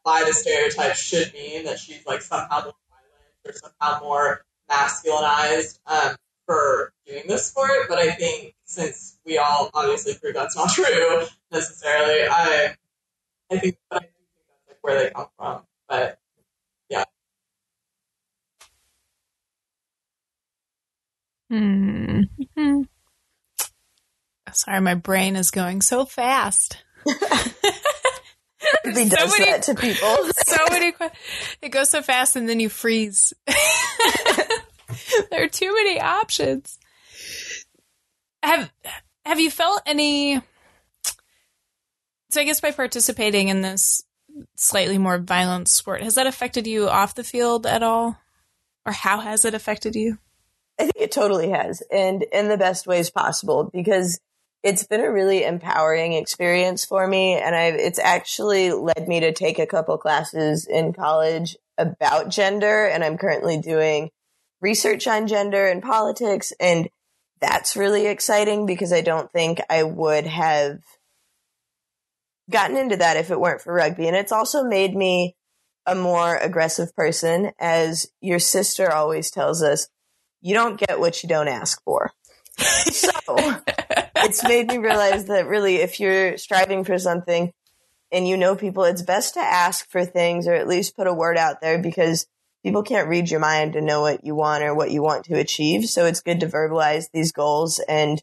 by 0.03 0.23
the 0.25 0.33
stereotype 0.33 0.95
should 0.95 1.33
mean 1.33 1.65
that 1.65 1.79
she's 1.79 2.05
like 2.05 2.21
somehow 2.21 2.63
more 2.63 2.73
violent 2.89 3.45
or 3.45 3.53
somehow 3.53 4.03
more 4.03 4.45
masculinized 4.69 5.79
um, 5.87 6.15
for 6.45 6.91
doing 7.05 7.23
this 7.27 7.47
sport. 7.47 7.87
But 7.87 7.99
I 7.99 8.11
think 8.11 8.55
since 8.65 9.17
we 9.25 9.37
all 9.37 9.69
obviously 9.73 10.15
prove 10.15 10.33
that's 10.33 10.55
not 10.55 10.69
true 10.73 11.25
necessarily, 11.51 12.27
I 12.27 12.75
I 13.51 13.57
think 13.59 13.77
but 13.89 14.03
I 14.03 14.05
do 14.05 14.11
think 14.11 14.45
that's 14.47 14.67
like 14.67 14.72
where 14.83 14.99
they 15.05 15.09
come 15.09 15.27
from. 15.37 15.63
But 15.89 16.19
Hmm. 21.49 22.21
Hmm. 22.57 22.81
Sorry, 24.51 24.81
my 24.81 24.95
brain 24.95 25.35
is 25.35 25.51
going 25.51 25.81
so 25.81 26.05
fast. 26.05 26.83
Rugby 27.05 27.19
So 29.09 29.15
does 29.15 29.39
many- 29.39 29.51
that 29.51 29.63
to 29.63 29.75
people. 29.75 30.17
so 30.47 30.57
many 30.71 30.91
que- 30.93 31.11
it 31.61 31.69
goes 31.69 31.89
so 31.89 32.01
fast 32.01 32.35
and 32.35 32.47
then 32.47 32.59
you 32.59 32.69
freeze 32.69 33.33
there 35.31 35.43
are 35.43 35.47
too 35.49 35.73
many 35.73 35.99
options 35.99 36.77
have 38.41 38.71
have 39.25 39.39
you 39.39 39.51
felt 39.51 39.81
any 39.85 40.41
so 42.31 42.41
i 42.41 42.43
guess 42.45 42.61
by 42.61 42.71
participating 42.71 43.49
in 43.49 43.61
this 43.61 44.03
slightly 44.55 44.97
more 44.97 45.17
violent 45.17 45.67
sport. 45.67 46.03
Has 46.03 46.15
that 46.15 46.27
affected 46.27 46.67
you 46.67 46.89
off 46.89 47.15
the 47.15 47.23
field 47.23 47.65
at 47.65 47.83
all? 47.83 48.17
Or 48.85 48.91
how 48.91 49.19
has 49.19 49.45
it 49.45 49.53
affected 49.53 49.95
you? 49.95 50.17
I 50.79 50.83
think 50.83 50.95
it 50.99 51.11
totally 51.11 51.51
has, 51.51 51.83
and 51.91 52.23
in 52.33 52.49
the 52.49 52.57
best 52.57 52.87
ways 52.87 53.09
possible 53.09 53.69
because 53.71 54.19
it's 54.63 54.85
been 54.85 55.01
a 55.01 55.11
really 55.11 55.43
empowering 55.43 56.13
experience 56.13 56.83
for 56.83 57.05
me, 57.07 57.35
and 57.35 57.55
I've 57.55 57.75
it's 57.75 57.99
actually 57.99 58.71
led 58.71 59.07
me 59.07 59.19
to 59.19 59.31
take 59.31 59.59
a 59.59 59.67
couple 59.67 59.97
classes 59.97 60.65
in 60.65 60.93
college 60.93 61.55
about 61.77 62.29
gender, 62.29 62.85
and 62.85 63.03
I'm 63.03 63.17
currently 63.17 63.59
doing 63.59 64.09
research 64.61 65.07
on 65.07 65.27
gender 65.27 65.67
and 65.67 65.83
politics, 65.83 66.51
and 66.59 66.89
that's 67.39 67.75
really 67.75 68.07
exciting 68.07 68.65
because 68.65 68.91
I 68.91 69.01
don't 69.01 69.31
think 69.31 69.61
I 69.69 69.83
would 69.83 70.25
have 70.25 70.79
gotten 72.49 72.77
into 72.77 72.97
that 72.97 73.17
if 73.17 73.31
it 73.31 73.39
weren't 73.39 73.61
for 73.61 73.73
rugby, 73.73 74.07
and 74.07 74.15
it's 74.15 74.31
also 74.31 74.63
made 74.63 74.95
me 74.95 75.35
a 75.85 75.95
more 75.95 76.35
aggressive 76.37 76.95
person, 76.95 77.51
as 77.59 78.07
your 78.21 78.39
sister 78.39 78.91
always 78.91 79.29
tells 79.31 79.61
us 79.61 79.87
you 80.41 80.53
don't 80.53 80.79
get 80.79 80.99
what 80.99 81.23
you 81.23 81.29
don't 81.29 81.47
ask 81.47 81.81
for. 81.83 82.11
so 82.57 83.11
it's 84.17 84.43
made 84.43 84.67
me 84.67 84.77
realize 84.77 85.25
that 85.25 85.47
really, 85.47 85.77
if 85.77 85.99
you're 85.99 86.37
striving 86.37 86.83
for 86.83 86.99
something 86.99 87.51
and 88.11 88.27
you 88.27 88.37
know 88.37 88.55
people, 88.55 88.83
it's 88.83 89.01
best 89.01 89.33
to 89.33 89.39
ask 89.39 89.89
for 89.89 90.05
things 90.05 90.47
or 90.47 90.53
at 90.53 90.67
least 90.67 90.95
put 90.95 91.07
a 91.07 91.13
word 91.13 91.37
out 91.37 91.61
there 91.61 91.79
because 91.79 92.27
people 92.63 92.83
can't 92.83 93.09
read 93.09 93.29
your 93.29 93.39
mind 93.39 93.75
and 93.75 93.85
know 93.85 94.01
what 94.01 94.23
you 94.23 94.35
want 94.35 94.63
or 94.63 94.73
what 94.73 94.91
you 94.91 95.01
want 95.01 95.25
to 95.25 95.39
achieve. 95.39 95.85
So 95.85 96.05
it's 96.05 96.21
good 96.21 96.39
to 96.41 96.47
verbalize 96.47 97.09
these 97.11 97.31
goals 97.31 97.79
and 97.87 98.21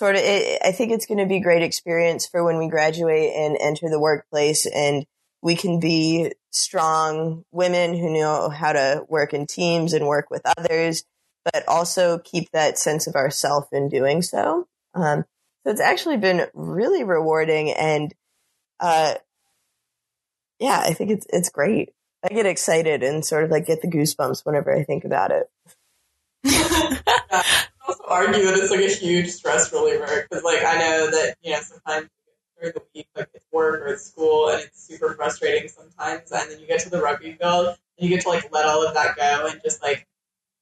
sort 0.00 0.16
of, 0.16 0.22
it, 0.24 0.62
I 0.64 0.72
think 0.72 0.92
it's 0.92 1.04
going 1.04 1.18
to 1.18 1.26
be 1.26 1.36
a 1.36 1.42
great 1.42 1.62
experience 1.62 2.26
for 2.26 2.42
when 2.42 2.56
we 2.56 2.68
graduate 2.68 3.34
and 3.36 3.54
enter 3.60 3.90
the 3.90 4.00
workplace 4.00 4.64
and 4.64 5.04
we 5.42 5.54
can 5.54 5.78
be 5.78 6.32
strong 6.50 7.44
women 7.52 7.94
who 7.94 8.10
know 8.10 8.48
how 8.48 8.72
to 8.72 9.04
work 9.10 9.34
in 9.34 9.46
teams 9.46 9.92
and 9.92 10.06
work 10.06 10.30
with 10.30 10.40
others, 10.56 11.04
but 11.44 11.68
also 11.68 12.16
keep 12.16 12.50
that 12.52 12.78
sense 12.78 13.06
of 13.06 13.14
ourself 13.14 13.66
in 13.72 13.90
doing 13.90 14.22
so. 14.22 14.66
Um, 14.94 15.26
so 15.64 15.70
it's 15.70 15.82
actually 15.82 16.16
been 16.16 16.46
really 16.54 17.04
rewarding 17.04 17.70
and, 17.70 18.14
uh, 18.80 19.16
yeah, 20.58 20.80
I 20.82 20.94
think 20.94 21.10
it's, 21.10 21.26
it's 21.30 21.50
great. 21.50 21.90
I 22.24 22.32
get 22.32 22.46
excited 22.46 23.02
and 23.02 23.22
sort 23.22 23.44
of 23.44 23.50
like 23.50 23.66
get 23.66 23.82
the 23.82 23.88
goosebumps 23.88 24.46
whenever 24.46 24.74
I 24.74 24.82
think 24.82 25.04
about 25.04 25.30
it. 25.30 25.50
Also 27.90 28.04
argue 28.08 28.44
that 28.44 28.56
it's 28.56 28.70
like 28.70 28.80
a 28.80 28.88
huge 28.88 29.28
stress 29.28 29.72
reliever 29.72 30.26
because, 30.28 30.44
like, 30.44 30.64
I 30.64 30.78
know 30.78 31.10
that 31.10 31.36
you 31.42 31.52
know 31.52 31.60
sometimes 31.60 32.08
during 32.58 32.74
the 32.74 32.82
week, 32.94 33.08
like 33.16 33.28
it's 33.34 33.46
work 33.52 33.82
or 33.82 33.88
it's 33.88 34.04
school, 34.04 34.48
and 34.48 34.62
it's 34.62 34.82
super 34.82 35.14
frustrating 35.14 35.68
sometimes. 35.68 36.30
And 36.30 36.50
then 36.50 36.60
you 36.60 36.66
get 36.66 36.80
to 36.80 36.90
the 36.90 37.00
rugby 37.00 37.32
field 37.32 37.68
and 37.68 37.76
you 37.98 38.14
get 38.14 38.22
to 38.22 38.28
like 38.28 38.52
let 38.52 38.66
all 38.66 38.86
of 38.86 38.94
that 38.94 39.16
go 39.16 39.46
and 39.50 39.60
just 39.62 39.82
like 39.82 40.06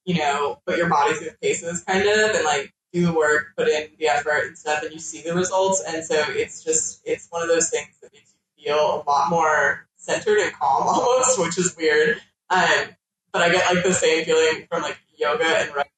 you 0.04 0.16
know 0.16 0.60
put 0.66 0.76
your 0.76 0.88
body 0.88 1.14
through 1.14 1.30
the 1.30 1.36
paces, 1.40 1.82
kind 1.82 2.02
of, 2.08 2.30
and 2.34 2.44
like 2.44 2.72
do 2.92 3.04
the 3.04 3.12
work, 3.12 3.48
put 3.56 3.68
in 3.68 3.88
the 3.98 4.08
effort 4.08 4.46
and 4.46 4.56
stuff, 4.56 4.82
and 4.82 4.92
you 4.92 4.98
see 4.98 5.22
the 5.22 5.34
results. 5.34 5.82
And 5.86 6.04
so 6.04 6.22
it's 6.28 6.64
just 6.64 7.00
it's 7.04 7.28
one 7.30 7.42
of 7.42 7.48
those 7.48 7.70
things 7.70 7.88
that 8.02 8.12
makes 8.12 8.32
you 8.56 8.64
feel 8.64 9.04
a 9.06 9.08
lot 9.08 9.30
more 9.30 9.86
centered 9.96 10.38
and 10.38 10.52
calm 10.54 10.82
almost, 10.86 11.38
which 11.38 11.58
is 11.58 11.76
weird. 11.76 12.20
Um, 12.50 12.96
but 13.32 13.42
I 13.42 13.50
get 13.50 13.74
like 13.74 13.84
the 13.84 13.92
same 13.92 14.24
feeling 14.24 14.66
from 14.70 14.82
like 14.82 14.98
yoga 15.16 15.44
and 15.44 15.74
rugby. 15.74 15.90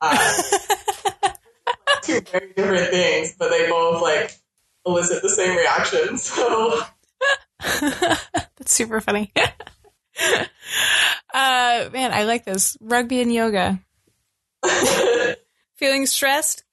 Uh, 0.00 0.42
two 2.02 2.20
very 2.22 2.52
different 2.54 2.90
things, 2.90 3.34
but 3.38 3.50
they 3.50 3.68
both 3.68 4.02
like 4.02 4.32
elicit 4.86 5.22
the 5.22 5.28
same 5.28 5.56
reaction. 5.56 6.16
So 6.18 6.80
That's 7.80 8.72
super 8.72 9.00
funny. 9.00 9.32
uh, 11.34 11.88
man, 11.92 12.12
I 12.12 12.24
like 12.24 12.44
this. 12.44 12.76
Rugby 12.80 13.20
and 13.20 13.32
yoga. 13.32 13.80
Feeling 15.76 16.06
stressed? 16.06 16.64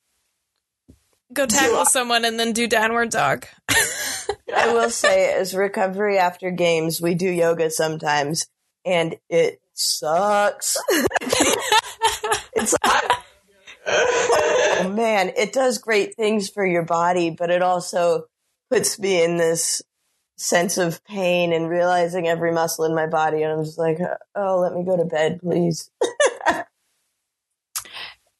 Go 1.34 1.45
tackle 1.45 1.86
someone 1.86 2.23
and 2.23 2.39
then 2.39 2.53
do 2.53 2.67
downward 2.67 3.09
dog. 3.09 3.45
I 4.55 4.73
will 4.73 4.89
say, 4.89 5.34
as 5.34 5.53
recovery 5.53 6.17
after 6.17 6.51
games, 6.51 7.01
we 7.01 7.15
do 7.15 7.30
yoga 7.30 7.69
sometimes, 7.69 8.47
and 8.86 9.17
it 9.30 9.59
sucks. 9.73 10.78
it's 12.53 12.73
like, 12.84 12.96
man, 14.89 15.31
it 15.38 15.53
does 15.53 15.77
great 15.77 16.15
things 16.15 16.49
for 16.49 16.65
your 16.65 16.83
body, 16.83 17.29
but 17.29 17.49
it 17.49 17.61
also 17.61 18.25
puts 18.69 18.99
me 18.99 19.23
in 19.23 19.38
this 19.38 19.81
sense 20.38 20.77
of 20.77 21.03
pain 21.05 21.53
and 21.53 21.69
realizing 21.69 22.27
every 22.27 22.51
muscle 22.51 22.85
in 22.85 22.93
my 22.93 23.07
body, 23.07 23.43
and 23.43 23.51
I'm 23.51 23.63
just 23.63 23.77
like, 23.77 23.97
oh, 24.35 24.59
let 24.59 24.73
me 24.73 24.83
go 24.83 24.97
to 24.97 25.05
bed, 25.05 25.39
please. 25.39 25.89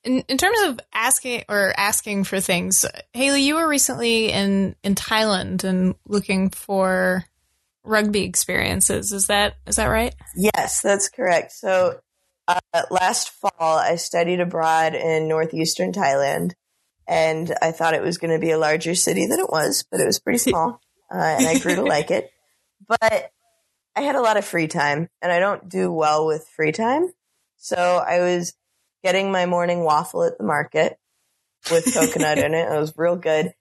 in, 0.04 0.24
in 0.28 0.38
terms 0.38 0.60
of 0.64 0.80
asking 0.94 1.44
or 1.50 1.74
asking 1.78 2.26
for 2.26 2.40
things, 2.40 2.86
Haley, 3.14 3.44
you 3.44 3.56
were 3.56 3.68
recently 3.68 4.32
in 4.32 4.76
in 4.84 4.96
Thailand 4.96 5.64
and 5.64 5.96
looking 6.06 6.50
for 6.50 7.26
rugby 7.84 8.24
experiences. 8.24 9.12
Is 9.12 9.28
that 9.28 9.56
is 9.66 9.78
that 9.78 9.88
right? 9.88 10.14
Yes, 10.36 10.82
that's 10.82 11.10
correct. 11.10 11.52
So 11.54 12.00
uh, 12.48 12.84
last 12.90 13.30
fall, 13.30 13.52
I 13.60 13.96
studied 13.96 14.40
abroad 14.40 14.96
in 14.96 15.28
northeastern 15.28 15.92
Thailand, 15.92 16.54
and 17.08 17.54
I 17.62 17.72
thought 17.72 17.94
it 17.94 18.02
was 18.02 18.18
going 18.18 18.34
to 18.34 18.40
be 18.40 18.52
a 18.52 18.58
larger 18.58 18.96
city 18.96 19.26
than 19.26 19.40
it 19.40 19.50
was, 19.50 19.86
but 19.90 20.00
it 20.00 20.06
was 20.06 20.20
pretty 20.20 20.40
small, 20.50 20.80
uh, 21.12 21.18
and 21.18 21.48
I 21.48 21.60
grew 21.60 21.76
to 21.76 21.84
like 21.84 22.12
it. 22.12 22.30
But 22.88 23.32
I 23.96 24.02
had 24.02 24.16
a 24.16 24.22
lot 24.22 24.38
of 24.38 24.46
free 24.46 24.68
time, 24.68 25.10
and 25.22 25.32
I 25.32 25.40
don't 25.40 25.68
do 25.68 25.92
well 25.92 26.26
with 26.26 26.48
free 26.56 26.72
time, 26.72 27.12
so 27.58 27.78
I 27.78 28.20
was 28.20 28.54
getting 29.04 29.32
my 29.32 29.46
morning 29.46 29.84
waffle 29.84 30.24
at 30.24 30.38
the 30.38 30.44
market 30.44 30.98
with 31.72 31.94
coconut 31.94 32.38
in 32.38 32.54
it. 32.54 32.72
It 32.72 32.80
was 32.80 32.94
real 32.98 33.16
good. 33.16 33.54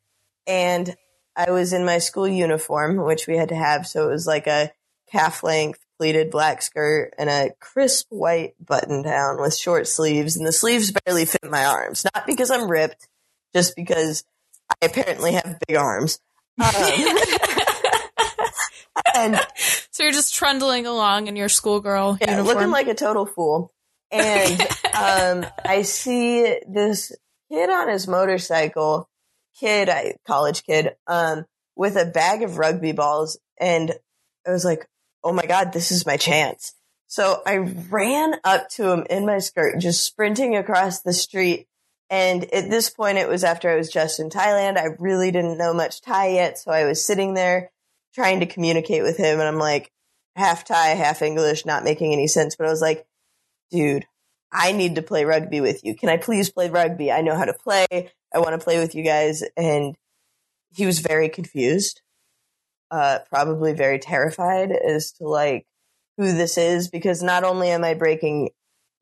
And 0.46 0.94
I 1.34 1.50
was 1.50 1.72
in 1.72 1.84
my 1.84 1.98
school 1.98 2.26
uniform, 2.26 2.96
which 2.96 3.26
we 3.26 3.36
had 3.36 3.50
to 3.50 3.56
have. 3.56 3.86
So 3.86 4.08
it 4.08 4.12
was 4.12 4.26
like 4.26 4.46
a 4.46 4.72
calf 5.10 5.42
length 5.42 5.80
pleated 5.98 6.30
black 6.30 6.62
skirt 6.62 7.14
and 7.18 7.28
a 7.30 7.50
crisp 7.60 8.06
white 8.10 8.54
button 8.64 9.02
down 9.02 9.40
with 9.40 9.56
short 9.56 9.86
sleeves. 9.86 10.36
And 10.36 10.46
the 10.46 10.52
sleeves 10.52 10.92
barely 10.92 11.24
fit 11.24 11.44
my 11.44 11.64
arms. 11.64 12.04
Not 12.14 12.26
because 12.26 12.50
I'm 12.50 12.70
ripped, 12.70 13.08
just 13.54 13.76
because 13.76 14.24
I 14.70 14.86
apparently 14.86 15.32
have 15.32 15.58
big 15.66 15.76
arms. 15.76 16.20
Um, 16.58 17.18
and 19.14 19.46
so 19.90 20.02
you're 20.02 20.12
just 20.12 20.34
trundling 20.34 20.86
along 20.86 21.26
in 21.26 21.36
your 21.36 21.50
schoolgirl 21.50 22.18
yeah, 22.20 22.30
uniform. 22.30 22.56
looking 22.56 22.70
like 22.70 22.88
a 22.88 22.94
total 22.94 23.26
fool. 23.26 23.72
And 24.10 24.60
um, 24.94 25.46
I 25.64 25.82
see 25.82 26.58
this 26.68 27.12
kid 27.50 27.70
on 27.70 27.88
his 27.88 28.08
motorcycle, 28.08 29.08
kid, 29.58 29.88
I, 29.88 30.14
college 30.26 30.64
kid, 30.64 30.94
um, 31.06 31.44
with 31.76 31.96
a 31.96 32.06
bag 32.06 32.42
of 32.42 32.58
rugby 32.58 32.92
balls. 32.92 33.38
And 33.58 33.92
I 34.46 34.50
was 34.50 34.64
like, 34.64 34.88
oh 35.22 35.32
my 35.32 35.46
God, 35.46 35.72
this 35.72 35.90
is 35.90 36.06
my 36.06 36.16
chance. 36.16 36.74
So 37.06 37.42
I 37.46 37.56
ran 37.56 38.34
up 38.44 38.68
to 38.70 38.90
him 38.90 39.06
in 39.08 39.26
my 39.26 39.38
skirt, 39.38 39.78
just 39.78 40.04
sprinting 40.04 40.56
across 40.56 41.00
the 41.00 41.12
street. 41.12 41.66
And 42.10 42.44
at 42.52 42.70
this 42.70 42.90
point, 42.90 43.18
it 43.18 43.28
was 43.28 43.44
after 43.44 43.70
I 43.70 43.76
was 43.76 43.90
just 43.90 44.20
in 44.20 44.30
Thailand. 44.30 44.76
I 44.76 44.96
really 44.98 45.30
didn't 45.30 45.58
know 45.58 45.72
much 45.72 46.00
Thai 46.00 46.28
yet. 46.28 46.58
So 46.58 46.70
I 46.70 46.84
was 46.84 47.04
sitting 47.04 47.34
there 47.34 47.70
trying 48.14 48.40
to 48.40 48.46
communicate 48.46 49.02
with 49.02 49.16
him. 49.16 49.38
And 49.38 49.48
I'm 49.48 49.58
like, 49.58 49.92
half 50.36 50.64
Thai, 50.64 50.88
half 50.88 51.22
English, 51.22 51.66
not 51.66 51.84
making 51.84 52.12
any 52.12 52.26
sense. 52.26 52.56
But 52.56 52.66
I 52.66 52.70
was 52.70 52.80
like, 52.80 53.06
dude, 53.70 54.06
I 54.52 54.72
need 54.72 54.96
to 54.96 55.02
play 55.02 55.24
rugby 55.24 55.60
with 55.60 55.84
you. 55.84 55.96
Can 55.96 56.08
I 56.08 56.16
please 56.16 56.50
play 56.50 56.70
rugby? 56.70 57.10
I 57.10 57.22
know 57.22 57.36
how 57.36 57.44
to 57.44 57.54
play. 57.54 57.86
I 58.34 58.38
want 58.38 58.58
to 58.58 58.64
play 58.64 58.78
with 58.78 58.94
you 58.94 59.02
guys. 59.02 59.42
And 59.56 59.96
he 60.74 60.86
was 60.86 60.98
very 61.00 61.28
confused, 61.28 62.02
uh, 62.90 63.20
probably 63.30 63.72
very 63.72 63.98
terrified 63.98 64.70
as 64.72 65.12
to 65.12 65.24
like 65.24 65.66
who 66.16 66.32
this 66.32 66.56
is 66.56 66.88
because 66.88 67.22
not 67.22 67.44
only 67.44 67.70
am 67.70 67.84
I 67.84 67.94
breaking 67.94 68.50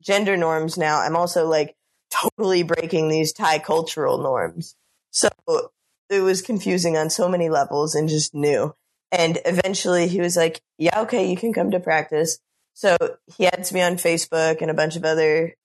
gender 0.01 0.37
norms 0.37 0.77
now, 0.77 0.99
I'm 0.99 1.15
also 1.15 1.47
like 1.47 1.75
totally 2.11 2.63
breaking 2.63 3.09
these 3.09 3.33
Thai 3.33 3.59
cultural 3.59 4.17
norms. 4.21 4.75
So 5.11 5.29
it 6.09 6.19
was 6.21 6.41
confusing 6.41 6.97
on 6.97 7.09
so 7.09 7.27
many 7.27 7.49
levels 7.49 7.95
and 7.95 8.09
just 8.09 8.33
new. 8.33 8.73
And 9.11 9.39
eventually 9.45 10.07
he 10.07 10.19
was 10.19 10.35
like, 10.35 10.61
yeah, 10.77 11.01
okay, 11.01 11.29
you 11.29 11.37
can 11.37 11.53
come 11.53 11.71
to 11.71 11.79
practice. 11.79 12.39
So 12.73 12.97
he 13.37 13.47
adds 13.47 13.71
me 13.71 13.81
on 13.81 13.95
Facebook 13.95 14.61
and 14.61 14.69
a 14.69 14.75
bunch 14.75 14.95
of 14.95 15.05
other 15.05 15.55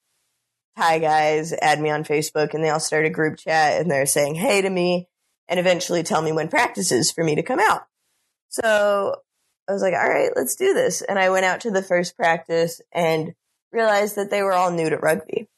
Thai 0.77 1.01
guys 1.01 1.53
add 1.61 1.81
me 1.81 1.91
on 1.91 2.05
Facebook 2.05 2.55
and 2.55 2.62
they 2.62 2.71
all 2.71 2.81
start 2.81 3.05
a 3.05 3.11
group 3.11 3.39
chat 3.39 3.81
and 3.81 3.91
they're 3.91 4.07
saying 4.07 4.37
hey 4.37 4.62
to 4.62 4.71
me 4.71 5.09
and 5.49 5.59
eventually 5.59 6.05
tell 6.05 6.23
me 6.23 6.31
when 6.33 6.49
practice 6.49 6.93
is 6.93 7.11
for 7.11 7.25
me 7.25 7.35
to 7.35 7.43
come 7.43 7.59
out. 7.59 7.83
So 8.51 9.17
I 9.69 9.73
was 9.73 9.83
like, 9.83 9.95
all 9.95 10.09
right, 10.09 10.31
let's 10.37 10.57
do 10.57 10.75
this. 10.75 11.03
And 11.03 11.19
I 11.19 11.31
went 11.31 11.45
out 11.45 11.61
to 11.63 11.71
the 11.71 11.83
first 11.83 12.17
practice 12.17 12.81
and 12.93 13.33
realized 13.73 14.17
that 14.17 14.31
they 14.31 14.43
were 14.43 14.53
all 14.53 14.71
new 14.71 14.91
to 14.91 14.97
rugby 14.97 15.49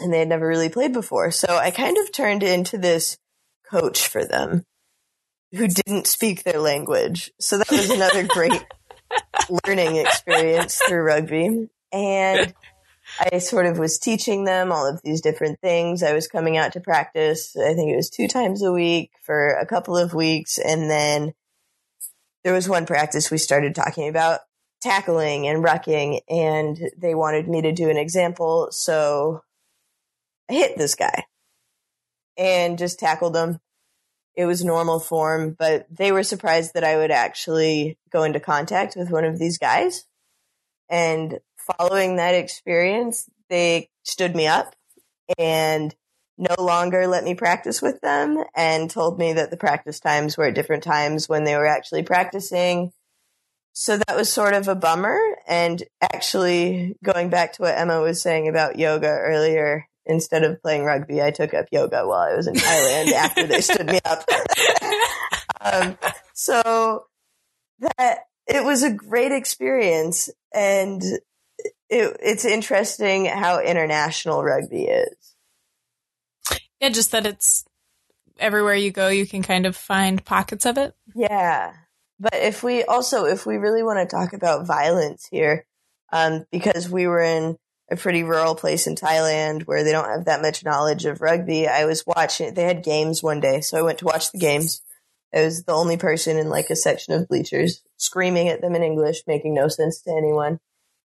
and 0.00 0.12
they 0.12 0.18
had 0.18 0.28
never 0.28 0.46
really 0.46 0.68
played 0.68 0.92
before. 0.92 1.30
So 1.30 1.56
I 1.56 1.70
kind 1.70 1.96
of 1.98 2.12
turned 2.12 2.42
into 2.42 2.78
this 2.78 3.16
coach 3.70 4.06
for 4.06 4.24
them 4.24 4.64
who 5.52 5.68
didn't 5.68 6.06
speak 6.06 6.42
their 6.42 6.60
language. 6.60 7.30
So 7.40 7.58
that 7.58 7.70
was 7.70 7.90
another 7.90 8.24
great 8.28 8.64
learning 9.66 9.96
experience 9.96 10.80
through 10.86 11.02
rugby. 11.02 11.68
And 11.92 12.54
I 13.20 13.38
sort 13.38 13.66
of 13.66 13.78
was 13.78 13.98
teaching 13.98 14.44
them 14.44 14.72
all 14.72 14.86
of 14.86 15.00
these 15.02 15.20
different 15.20 15.60
things. 15.60 16.02
I 16.02 16.12
was 16.12 16.26
coming 16.26 16.56
out 16.56 16.72
to 16.72 16.80
practice, 16.80 17.56
I 17.56 17.74
think 17.74 17.90
it 17.92 17.96
was 17.96 18.10
two 18.10 18.28
times 18.28 18.62
a 18.62 18.72
week 18.72 19.12
for 19.22 19.50
a 19.50 19.66
couple 19.66 19.96
of 19.96 20.12
weeks. 20.12 20.58
And 20.58 20.90
then 20.90 21.32
there 22.46 22.54
was 22.54 22.68
one 22.68 22.86
practice 22.86 23.28
we 23.28 23.38
started 23.38 23.74
talking 23.74 24.06
about 24.06 24.38
tackling 24.80 25.48
and 25.48 25.64
rucking, 25.64 26.20
and 26.30 26.78
they 26.96 27.12
wanted 27.12 27.48
me 27.48 27.60
to 27.60 27.72
do 27.72 27.90
an 27.90 27.96
example. 27.96 28.68
So 28.70 29.42
I 30.48 30.52
hit 30.52 30.78
this 30.78 30.94
guy 30.94 31.24
and 32.38 32.78
just 32.78 33.00
tackled 33.00 33.34
him. 33.34 33.58
It 34.36 34.44
was 34.44 34.64
normal 34.64 35.00
form, 35.00 35.56
but 35.58 35.88
they 35.90 36.12
were 36.12 36.22
surprised 36.22 36.74
that 36.74 36.84
I 36.84 36.96
would 36.96 37.10
actually 37.10 37.98
go 38.12 38.22
into 38.22 38.38
contact 38.38 38.94
with 38.94 39.10
one 39.10 39.24
of 39.24 39.40
these 39.40 39.58
guys. 39.58 40.04
And 40.88 41.40
following 41.56 42.14
that 42.14 42.36
experience, 42.36 43.28
they 43.50 43.90
stood 44.04 44.36
me 44.36 44.46
up 44.46 44.76
and 45.36 45.92
no 46.38 46.54
longer 46.58 47.06
let 47.06 47.24
me 47.24 47.34
practice 47.34 47.80
with 47.80 48.00
them 48.00 48.44
and 48.54 48.90
told 48.90 49.18
me 49.18 49.32
that 49.32 49.50
the 49.50 49.56
practice 49.56 50.00
times 50.00 50.36
were 50.36 50.46
at 50.46 50.54
different 50.54 50.82
times 50.82 51.28
when 51.28 51.44
they 51.44 51.56
were 51.56 51.66
actually 51.66 52.02
practicing. 52.02 52.92
So 53.72 53.98
that 53.98 54.16
was 54.16 54.32
sort 54.32 54.54
of 54.54 54.68
a 54.68 54.74
bummer. 54.74 55.18
And 55.46 55.82
actually, 56.00 56.96
going 57.04 57.30
back 57.30 57.54
to 57.54 57.62
what 57.62 57.76
Emma 57.76 58.00
was 58.00 58.20
saying 58.22 58.48
about 58.48 58.78
yoga 58.78 59.08
earlier, 59.08 59.86
instead 60.04 60.44
of 60.44 60.62
playing 60.62 60.84
rugby, 60.84 61.22
I 61.22 61.30
took 61.30 61.52
up 61.54 61.66
yoga 61.72 62.06
while 62.06 62.20
I 62.20 62.34
was 62.34 62.46
in 62.46 62.54
Thailand 62.54 63.12
after 63.12 63.46
they 63.46 63.60
stood 63.60 63.86
me 63.86 64.00
up. 64.04 64.24
um, 65.60 65.98
so 66.32 67.06
that 67.80 68.20
it 68.46 68.64
was 68.64 68.82
a 68.82 68.90
great 68.90 69.32
experience 69.32 70.30
and 70.54 71.02
it, 71.88 72.16
it's 72.20 72.44
interesting 72.44 73.26
how 73.26 73.60
international 73.60 74.42
rugby 74.42 74.84
is. 74.84 75.35
Yeah, 76.80 76.90
just 76.90 77.12
that 77.12 77.26
it's 77.26 77.64
everywhere 78.38 78.74
you 78.74 78.90
go, 78.90 79.08
you 79.08 79.26
can 79.26 79.42
kind 79.42 79.66
of 79.66 79.76
find 79.76 80.24
pockets 80.24 80.66
of 80.66 80.78
it. 80.78 80.94
Yeah. 81.14 81.72
But 82.18 82.34
if 82.34 82.62
we 82.62 82.84
also, 82.84 83.24
if 83.24 83.46
we 83.46 83.56
really 83.56 83.82
want 83.82 83.98
to 83.98 84.16
talk 84.16 84.32
about 84.32 84.66
violence 84.66 85.26
here, 85.30 85.66
um, 86.12 86.46
because 86.50 86.88
we 86.88 87.06
were 87.06 87.20
in 87.20 87.56
a 87.90 87.96
pretty 87.96 88.22
rural 88.22 88.54
place 88.54 88.86
in 88.86 88.94
Thailand 88.94 89.62
where 89.62 89.84
they 89.84 89.92
don't 89.92 90.08
have 90.08 90.24
that 90.24 90.42
much 90.42 90.64
knowledge 90.64 91.04
of 91.04 91.20
rugby, 91.20 91.68
I 91.68 91.84
was 91.84 92.04
watching, 92.06 92.54
they 92.54 92.64
had 92.64 92.82
games 92.82 93.22
one 93.22 93.40
day. 93.40 93.60
So 93.60 93.78
I 93.78 93.82
went 93.82 93.98
to 93.98 94.06
watch 94.06 94.32
the 94.32 94.38
games. 94.38 94.82
I 95.34 95.42
was 95.42 95.64
the 95.64 95.72
only 95.72 95.96
person 95.96 96.38
in 96.38 96.48
like 96.48 96.70
a 96.70 96.76
section 96.76 97.14
of 97.14 97.28
bleachers 97.28 97.82
screaming 97.96 98.48
at 98.48 98.60
them 98.60 98.74
in 98.74 98.82
English, 98.82 99.22
making 99.26 99.54
no 99.54 99.68
sense 99.68 100.00
to 100.02 100.10
anyone. 100.10 100.58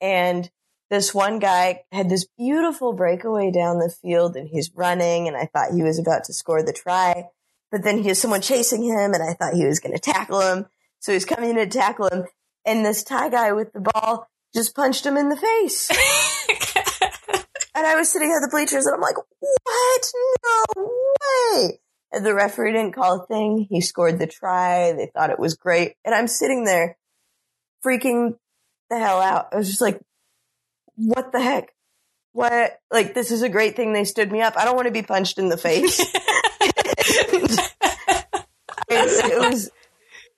And 0.01 0.51
this 0.93 1.15
one 1.15 1.39
guy 1.39 1.81
had 1.91 2.11
this 2.11 2.27
beautiful 2.37 2.93
breakaway 2.93 3.51
down 3.51 3.79
the 3.79 3.89
field 3.89 4.37
and 4.37 4.47
he's 4.47 4.71
running 4.75 5.27
and 5.27 5.35
I 5.35 5.47
thought 5.47 5.73
he 5.75 5.83
was 5.83 5.99
about 5.99 6.25
to 6.25 6.35
score 6.35 6.63
the 6.63 6.75
try. 6.75 7.31
But 7.71 7.83
then 7.83 7.97
he 7.97 8.09
has 8.09 8.19
someone 8.19 8.43
chasing 8.43 8.83
him 8.83 9.15
and 9.15 9.23
I 9.23 9.33
thought 9.33 9.55
he 9.55 9.65
was 9.65 9.81
going 9.81 9.95
to 9.95 9.99
tackle 9.99 10.43
him. 10.43 10.67
So 11.01 11.15
he's 11.15 11.25
coming 11.25 11.49
in 11.49 11.57
to 11.57 11.67
tackle 11.67 12.09
him 12.09 12.27
and 12.67 12.85
this 12.85 13.05
Thai 13.05 13.31
guy 13.31 13.53
with 13.53 13.73
the 13.73 13.81
ball 13.81 14.29
just 14.55 14.77
punched 14.77 15.07
him 15.07 15.17
in 15.17 15.31
the 15.31 15.37
face. 15.37 15.89
and 17.75 17.87
I 17.87 17.95
was 17.95 18.13
sitting 18.13 18.31
at 18.31 18.43
the 18.43 18.51
bleachers 18.51 18.85
and 18.85 18.95
I'm 18.95 19.01
like, 19.01 19.17
what? 19.17 20.13
No 20.45 20.85
way. 20.85 21.81
And 22.13 22.27
the 22.27 22.35
referee 22.35 22.73
didn't 22.73 22.93
call 22.95 23.23
a 23.23 23.27
thing. 23.27 23.67
He 23.71 23.81
scored 23.81 24.19
the 24.19 24.27
try. 24.27 24.93
They 24.93 25.11
thought 25.15 25.31
it 25.31 25.39
was 25.39 25.55
great. 25.55 25.95
And 26.05 26.15
I'm 26.15 26.29
sitting 26.29 26.65
there 26.65 26.99
freaking 27.83 28.37
the 28.91 28.99
hell 28.99 29.23
out. 29.23 29.49
I 29.53 29.57
was 29.57 29.69
just 29.69 29.81
like, 29.81 29.99
what 31.07 31.33
the 31.33 31.41
heck? 31.41 31.75
What? 32.33 32.79
Like, 32.91 33.15
this 33.15 33.31
is 33.31 33.43
a 33.43 33.49
great 33.49 33.77
thing 33.77 33.93
they 33.93 34.05
stood 34.05 34.33
me 34.33 34.41
up. 34.41 34.55
I 34.57 34.65
don't 34.65 34.77
want 34.77 34.87
to 34.87 34.93
be 34.93 35.03
punched 35.03 35.39
in 35.39 35.49
the 35.49 35.57
face. 35.57 36.01
it 38.89 39.39
was 39.39 39.71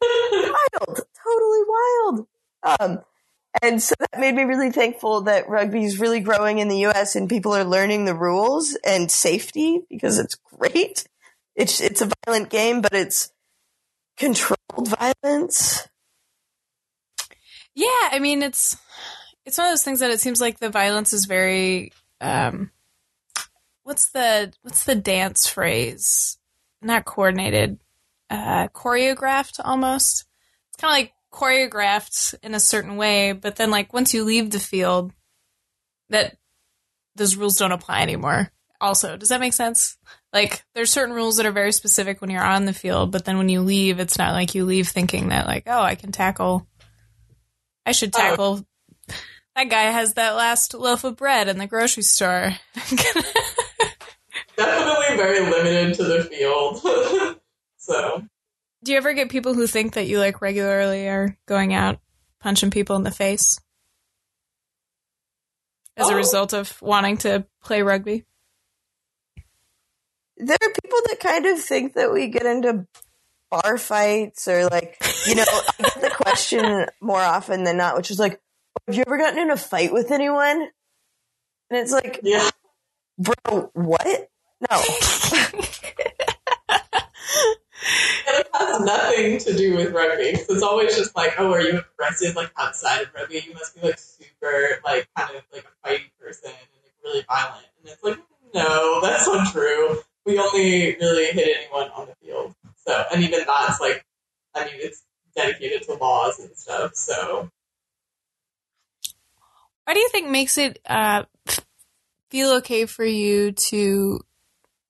wild, 0.02 1.00
totally 1.24 1.62
wild. 1.68 2.26
Um, 2.62 3.00
and 3.62 3.82
so 3.82 3.94
that 3.98 4.20
made 4.20 4.34
me 4.34 4.42
really 4.42 4.72
thankful 4.72 5.22
that 5.22 5.48
rugby 5.48 5.84
is 5.84 6.00
really 6.00 6.20
growing 6.20 6.58
in 6.58 6.68
the 6.68 6.86
US 6.86 7.14
and 7.14 7.28
people 7.28 7.54
are 7.54 7.64
learning 7.64 8.04
the 8.04 8.14
rules 8.14 8.76
and 8.84 9.10
safety 9.10 9.82
because 9.88 10.18
it's 10.18 10.34
great. 10.34 11.06
It's, 11.54 11.80
it's 11.80 12.00
a 12.00 12.10
violent 12.26 12.50
game, 12.50 12.80
but 12.80 12.94
it's 12.94 13.30
controlled 14.16 14.88
violence. 14.88 15.88
Yeah, 17.74 18.08
I 18.10 18.18
mean, 18.20 18.42
it's, 18.42 18.76
it's 19.44 19.58
one 19.58 19.66
of 19.66 19.72
those 19.72 19.82
things 19.82 20.00
that 20.00 20.10
it 20.10 20.20
seems 20.20 20.40
like 20.40 20.58
the 20.58 20.70
violence 20.70 21.12
is 21.12 21.26
very 21.26 21.92
um 22.20 22.70
what's 23.82 24.10
the 24.10 24.52
what's 24.62 24.84
the 24.84 24.94
dance 24.94 25.46
phrase? 25.46 26.38
Not 26.80 27.04
coordinated 27.04 27.78
uh 28.30 28.68
choreographed 28.68 29.60
almost. 29.64 30.24
It's 30.68 30.80
kind 30.80 30.92
of 30.92 30.98
like 30.98 31.12
choreographed 31.32 32.34
in 32.42 32.54
a 32.54 32.60
certain 32.60 32.96
way 32.96 33.32
but 33.32 33.56
then 33.56 33.70
like 33.70 33.92
once 33.92 34.14
you 34.14 34.24
leave 34.24 34.50
the 34.50 34.60
field 34.60 35.12
that 36.10 36.36
those 37.16 37.36
rules 37.36 37.56
don't 37.56 37.72
apply 37.72 38.02
anymore. 38.02 38.50
Also 38.80 39.16
does 39.16 39.28
that 39.28 39.40
make 39.40 39.52
sense? 39.52 39.98
Like 40.32 40.64
there's 40.74 40.92
certain 40.92 41.14
rules 41.14 41.36
that 41.36 41.46
are 41.46 41.52
very 41.52 41.72
specific 41.72 42.20
when 42.20 42.30
you're 42.30 42.42
on 42.42 42.64
the 42.64 42.72
field 42.72 43.12
but 43.12 43.24
then 43.24 43.36
when 43.36 43.48
you 43.48 43.60
leave 43.60 44.00
it's 44.00 44.18
not 44.18 44.32
like 44.32 44.54
you 44.54 44.64
leave 44.64 44.88
thinking 44.88 45.28
that 45.28 45.46
like 45.46 45.64
oh 45.66 45.80
i 45.80 45.94
can 45.94 46.10
tackle 46.12 46.66
i 47.86 47.92
should 47.92 48.12
oh. 48.16 48.64
Tackle 49.56 49.70
that 49.70 49.74
guy 49.74 49.90
has 49.90 50.14
that 50.14 50.36
last 50.36 50.74
loaf 50.74 51.04
of 51.04 51.16
bread 51.16 51.48
in 51.48 51.58
the 51.58 51.66
grocery 51.66 52.02
store. 52.02 52.54
Definitely 54.56 55.16
very 55.16 55.40
limited 55.40 55.94
to 55.94 56.04
the 56.04 56.24
field. 56.24 56.80
so. 57.76 58.22
Do 58.82 58.92
you 58.92 58.98
ever 58.98 59.14
get 59.14 59.30
people 59.30 59.54
who 59.54 59.66
think 59.66 59.94
that 59.94 60.06
you 60.06 60.18
like 60.18 60.40
regularly 60.40 61.08
are 61.08 61.36
going 61.46 61.72
out 61.74 61.98
punching 62.40 62.70
people 62.70 62.96
in 62.96 63.02
the 63.02 63.10
face? 63.10 63.58
As 65.96 66.08
oh. 66.08 66.12
a 66.12 66.16
result 66.16 66.52
of 66.52 66.80
wanting 66.82 67.16
to 67.18 67.46
play 67.62 67.82
rugby? 67.82 68.24
There 70.36 70.56
are 70.60 70.72
people 70.82 70.98
that 71.06 71.20
kind 71.20 71.46
of 71.46 71.60
think 71.60 71.94
that 71.94 72.12
we 72.12 72.26
get 72.28 72.44
into 72.44 72.86
bar 73.50 73.78
fights 73.78 74.48
or 74.48 74.64
like, 74.64 75.00
you 75.26 75.36
know, 75.36 75.44
I 75.48 75.72
get 75.78 76.00
the 76.00 76.10
question 76.10 76.86
more 77.00 77.20
often 77.20 77.62
than 77.64 77.76
not, 77.76 77.96
which 77.96 78.10
is 78.10 78.18
like, 78.18 78.40
have 78.86 78.96
you 78.96 79.04
ever 79.06 79.18
gotten 79.18 79.38
in 79.38 79.50
a 79.50 79.56
fight 79.56 79.92
with 79.92 80.10
anyone? 80.10 80.68
And 81.70 81.80
it's 81.80 81.92
like, 81.92 82.20
yeah. 82.22 82.48
bro, 83.18 83.70
what? 83.72 84.30
No. 84.70 84.80
it 88.26 88.48
has 88.52 88.80
nothing 88.80 89.38
to 89.38 89.56
do 89.56 89.76
with 89.76 89.92
rugby. 89.92 90.24
it's 90.24 90.62
always 90.62 90.96
just 90.96 91.16
like, 91.16 91.34
oh, 91.38 91.52
are 91.52 91.60
you 91.60 91.80
aggressive 91.80 92.36
like 92.36 92.52
outside 92.58 93.02
of 93.02 93.14
rugby? 93.14 93.42
You 93.46 93.54
must 93.54 93.74
be 93.74 93.82
like 93.82 93.98
super 93.98 94.80
like 94.84 95.08
kind 95.16 95.36
of 95.36 95.42
like 95.52 95.64
a 95.64 95.88
fighting 95.88 96.10
person 96.20 96.50
and 96.50 96.68
like 96.82 96.92
really 97.04 97.24
violent. 97.28 97.66
And 97.80 97.92
it's 97.92 98.02
like, 98.02 98.18
no, 98.54 99.00
that's 99.02 99.26
not 99.26 99.52
true. 99.52 99.98
We 100.24 100.38
only 100.38 100.96
really 100.96 101.26
hit 101.26 101.56
anyone 101.58 101.90
on 101.90 102.06
the 102.06 102.14
field. 102.24 102.54
So, 102.86 103.04
and 103.12 103.22
even 103.22 103.42
that's 103.46 103.80
like, 103.80 104.04
I 104.54 104.64
mean, 104.66 104.74
it's 104.76 105.02
dedicated 105.36 105.82
to 105.84 105.94
laws 105.94 106.38
and 106.38 106.56
stuff. 106.56 106.94
So 106.94 107.50
what 109.84 109.94
do 109.94 110.00
you 110.00 110.08
think 110.08 110.30
makes 110.30 110.58
it 110.58 110.78
uh, 110.86 111.24
feel 112.30 112.50
okay 112.56 112.86
for 112.86 113.04
you 113.04 113.52
to, 113.52 114.20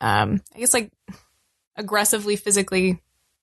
um, 0.00 0.40
I 0.54 0.58
guess, 0.58 0.74
like 0.74 0.92
aggressively 1.76 2.36
physically 2.36 3.00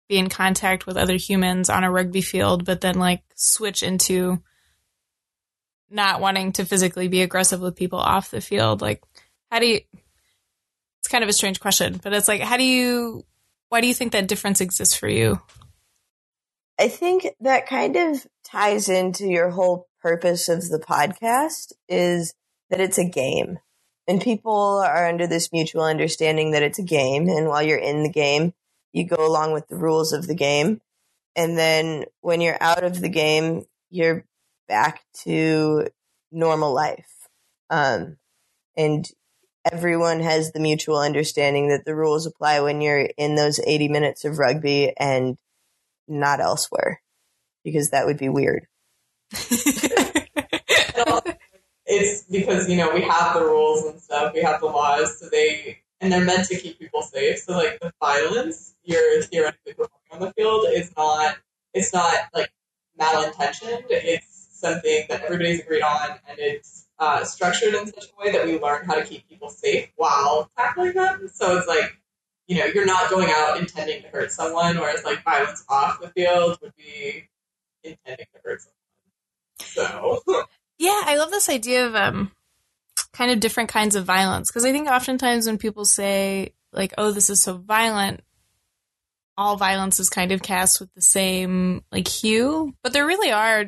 be 0.08 0.18
in 0.18 0.30
contact 0.30 0.86
with 0.86 0.98
other 0.98 1.16
humans 1.16 1.70
on 1.70 1.84
a 1.84 1.92
rugby 1.92 2.22
field, 2.22 2.66
but 2.66 2.82
then 2.82 2.96
like 2.96 3.22
switch 3.36 3.84
into 3.84 4.42
not 5.92 6.22
wanting 6.22 6.54
to 6.54 6.66
physically 6.66 7.08
be 7.08 7.22
aggressive 7.22 7.60
with 7.60 7.76
people 7.76 8.00
off 8.00 8.32
the 8.32 8.42
field? 8.42 8.82
Like, 8.82 9.04
how 9.52 9.60
do 9.60 9.68
you? 9.68 9.82
It's 11.00 11.08
kind 11.10 11.24
of 11.24 11.30
a 11.30 11.34
strange 11.34 11.60
question, 11.60 12.00
but 12.02 12.14
it's 12.14 12.28
like, 12.28 12.42
how 12.42 12.58
do 12.58 12.64
you? 12.64 13.26
Why 13.70 13.82
do 13.82 13.88
you 13.88 13.94
think 13.94 14.14
that 14.14 14.28
difference 14.28 14.62
exists 14.62 14.96
for 14.96 15.08
you? 15.08 15.40
I 16.80 16.88
think 16.88 17.28
that 17.42 17.68
kind 17.68 17.96
of 17.96 18.26
ties 18.44 18.90
into 18.90 19.28
your 19.28 19.50
whole 19.50 19.88
purpose 20.02 20.50
of 20.50 20.70
the 20.70 20.80
podcast 20.80 21.74
is 21.88 22.34
that 22.70 22.82
it's 22.82 22.98
a 22.98 23.08
game. 23.08 23.60
And 24.08 24.22
people 24.22 24.84
are 24.86 25.08
under 25.08 25.28
this 25.28 25.52
mutual 25.52 25.84
understanding 25.84 26.52
that 26.52 26.64
it's 26.64 26.80
a 26.80 26.84
game. 26.84 27.30
And 27.30 27.48
while 27.48 27.62
you're 27.62 27.78
in 27.78 28.04
the 28.04 28.12
game, 28.12 28.54
you 28.94 29.08
go 29.08 29.26
along 29.26 29.54
with 29.54 29.68
the 29.68 29.78
rules 29.78 30.12
of 30.12 30.28
the 30.28 30.36
game. 30.36 30.82
And 31.36 31.58
then 31.58 32.06
when 32.22 32.42
you're 32.42 32.58
out 32.60 32.84
of 32.84 33.00
the 33.00 33.10
game, 33.10 33.66
you're 33.90 34.26
back 34.68 35.04
to 35.24 35.88
normal 36.32 36.74
life. 36.74 37.28
Um, 37.70 38.18
and 38.76 39.08
everyone 39.72 40.22
has 40.22 40.52
the 40.52 40.60
mutual 40.60 40.98
understanding 40.98 41.70
that 41.70 41.86
the 41.86 41.96
rules 41.96 42.26
apply 42.26 42.60
when 42.62 42.82
you're 42.82 43.10
in 43.18 43.36
those 43.36 43.60
80 43.60 43.90
minutes 43.90 44.26
of 44.26 44.40
rugby 44.40 44.94
and 44.98 45.38
not 46.08 46.40
elsewhere, 46.40 47.02
because 47.64 47.92
that 47.92 48.06
would 48.06 48.18
be 48.18 48.30
weird. 48.30 48.68
It's 51.86 52.24
because 52.24 52.70
you 52.70 52.78
know 52.78 52.94
we 52.94 53.02
have 53.02 53.34
the 53.34 53.42
rules 53.42 53.86
and 53.86 54.00
stuff, 54.02 54.34
we 54.34 54.42
have 54.42 54.60
the 54.62 54.68
laws, 54.68 55.20
so 55.20 55.28
they 55.30 55.80
and 56.00 56.12
they're 56.12 56.26
meant 56.26 56.48
to 56.48 56.58
keep 56.58 56.80
people 56.80 57.02
safe. 57.02 57.40
So 57.40 57.54
like 57.54 57.80
the 57.80 57.94
violence 58.00 58.74
you're 58.84 59.22
theoretically 59.24 59.74
performing 59.74 60.12
on 60.12 60.20
the 60.20 60.32
field 60.34 60.66
is 60.74 60.92
not 60.98 61.38
it's 61.74 61.94
not 61.94 62.16
like 62.34 62.52
malintentioned. 63.00 63.86
It's 63.90 64.50
something 64.52 65.06
that 65.10 65.22
everybody's 65.24 65.62
agreed 65.62 65.82
on, 65.84 66.10
and 66.28 66.38
it's 66.40 66.88
uh, 67.00 67.24
structured 67.24 67.74
in 67.74 67.88
such 67.88 68.06
a 68.06 68.24
way 68.24 68.32
that 68.32 68.46
we 68.46 68.60
learn 68.60 68.86
how 68.86 68.96
to 68.96 69.04
keep 69.04 69.28
people 69.28 69.50
safe 69.50 69.90
while 69.96 70.50
tackling 70.58 70.94
them. 70.94 71.30
So 71.34 71.58
it's 71.58 71.68
like 71.68 71.98
you 72.48 72.58
know 72.58 72.66
you're 72.66 72.86
not 72.86 73.10
going 73.10 73.30
out 73.32 73.58
intending 73.60 74.02
to 74.04 74.08
hurt 74.10 74.32
someone, 74.32 74.78
whereas 74.78 75.04
like 75.06 75.24
violence 75.24 75.64
off 75.70 76.02
the 76.02 76.10
field 76.10 76.58
would 76.62 76.76
be 76.76 77.28
intending 77.84 78.26
to 78.34 78.40
hurt 78.44 78.62
someone. 78.62 78.81
So 79.62 80.22
yeah, 80.78 81.02
I 81.06 81.16
love 81.18 81.32
this 81.32 81.50
idea 81.50 81.88
of 81.88 81.96
um, 81.96 82.32
kind 83.14 83.32
of 83.32 83.40
different 83.40 83.70
kinds 83.70 83.96
of 83.96 84.06
violence 84.06 84.50
because 84.50 84.66
I 84.66 84.72
think 84.72 84.90
oftentimes 84.90 85.48
when 85.48 85.58
people 85.58 85.86
say 85.86 86.54
like, 86.74 86.94
"Oh, 86.98 87.12
this 87.12 87.30
is 87.30 87.42
so 87.42 87.58
violent," 87.58 88.22
all 89.38 89.58
violence 89.58 90.00
is 90.00 90.10
kind 90.10 90.32
of 90.32 90.42
cast 90.42 90.80
with 90.80 90.94
the 90.94 91.02
same 91.02 91.84
like 91.92 92.08
hue, 92.08 92.74
but 92.84 92.94
there 92.94 93.06
really 93.06 93.32
are 93.32 93.66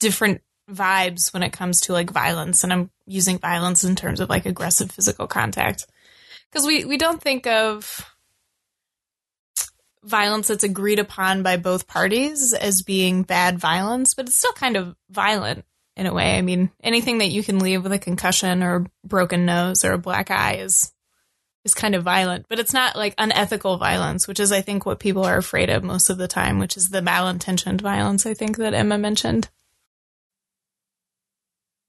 different 0.00 0.40
vibes 0.70 1.32
when 1.32 1.42
it 1.42 1.52
comes 1.52 1.82
to 1.82 1.92
like 1.92 2.10
violence 2.10 2.64
and 2.64 2.72
I'm 2.72 2.90
using 3.06 3.38
violence 3.38 3.84
in 3.84 3.96
terms 3.96 4.20
of 4.20 4.28
like 4.28 4.46
aggressive 4.46 4.90
physical 4.90 5.26
contact. 5.26 5.86
Because 6.50 6.66
we, 6.66 6.84
we 6.84 6.98
don't 6.98 7.22
think 7.22 7.46
of 7.46 8.11
violence 10.04 10.48
that's 10.48 10.64
agreed 10.64 10.98
upon 10.98 11.42
by 11.42 11.56
both 11.56 11.86
parties 11.86 12.52
as 12.52 12.82
being 12.82 13.22
bad 13.22 13.58
violence, 13.58 14.14
but 14.14 14.26
it's 14.26 14.36
still 14.36 14.52
kind 14.52 14.76
of 14.76 14.96
violent 15.10 15.64
in 15.96 16.06
a 16.06 16.14
way. 16.14 16.36
I 16.36 16.42
mean, 16.42 16.70
anything 16.82 17.18
that 17.18 17.30
you 17.30 17.42
can 17.42 17.58
leave 17.58 17.82
with 17.82 17.92
a 17.92 17.98
concussion 17.98 18.62
or 18.62 18.76
a 18.76 19.06
broken 19.06 19.46
nose 19.46 19.84
or 19.84 19.92
a 19.92 19.98
black 19.98 20.30
eye 20.30 20.56
is 20.56 20.92
is 21.64 21.74
kind 21.74 21.94
of 21.94 22.02
violent, 22.02 22.46
but 22.48 22.58
it's 22.58 22.72
not 22.72 22.96
like 22.96 23.14
unethical 23.18 23.76
violence, 23.76 24.26
which 24.26 24.40
is 24.40 24.50
I 24.50 24.62
think 24.62 24.84
what 24.84 24.98
people 24.98 25.24
are 25.24 25.36
afraid 25.36 25.70
of 25.70 25.84
most 25.84 26.10
of 26.10 26.18
the 26.18 26.26
time, 26.26 26.58
which 26.58 26.76
is 26.76 26.88
the 26.88 27.00
malintentioned 27.00 27.80
violence 27.80 28.26
I 28.26 28.34
think 28.34 28.56
that 28.56 28.74
Emma 28.74 28.98
mentioned. 28.98 29.48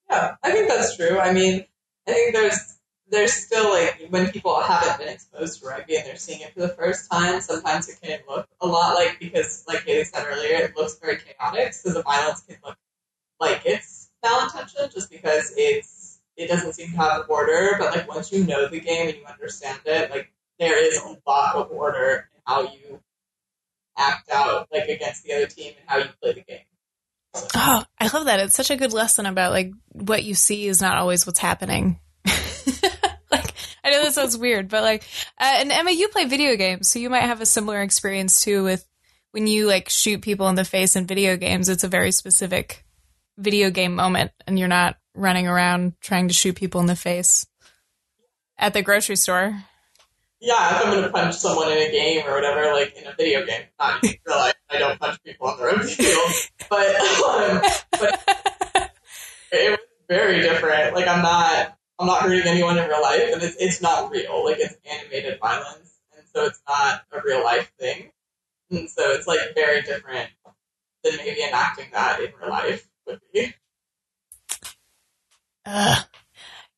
Yeah, 0.09 0.35
I 0.43 0.51
think 0.51 0.67
that's 0.67 0.95
true. 0.95 1.17
I 1.17 1.33
mean, 1.33 1.65
I 2.07 2.11
think 2.11 2.35
there's 2.35 2.77
there's 3.13 3.31
still 3.31 3.69
like 3.69 4.07
when 4.09 4.31
people 4.31 4.59
haven't 4.59 4.97
been 4.97 5.13
exposed 5.13 5.61
to 5.61 5.67
rugby 5.67 5.95
and 5.95 6.05
they're 6.05 6.15
seeing 6.15 6.41
it 6.41 6.51
for 6.53 6.61
the 6.61 6.69
first 6.69 7.09
time, 7.11 7.39
sometimes 7.41 7.87
it 7.87 8.01
can 8.01 8.19
look 8.27 8.47
a 8.59 8.67
lot 8.67 8.95
like 8.95 9.19
because 9.19 9.63
like 9.67 9.85
Katie 9.85 10.03
said 10.03 10.25
earlier, 10.27 10.57
it 10.57 10.75
looks 10.75 10.95
very 10.95 11.17
chaotic, 11.17 11.73
so 11.73 11.93
the 11.93 12.01
violence 12.01 12.41
can 12.41 12.57
look 12.65 12.75
like 13.39 13.61
it's 13.65 14.09
malintentioned 14.25 14.91
just 14.93 15.11
because 15.11 15.53
it's 15.55 16.19
it 16.35 16.47
doesn't 16.47 16.73
seem 16.73 16.89
to 16.89 16.97
have 16.97 17.29
order, 17.29 17.75
but 17.77 17.95
like 17.95 18.07
once 18.09 18.31
you 18.31 18.43
know 18.45 18.67
the 18.67 18.79
game 18.79 19.09
and 19.09 19.17
you 19.17 19.25
understand 19.25 19.79
it, 19.85 20.09
like 20.09 20.31
there 20.59 20.83
is 20.83 20.97
a 20.97 21.15
lot 21.27 21.55
of 21.55 21.71
order 21.71 22.29
in 22.33 22.41
how 22.47 22.63
you 22.63 22.99
act 23.95 24.27
out 24.31 24.67
like 24.73 24.89
against 24.89 25.23
the 25.23 25.33
other 25.33 25.45
team 25.45 25.73
and 25.79 25.87
how 25.87 25.97
you 25.97 26.09
play 26.19 26.33
the 26.33 26.41
game. 26.41 26.65
Oh, 27.55 27.83
I 27.99 28.07
love 28.07 28.25
that. 28.25 28.39
It's 28.39 28.55
such 28.55 28.71
a 28.71 28.75
good 28.75 28.93
lesson 28.93 29.27
about 29.27 29.51
like 29.51 29.71
what 29.91 30.23
you 30.23 30.33
see 30.33 30.65
is 30.65 30.81
not 30.81 30.97
always 30.97 31.27
what's 31.27 31.39
happening. 31.39 31.99
That 34.13 34.21
sounds 34.21 34.37
weird, 34.37 34.69
but 34.69 34.83
like, 34.83 35.03
uh, 35.39 35.55
and 35.57 35.71
Emma, 35.71 35.91
you 35.91 36.07
play 36.09 36.25
video 36.25 36.55
games, 36.55 36.89
so 36.89 36.99
you 36.99 37.09
might 37.09 37.21
have 37.21 37.41
a 37.41 37.45
similar 37.45 37.81
experience 37.81 38.43
too 38.43 38.63
with 38.63 38.87
when 39.31 39.47
you 39.47 39.67
like 39.67 39.89
shoot 39.89 40.21
people 40.21 40.47
in 40.47 40.55
the 40.55 40.65
face 40.65 40.95
in 40.95 41.07
video 41.07 41.37
games. 41.37 41.69
It's 41.69 41.83
a 41.83 41.87
very 41.87 42.11
specific 42.11 42.85
video 43.37 43.69
game 43.69 43.95
moment, 43.95 44.31
and 44.47 44.57
you're 44.57 44.67
not 44.67 44.97
running 45.15 45.47
around 45.47 45.93
trying 46.01 46.27
to 46.27 46.33
shoot 46.33 46.55
people 46.55 46.81
in 46.81 46.87
the 46.87 46.95
face 46.95 47.45
at 48.57 48.73
the 48.73 48.81
grocery 48.81 49.15
store. 49.15 49.63
Yeah, 50.39 50.75
if 50.75 50.85
I'm 50.85 50.93
gonna 50.93 51.09
punch 51.09 51.35
someone 51.35 51.71
in 51.71 51.77
a 51.77 51.91
game 51.91 52.25
or 52.27 52.33
whatever, 52.33 52.73
like 52.73 52.95
in 52.97 53.07
a 53.07 53.15
video 53.15 53.45
game, 53.45 53.63
not 53.79 54.03
in 54.03 54.15
real 54.27 54.37
life, 54.37 54.53
I 54.69 54.77
don't 54.77 54.99
punch 54.99 55.17
people 55.23 55.47
on 55.47 55.57
the 55.57 55.63
road 55.63 55.85
field. 55.89 56.33
But, 56.69 56.95
um, 56.95 57.61
but 57.91 58.91
it 59.51 59.71
was 59.71 59.79
very 60.09 60.41
different. 60.41 60.95
Like 60.95 61.07
I'm 61.07 61.21
not, 61.21 61.77
I'm 61.99 62.07
not 62.07 62.21
hurting 62.23 62.47
anyone 62.47 62.77
in 62.77 62.87
real 62.87 63.01
life, 63.01 63.29
and 63.33 63.41
it's 63.41 63.55
it's 63.59 63.81
not 63.81 64.11
real. 64.11 64.43
Like 64.45 64.57
it's 64.59 64.75
animated 64.89 65.39
violence, 65.39 65.93
and 66.15 66.25
so 66.33 66.45
it's 66.45 66.61
not 66.67 67.03
a 67.11 67.21
real 67.23 67.43
life 67.43 67.71
thing. 67.79 68.11
And 68.71 68.89
so 68.89 69.11
it's 69.11 69.27
like 69.27 69.39
very 69.55 69.81
different 69.81 70.29
than 71.03 71.17
maybe 71.17 71.43
enacting 71.43 71.87
that 71.93 72.19
in 72.19 72.31
real 72.41 72.49
life 72.49 72.87
would 73.05 73.19
be. 73.33 73.53
Uh, 75.65 76.01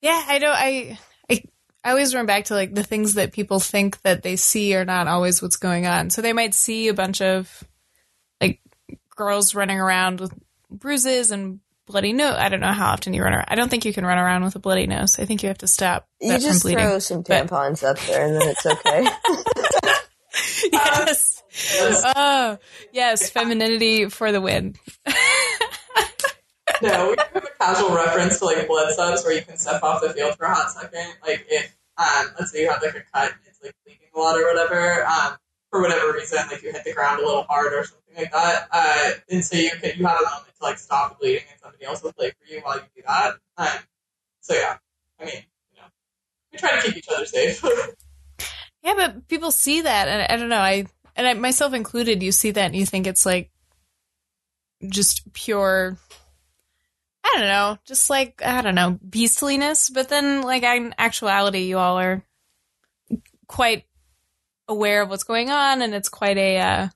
yeah, 0.01 0.23
I 0.27 0.37
know. 0.39 0.51
I, 0.51 0.99
I 1.29 1.43
I 1.83 1.91
always 1.91 2.13
run 2.13 2.25
back 2.25 2.45
to 2.45 2.55
like 2.55 2.73
the 2.73 2.83
things 2.83 3.13
that 3.13 3.31
people 3.31 3.59
think 3.59 4.01
that 4.01 4.23
they 4.23 4.35
see 4.35 4.75
are 4.75 4.85
not 4.85 5.07
always 5.07 5.41
what's 5.41 5.55
going 5.55 5.85
on. 5.85 6.09
So 6.09 6.21
they 6.21 6.33
might 6.33 6.53
see 6.53 6.87
a 6.87 6.93
bunch 6.93 7.21
of 7.21 7.63
like 8.41 8.59
girls 9.15 9.55
running 9.55 9.79
around 9.79 10.19
with 10.19 10.33
bruises 10.69 11.31
and 11.31 11.59
bloody 11.85 12.13
nose. 12.13 12.35
I 12.37 12.49
don't 12.49 12.59
know 12.59 12.71
how 12.71 12.91
often 12.91 13.13
you 13.13 13.23
run 13.23 13.33
around. 13.33 13.45
I 13.47 13.55
don't 13.55 13.69
think 13.69 13.85
you 13.85 13.93
can 13.93 14.05
run 14.05 14.17
around 14.17 14.43
with 14.43 14.55
a 14.55 14.59
bloody 14.59 14.87
nose. 14.87 15.19
I 15.19 15.25
think 15.25 15.43
you 15.43 15.47
have 15.49 15.59
to 15.59 15.67
stop. 15.67 16.07
You 16.19 16.37
just 16.39 16.63
throw 16.63 16.99
some 16.99 17.23
tampons 17.23 17.81
but- 17.81 17.97
up 17.97 17.99
there 17.99 18.25
and 18.25 18.35
then 18.35 18.49
it's 18.49 18.65
okay. 18.65 19.07
yes. 20.71 21.43
Oh, 22.15 22.57
yes. 22.91 23.29
Femininity 23.29 24.09
for 24.09 24.31
the 24.31 24.41
win. 24.41 24.75
no, 26.81 27.09
we 27.09 27.15
have 27.33 27.43
a 27.43 27.47
casual 27.59 27.95
reference 27.95 28.39
to 28.39 28.45
like 28.45 28.67
blood 28.67 28.93
subs 28.93 29.23
where 29.23 29.33
you 29.33 29.41
can 29.41 29.57
step 29.57 29.81
off 29.83 30.01
the 30.01 30.09
field 30.13 30.35
for 30.37 30.45
a 30.45 30.53
hot 30.53 30.71
second. 30.71 31.13
Like 31.25 31.45
if 31.49 31.75
um, 31.97 32.27
let's 32.37 32.51
say 32.51 32.63
you 32.63 32.69
have 32.69 32.81
like 32.81 32.95
a 32.95 33.03
cut 33.13 33.31
and 33.31 33.39
it's 33.45 33.61
like 33.63 33.73
bleeding 33.85 34.07
a 34.13 34.19
lot 34.19 34.37
or 34.37 34.45
whatever, 34.45 35.05
um, 35.05 35.37
for 35.75 35.81
whatever 35.81 36.13
reason, 36.13 36.39
like 36.49 36.63
you 36.63 36.71
hit 36.71 36.85
the 36.85 36.93
ground 36.93 37.21
a 37.21 37.25
little 37.25 37.43
hard 37.43 37.73
or 37.73 37.83
something 37.83 38.15
like 38.15 38.31
that, 38.31 38.67
uh, 38.71 39.11
and 39.29 39.43
so 39.43 39.57
you 39.57 39.71
can 39.71 39.91
you 39.97 40.05
have 40.05 40.21
a 40.21 40.23
moment 40.23 40.55
to 40.57 40.63
like 40.63 40.77
stop 40.77 41.19
bleeding 41.19 41.43
and 41.51 41.59
somebody 41.59 41.83
else 41.83 42.01
will 42.01 42.13
play 42.13 42.29
for 42.29 42.53
you 42.53 42.61
while 42.61 42.77
you 42.77 42.83
do 42.95 43.01
that. 43.05 43.33
Um, 43.57 43.67
so 44.39 44.53
yeah, 44.53 44.77
I 45.19 45.25
mean, 45.25 45.35
you 45.73 45.81
know, 45.81 45.87
we 46.53 46.57
try 46.57 46.79
to 46.79 46.81
keep 46.81 46.95
each 46.95 47.09
other 47.13 47.25
safe. 47.25 47.61
yeah, 48.83 48.93
but 48.95 49.27
people 49.27 49.51
see 49.51 49.81
that, 49.81 50.07
and 50.07 50.31
I 50.31 50.37
don't 50.37 50.47
know, 50.47 50.61
I 50.61 50.85
and 51.17 51.27
I, 51.27 51.33
myself 51.33 51.73
included, 51.73 52.23
you 52.23 52.31
see 52.31 52.51
that 52.51 52.67
and 52.67 52.75
you 52.75 52.85
think 52.85 53.05
it's 53.05 53.25
like 53.25 53.51
just 54.87 55.33
pure 55.33 55.97
I 57.25 57.39
don't 57.39 57.47
know, 57.47 57.77
just 57.85 58.09
like 58.09 58.41
I 58.45 58.61
don't 58.61 58.75
know, 58.75 58.97
beastliness. 59.09 59.89
But 59.89 60.07
then, 60.07 60.41
like 60.41 60.63
in 60.63 60.95
actuality, 60.97 61.63
you 61.63 61.77
all 61.79 61.99
are 61.99 62.23
quite 63.47 63.83
aware 64.67 65.01
of 65.01 65.09
what's 65.09 65.23
going 65.23 65.49
on, 65.49 65.81
and 65.81 65.93
it's 65.93 66.09
quite 66.09 66.37
a 66.37 66.57
uh, 66.57 66.87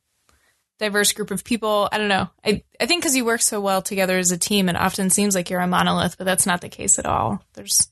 diverse 0.80 1.14
group 1.14 1.32
of 1.32 1.44
people. 1.44 1.90
I 1.92 1.98
don't 1.98 2.08
know. 2.08 2.30
I 2.44 2.64
I 2.80 2.86
think 2.86 3.02
because 3.02 3.16
you 3.16 3.26
work 3.26 3.42
so 3.42 3.62
well 3.62 3.82
together 3.82 4.18
as 4.18 4.32
a 4.32 4.38
team, 4.38 4.70
it 4.70 4.76
often 4.76 5.10
seems 5.10 5.36
like 5.36 5.50
you're 5.50 5.60
a 5.60 5.68
monolith, 5.68 6.18
but 6.18 6.26
that's 6.26 6.46
not 6.46 6.62
the 6.62 6.70
case 6.70 6.98
at 7.00 7.06
all. 7.06 7.44
There's 7.54 7.90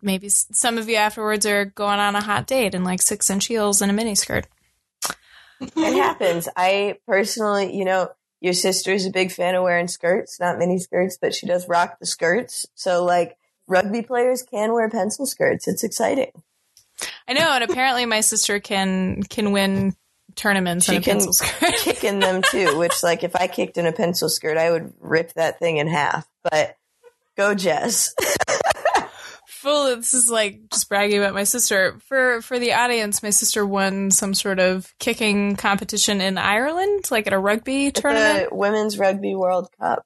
maybe 0.00 0.28
some 0.28 0.78
of 0.78 0.88
you 0.88 0.96
afterwards 0.96 1.44
are 1.44 1.66
going 1.66 1.98
on 1.98 2.16
a 2.16 2.22
hot 2.22 2.46
date 2.46 2.74
in 2.74 2.84
like 2.84 3.02
six 3.02 3.28
inch 3.28 3.46
heels 3.46 3.82
and 3.82 3.90
a 3.90 3.94
miniskirt. 3.94 4.44
It 5.60 5.94
happens. 5.94 6.48
I 6.56 6.96
personally, 7.06 7.76
you 7.76 7.84
know, 7.84 8.08
your 8.40 8.52
sister 8.52 8.92
is 8.92 9.06
a 9.06 9.10
big 9.10 9.30
fan 9.30 9.54
of 9.54 9.62
wearing 9.62 9.86
skirts, 9.86 10.40
not 10.40 10.58
mini 10.58 10.78
skirts, 10.78 11.16
but 11.20 11.34
she 11.34 11.46
does 11.46 11.68
rock 11.68 11.98
the 12.00 12.06
skirts. 12.06 12.66
So 12.74 13.04
like 13.04 13.36
rugby 13.68 14.02
players 14.02 14.42
can 14.42 14.72
wear 14.72 14.90
pencil 14.90 15.26
skirts. 15.26 15.68
It's 15.68 15.84
exciting. 15.84 16.32
I 17.28 17.34
know, 17.34 17.52
and 17.52 17.64
apparently 17.64 18.06
my 18.06 18.20
sister 18.20 18.60
can 18.60 19.22
can 19.22 19.52
win 19.52 19.94
tournaments 20.34 20.86
she 20.86 20.96
in 20.96 21.02
a 21.02 21.04
can 21.04 21.14
pencil 21.14 21.32
skirt. 21.32 21.74
kick 21.78 22.04
in 22.04 22.20
them 22.20 22.42
too, 22.42 22.78
which 22.78 23.02
like 23.02 23.24
if 23.24 23.36
I 23.36 23.46
kicked 23.46 23.78
in 23.78 23.86
a 23.86 23.92
pencil 23.92 24.28
skirt, 24.28 24.56
I 24.56 24.70
would 24.70 24.92
rip 25.00 25.32
that 25.34 25.58
thing 25.58 25.76
in 25.76 25.86
half. 25.86 26.26
But 26.42 26.76
go 27.36 27.54
Jess. 27.54 28.14
full 29.62 29.96
this 29.96 30.12
is 30.12 30.28
like 30.28 30.60
just 30.72 30.88
bragging 30.88 31.18
about 31.18 31.34
my 31.34 31.44
sister 31.44 31.96
for 32.08 32.42
for 32.42 32.58
the 32.58 32.72
audience 32.72 33.22
my 33.22 33.30
sister 33.30 33.64
won 33.64 34.10
some 34.10 34.34
sort 34.34 34.58
of 34.58 34.92
kicking 34.98 35.54
competition 35.54 36.20
in 36.20 36.36
ireland 36.36 37.08
like 37.12 37.28
at 37.28 37.32
a 37.32 37.38
rugby 37.38 37.86
at 37.86 37.94
tournament 37.94 38.50
the 38.50 38.56
women's 38.56 38.98
rugby 38.98 39.36
world 39.36 39.68
cup 39.78 40.04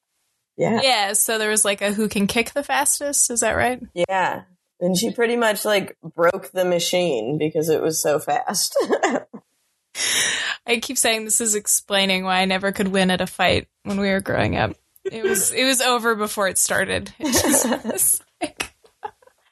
yeah 0.59 0.81
yeah 0.83 1.13
so 1.15 1.39
there 1.39 1.49
was 1.49 1.65
like 1.65 1.81
a 1.81 1.91
who 1.91 2.07
can 2.07 2.27
kick 2.27 2.53
the 2.53 2.63
fastest 2.63 3.31
is 3.31 3.41
that 3.41 3.53
right 3.53 3.83
yeah 3.95 4.43
and 4.81 4.97
she 4.97 5.11
pretty 5.11 5.37
much 5.37 5.65
like 5.65 5.97
broke 6.15 6.51
the 6.53 6.65
machine 6.65 7.39
because 7.39 7.69
it 7.69 7.83
was 7.83 8.01
so 8.01 8.19
fast 8.19 8.77
i 10.67 10.79
keep 10.79 10.99
saying 10.99 11.25
this 11.25 11.41
is 11.41 11.55
explaining 11.55 12.25
why 12.25 12.41
i 12.41 12.45
never 12.45 12.73
could 12.73 12.89
win 12.89 13.11
at 13.11 13.21
a 13.21 13.27
fight 13.27 13.69
when 13.85 14.01
we 14.01 14.09
were 14.09 14.21
growing 14.21 14.57
up 14.57 14.77
it 15.05 15.23
was 15.23 15.53
it 15.53 15.65
was 15.65 15.81
over 15.81 16.15
before 16.15 16.49
it 16.49 16.59
started 16.59 17.13
it 17.19 17.33
just, 17.33 18.23
like, 18.41 18.77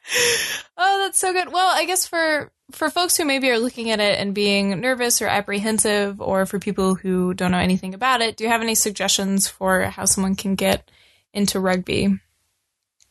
oh, 0.77 1.03
that's 1.05 1.19
so 1.19 1.33
good. 1.33 1.53
Well, 1.53 1.71
I 1.75 1.85
guess 1.85 2.07
for 2.07 2.51
for 2.71 2.91
folks 2.91 3.17
who 3.17 3.25
maybe 3.25 3.51
are 3.51 3.59
looking 3.59 3.91
at 3.91 4.01
it 4.01 4.19
and 4.19 4.35
being 4.35 4.81
nervous 4.81 5.21
or 5.23 5.27
apprehensive, 5.27 6.21
or 6.21 6.47
for 6.47 6.59
people 6.59 6.95
who 6.95 7.35
don't 7.35 7.53
know 7.53 7.59
anything 7.59 7.95
about 7.95 8.21
it, 8.21 8.37
do 8.37 8.45
you 8.45 8.51
have 8.51 8.63
any 8.63 8.75
suggestions 8.75 9.49
for 9.49 9.83
how 9.83 10.05
someone 10.05 10.35
can 10.35 10.55
get 10.55 10.91
into 11.33 11.61
rugby? 11.61 12.19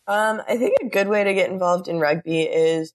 Um, 0.08 0.42
I 0.48 0.58
think 0.58 0.78
a 0.82 0.90
good 0.90 1.08
way 1.08 1.24
to 1.24 1.34
get 1.34 1.50
involved 1.50 1.88
in 1.88 2.00
rugby 2.00 2.42
is 2.42 2.94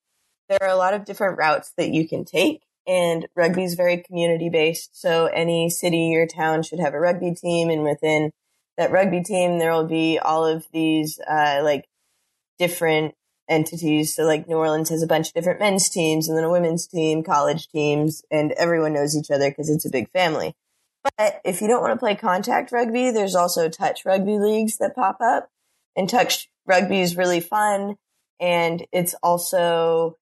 there 0.48 0.62
are 0.62 0.68
a 0.68 0.76
lot 0.76 0.94
of 0.94 1.04
different 1.04 1.38
routes 1.38 1.72
that 1.76 1.90
you 1.90 2.06
can 2.06 2.24
take, 2.24 2.62
and 2.86 3.26
rugby 3.34 3.64
is 3.64 3.74
very 3.74 3.98
community 3.98 4.50
based. 4.50 5.00
So 5.00 5.26
any 5.26 5.70
city 5.70 6.14
or 6.16 6.26
town 6.26 6.62
should 6.62 6.80
have 6.80 6.94
a 6.94 7.00
rugby 7.00 7.34
team, 7.34 7.70
and 7.70 7.82
within 7.82 8.32
that 8.76 8.92
rugby 8.92 9.22
team, 9.22 9.58
there 9.58 9.72
will 9.72 9.86
be 9.86 10.18
all 10.18 10.46
of 10.46 10.66
these 10.72 11.18
uh, 11.20 11.60
like 11.62 11.86
different 12.58 13.14
entities. 13.48 14.14
So 14.14 14.24
like 14.24 14.46
New 14.46 14.56
Orleans 14.56 14.90
has 14.90 15.02
a 15.02 15.06
bunch 15.06 15.28
of 15.28 15.34
different 15.34 15.60
men's 15.60 15.88
teams 15.88 16.28
and 16.28 16.36
then 16.36 16.44
a 16.44 16.50
women's 16.50 16.86
team, 16.86 17.22
college 17.22 17.68
teams, 17.68 18.22
and 18.30 18.52
everyone 18.52 18.92
knows 18.92 19.16
each 19.16 19.30
other 19.30 19.50
because 19.50 19.70
it's 19.70 19.86
a 19.86 19.90
big 19.90 20.10
family. 20.10 20.54
But 21.16 21.40
if 21.44 21.60
you 21.60 21.68
don't 21.68 21.80
want 21.80 21.94
to 21.94 21.98
play 21.98 22.14
contact 22.14 22.72
rugby, 22.72 23.10
there's 23.10 23.34
also 23.34 23.68
touch 23.68 24.04
rugby 24.04 24.38
leagues 24.38 24.76
that 24.78 24.94
pop 24.94 25.18
up. 25.20 25.50
And 25.98 26.08
touch 26.08 26.48
rugby 26.66 27.02
is 27.02 27.18
really 27.18 27.40
fun. 27.40 27.96
And 28.40 28.86
it's 28.92 29.14
also 29.22 30.16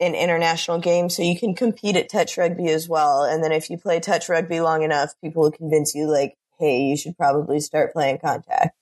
an 0.00 0.14
international 0.14 0.80
game. 0.80 1.10
So 1.10 1.22
you 1.22 1.38
can 1.38 1.54
compete 1.54 1.96
at 1.96 2.08
touch 2.10 2.38
rugby 2.38 2.70
as 2.70 2.88
well. 2.88 3.24
And 3.24 3.44
then 3.44 3.52
if 3.52 3.70
you 3.70 3.78
play 3.78 4.00
touch 4.00 4.28
rugby 4.28 4.60
long 4.60 4.82
enough, 4.82 5.12
people 5.22 5.42
will 5.44 5.52
convince 5.52 5.94
you 5.94 6.10
like, 6.10 6.36
Hey, 6.58 6.82
you 6.82 6.96
should 6.96 7.16
probably 7.16 7.60
start 7.60 7.92
playing 7.92 8.18
contact. 8.20 8.76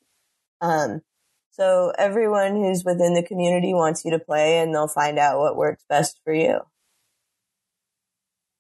Um, 0.62 1.02
So 1.50 1.92
everyone 1.98 2.56
who's 2.56 2.84
within 2.84 3.14
the 3.14 3.22
community 3.24 3.74
wants 3.74 4.04
you 4.04 4.12
to 4.12 4.18
play 4.20 4.60
and 4.60 4.74
they'll 4.74 4.88
find 4.88 5.18
out 5.18 5.40
what 5.40 5.56
works 5.56 5.84
best 5.88 6.20
for 6.24 6.32
you. 6.34 6.60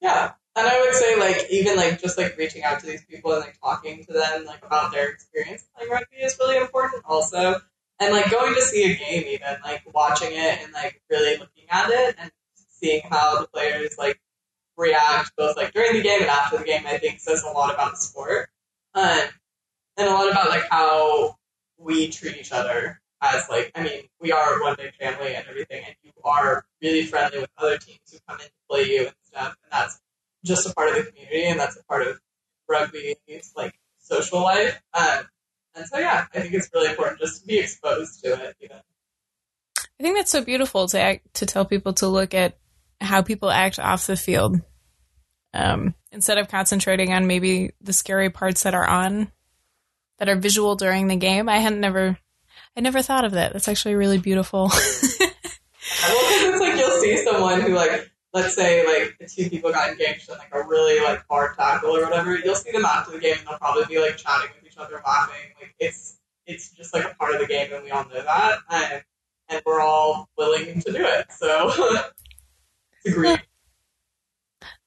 Yeah. 0.00 0.32
And 0.60 0.68
I 0.68 0.78
would 0.78 0.94
say 0.94 1.16
like 1.18 1.46
even 1.48 1.76
like 1.76 2.02
just 2.02 2.18
like 2.18 2.36
reaching 2.36 2.64
out 2.64 2.80
to 2.80 2.86
these 2.86 3.02
people 3.06 3.32
and 3.32 3.40
like 3.40 3.58
talking 3.60 4.04
to 4.04 4.12
them 4.12 4.44
like 4.44 4.62
about 4.62 4.92
their 4.92 5.08
experience 5.08 5.64
playing 5.74 5.90
rugby 5.90 6.16
is 6.16 6.36
really 6.38 6.58
important 6.58 7.02
also. 7.06 7.54
And 7.98 8.12
like 8.12 8.30
going 8.30 8.54
to 8.54 8.60
see 8.60 8.92
a 8.92 8.94
game 8.94 9.24
even, 9.26 9.56
like 9.64 9.82
watching 9.94 10.32
it 10.32 10.58
and 10.62 10.70
like 10.74 11.00
really 11.08 11.38
looking 11.38 11.64
at 11.70 11.88
it 11.88 12.16
and 12.18 12.30
seeing 12.72 13.00
how 13.08 13.40
the 13.40 13.46
players 13.46 13.96
like 13.96 14.20
react 14.76 15.32
both 15.34 15.56
like 15.56 15.72
during 15.72 15.94
the 15.94 16.02
game 16.02 16.20
and 16.20 16.28
after 16.28 16.58
the 16.58 16.64
game, 16.64 16.82
I 16.86 16.98
think 16.98 17.20
says 17.20 17.42
a 17.42 17.48
lot 17.48 17.72
about 17.72 17.92
the 17.92 17.96
sport. 17.96 18.50
Um, 18.94 19.18
and 19.96 20.08
a 20.08 20.12
lot 20.12 20.30
about 20.30 20.50
like 20.50 20.68
how 20.68 21.36
we 21.78 22.10
treat 22.10 22.36
each 22.36 22.52
other 22.52 23.00
as 23.22 23.48
like 23.48 23.72
I 23.74 23.82
mean, 23.82 24.02
we 24.20 24.30
are 24.30 24.60
one 24.60 24.76
big 24.76 24.92
family 24.96 25.34
and 25.34 25.46
everything 25.48 25.84
and 25.86 25.94
you 26.02 26.12
are 26.22 26.66
really 26.82 27.04
friendly 27.06 27.38
with 27.38 27.50
other 27.56 27.78
teams 27.78 28.00
who 28.12 28.18
come 28.28 28.38
in 28.40 28.46
to 28.46 28.52
play 28.68 28.84
you 28.84 29.06
and 29.06 29.16
stuff 29.22 29.56
and 29.64 29.72
that's 29.72 29.98
just 30.44 30.68
a 30.68 30.74
part 30.74 30.88
of 30.90 30.96
the 30.96 31.10
community 31.10 31.44
and 31.44 31.60
that's 31.60 31.76
a 31.76 31.84
part 31.84 32.06
of 32.06 32.18
rugby's 32.68 33.52
like 33.56 33.74
social 33.98 34.42
life. 34.42 34.80
Um, 34.94 35.24
and 35.74 35.86
so 35.86 35.98
yeah, 35.98 36.26
I 36.34 36.40
think 36.40 36.54
it's 36.54 36.70
really 36.74 36.90
important 36.90 37.20
just 37.20 37.42
to 37.42 37.46
be 37.46 37.58
exposed 37.58 38.22
to 38.24 38.32
it 38.32 38.56
even. 38.60 38.78
I 39.78 40.02
think 40.02 40.16
that's 40.16 40.30
so 40.30 40.42
beautiful 40.42 40.88
to 40.88 41.00
act, 41.00 41.34
to 41.34 41.46
tell 41.46 41.64
people 41.64 41.92
to 41.94 42.08
look 42.08 42.34
at 42.34 42.56
how 43.00 43.22
people 43.22 43.50
act 43.50 43.78
off 43.78 44.06
the 44.06 44.16
field 44.16 44.60
um, 45.52 45.94
instead 46.12 46.38
of 46.38 46.48
concentrating 46.48 47.12
on 47.12 47.26
maybe 47.26 47.72
the 47.80 47.92
scary 47.92 48.30
parts 48.30 48.62
that 48.62 48.74
are 48.74 48.86
on 48.86 49.30
that 50.18 50.28
are 50.28 50.36
visual 50.36 50.76
during 50.76 51.08
the 51.08 51.16
game. 51.16 51.48
I 51.48 51.58
had 51.58 51.76
never, 51.76 52.18
I 52.76 52.80
never 52.80 53.02
thought 53.02 53.24
of 53.24 53.32
that. 53.32 53.52
That's 53.52 53.68
actually 53.68 53.94
really 53.94 54.18
beautiful. 54.18 54.68
well, 54.70 54.70
because 54.70 56.44
it's 56.44 56.60
like 56.60 56.78
you'll 56.78 57.00
see 57.00 57.24
someone 57.24 57.60
who 57.60 57.74
like, 57.74 58.10
let's 58.32 58.54
say 58.54 58.86
like 58.86 59.16
the 59.18 59.26
two 59.26 59.50
people 59.50 59.72
got 59.72 59.90
engaged 59.90 60.28
in 60.28 60.38
like 60.38 60.50
a 60.52 60.62
really 60.66 61.02
like 61.02 61.24
hard 61.28 61.56
tackle 61.56 61.96
or 61.96 62.04
whatever. 62.04 62.36
You'll 62.38 62.54
see 62.54 62.70
them 62.70 62.84
after 62.84 63.12
the 63.12 63.18
game 63.18 63.36
and 63.38 63.46
they'll 63.48 63.58
probably 63.58 63.84
be 63.86 64.00
like 64.00 64.16
chatting 64.16 64.50
with 64.54 64.70
each 64.70 64.78
other, 64.78 65.02
laughing. 65.04 65.50
Like 65.60 65.74
it's 65.78 66.18
it's 66.46 66.70
just 66.72 66.94
like 66.94 67.04
a 67.04 67.14
part 67.14 67.34
of 67.34 67.40
the 67.40 67.46
game, 67.46 67.72
and 67.72 67.84
we 67.84 67.90
all 67.90 68.04
know 68.04 68.22
that, 68.22 68.58
and, 68.70 69.04
and 69.48 69.62
we're 69.64 69.80
all 69.80 70.28
willing 70.36 70.80
to 70.80 70.92
do 70.92 71.04
it. 71.04 71.26
So 71.32 71.72
it's. 73.04 73.42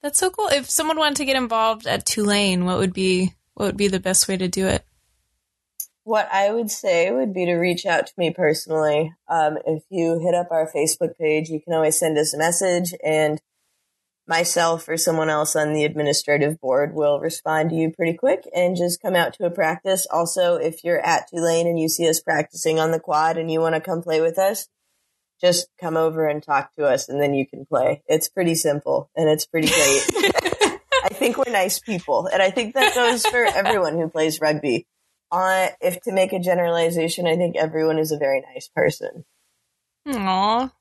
That's 0.02 0.20
so 0.20 0.30
cool. 0.30 0.50
If 0.50 0.70
someone 0.70 0.98
wanted 0.98 1.18
to 1.18 1.26
get 1.26 1.38
involved 1.38 1.88
at 1.88 2.06
Tulane, 2.06 2.66
what 2.66 2.78
would 2.78 2.94
be 2.94 3.34
what 3.54 3.68
would 3.68 3.78
be 3.78 3.88
the 3.88 4.00
best 4.00 4.28
way 4.28 4.36
to 4.36 4.48
do 4.48 4.68
it? 4.68 4.86
What 6.06 6.28
I 6.32 6.52
would 6.52 6.70
say 6.70 7.12
would 7.12 7.34
be 7.34 7.46
to 7.46 7.56
reach 7.56 7.86
out 7.86 8.08
to 8.08 8.14
me 8.18 8.32
personally. 8.32 9.14
Um, 9.30 9.58
if 9.66 9.84
you 9.90 10.20
hit 10.20 10.36
up 10.36 10.48
our 10.52 10.70
Facebook 10.70 11.18
page, 11.18 11.50
you 11.50 11.62
can 11.62 11.74
always 11.74 11.98
send 11.98 12.18
us 12.18 12.34
a 12.34 12.38
message, 12.38 12.94
and 13.04 13.42
myself 14.28 14.88
or 14.88 14.98
someone 14.98 15.30
else 15.30 15.56
on 15.56 15.74
the 15.74 15.84
administrative 15.84 16.60
board 16.60 16.94
will 16.94 17.20
respond 17.20 17.70
to 17.70 17.76
you 17.76 17.92
pretty 17.92 18.14
quick 18.14 18.44
and 18.56 18.76
just 18.76 19.02
come 19.02 19.16
out 19.16 19.34
to 19.34 19.46
a 19.46 19.52
practice. 19.52 20.08
Also, 20.12 20.56
if 20.56 20.84
you're 20.84 21.00
at 21.06 21.30
Tulane 21.30 21.68
and 21.68 21.80
you 21.80 21.90
see 21.90 22.08
us 22.08 22.22
practicing 22.22 22.80
on 22.80 22.92
the 22.92 23.00
quad 23.00 23.38
and 23.38 23.52
you 23.52 23.60
want 23.60 23.76
to 23.76 23.82
come 23.82 24.02
play 24.02 24.22
with 24.22 24.38
us, 24.38 24.68
just 25.42 25.68
come 25.80 25.98
over 25.98 26.28
and 26.28 26.42
talk 26.42 26.74
to 26.78 26.86
us 26.86 27.10
and 27.10 27.22
then 27.22 27.34
you 27.34 27.46
can 27.46 27.66
play. 27.66 28.02
It's 28.08 28.30
pretty 28.30 28.56
simple 28.56 29.10
and 29.16 29.30
it's 29.30 29.46
pretty 29.46 29.68
great. 29.68 30.04
I 31.04 31.10
think 31.10 31.38
we're 31.38 31.52
nice 31.52 31.80
people. 31.80 32.28
And 32.32 32.42
I 32.42 32.50
think 32.50 32.76
that 32.76 32.96
goes 32.96 33.26
for 33.26 33.44
everyone 33.44 33.98
who 33.98 34.10
plays 34.10 34.40
rugby. 34.40 34.88
Uh, 35.34 35.70
if 35.82 36.00
to 36.02 36.12
make 36.12 36.32
a 36.32 36.40
generalization, 36.40 37.26
I 37.26 37.36
think 37.36 37.56
everyone 37.58 37.98
is 37.98 38.12
a 38.12 38.20
very 38.20 38.44
nice 38.54 38.68
person. 38.68 39.26
Aww. 40.08 40.72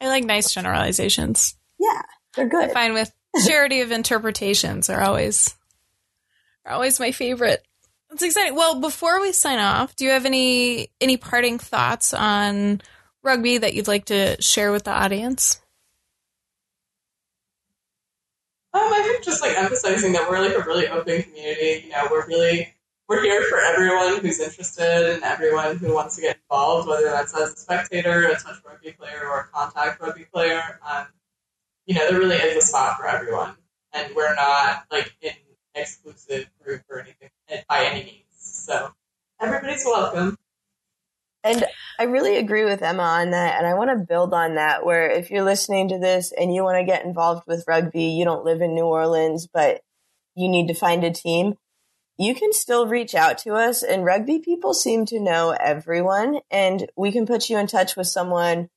I 0.00 0.06
like 0.06 0.22
nice 0.22 0.54
generalizations. 0.54 1.56
Yeah, 1.80 2.02
they're 2.36 2.48
good. 2.48 2.70
I 2.70 2.72
find 2.72 2.94
with 2.94 3.12
charity 3.46 3.80
of 3.80 3.90
interpretations 3.90 4.88
are 4.88 5.00
always 5.00 5.56
are 6.64 6.74
always 6.74 7.00
my 7.00 7.10
favorite. 7.10 7.66
That's 8.08 8.22
exciting. 8.22 8.54
Well, 8.54 8.80
before 8.80 9.20
we 9.20 9.32
sign 9.32 9.58
off, 9.58 9.96
do 9.96 10.04
you 10.04 10.12
have 10.12 10.26
any 10.26 10.92
any 11.00 11.16
parting 11.16 11.58
thoughts 11.58 12.14
on 12.14 12.82
rugby 13.24 13.58
that 13.58 13.74
you'd 13.74 13.88
like 13.88 14.04
to 14.06 14.40
share 14.40 14.70
with 14.70 14.84
the 14.84 14.92
audience? 14.92 15.60
Um, 18.74 18.80
I 18.80 19.02
think 19.02 19.24
just 19.24 19.42
like 19.42 19.58
emphasizing 19.58 20.12
that 20.12 20.30
we're 20.30 20.38
like 20.38 20.54
a 20.54 20.62
really 20.62 20.86
open 20.86 21.20
community. 21.24 21.82
You 21.86 21.90
know, 21.90 22.06
we're 22.12 22.28
really 22.28 22.74
we're 23.08 23.22
here 23.22 23.42
for 23.42 23.58
everyone 23.58 24.20
who's 24.20 24.40
interested 24.40 25.14
and 25.14 25.22
everyone 25.22 25.76
who 25.76 25.94
wants 25.94 26.16
to 26.16 26.22
get 26.22 26.36
involved, 26.36 26.88
whether 26.88 27.06
that's 27.06 27.34
as 27.34 27.52
a 27.52 27.56
spectator, 27.56 28.28
a 28.28 28.34
touch 28.34 28.56
rugby 28.66 28.92
player, 28.92 29.28
or 29.28 29.40
a 29.40 29.44
contact 29.44 30.00
rugby 30.00 30.26
player. 30.32 30.80
Um, 30.88 31.06
you 31.86 31.94
know, 31.94 32.10
there 32.10 32.18
really 32.18 32.36
is 32.36 32.64
a 32.64 32.66
spot 32.66 32.96
for 32.98 33.06
everyone, 33.06 33.56
and 33.92 34.14
we're 34.14 34.34
not 34.34 34.84
like 34.90 35.14
an 35.22 35.32
exclusive 35.74 36.48
group 36.64 36.82
or 36.88 37.00
anything 37.00 37.30
by 37.68 37.84
any 37.84 38.04
means. 38.04 38.24
So 38.36 38.92
everybody's 39.40 39.84
welcome. 39.84 40.38
And 41.44 41.64
I 41.98 42.04
really 42.04 42.36
agree 42.36 42.64
with 42.64 42.82
Emma 42.82 43.02
on 43.02 43.30
that. 43.30 43.58
And 43.58 43.66
I 43.66 43.74
want 43.74 43.90
to 43.90 44.06
build 44.06 44.32
on 44.32 44.54
that 44.54 44.86
where 44.86 45.10
if 45.10 45.30
you're 45.30 45.42
listening 45.42 45.88
to 45.88 45.98
this 45.98 46.32
and 46.32 46.54
you 46.54 46.62
want 46.62 46.78
to 46.78 46.84
get 46.84 47.04
involved 47.04 47.42
with 47.48 47.64
rugby, 47.66 48.04
you 48.04 48.24
don't 48.24 48.44
live 48.44 48.60
in 48.60 48.74
New 48.74 48.84
Orleans, 48.84 49.48
but 49.52 49.80
you 50.36 50.48
need 50.48 50.68
to 50.68 50.74
find 50.74 51.02
a 51.02 51.10
team, 51.10 51.54
you 52.18 52.34
can 52.34 52.52
still 52.52 52.86
reach 52.86 53.14
out 53.14 53.38
to 53.38 53.54
us. 53.54 53.82
And 53.82 54.04
rugby 54.04 54.38
people 54.38 54.74
seem 54.74 55.06
to 55.06 55.20
know 55.20 55.50
everyone. 55.50 56.40
And 56.50 56.90
we 56.96 57.12
can 57.12 57.26
put 57.26 57.48
you 57.48 57.58
in 57.58 57.66
touch 57.66 57.96
with 57.96 58.06
someone 58.06 58.68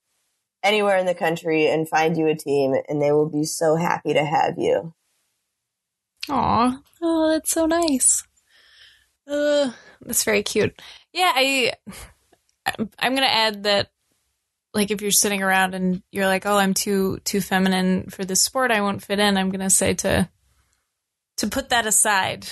anywhere 0.64 0.98
in 0.98 1.06
the 1.06 1.14
country 1.14 1.68
and 1.68 1.88
find 1.88 2.18
you 2.18 2.28
a 2.28 2.36
team. 2.36 2.74
And 2.88 3.02
they 3.02 3.12
will 3.12 3.30
be 3.30 3.44
so 3.44 3.76
happy 3.76 4.14
to 4.14 4.24
have 4.24 4.58
you. 4.58 4.94
Aw, 6.30 6.82
oh, 7.02 7.32
that's 7.32 7.52
so 7.52 7.66
nice. 7.66 8.24
Uh, 9.28 9.72
that's 10.02 10.24
very 10.24 10.44
cute. 10.44 10.80
Yeah, 11.14 11.32
I 11.36 11.74
I'm 12.98 13.14
gonna 13.14 13.28
add 13.28 13.64
that 13.64 13.90
like 14.74 14.92
if 14.92 15.02
you're 15.02 15.12
sitting 15.12 15.44
around 15.44 15.76
and 15.76 16.02
you're 16.12 16.26
like, 16.26 16.46
oh, 16.46 16.58
I'm 16.58 16.74
too 16.74 17.20
too 17.26 17.42
feminine 17.42 18.10
for 18.10 18.26
this 18.26 18.42
sport, 18.42 18.72
I 18.72 18.82
won't 18.82 19.04
fit 19.04 19.20
in. 19.20 19.38
I'm 19.38 19.52
gonna 19.52 19.70
say 19.70 19.94
to 19.96 20.30
to 21.38 21.48
put 21.48 21.70
that 21.70 21.86
aside 21.86 22.48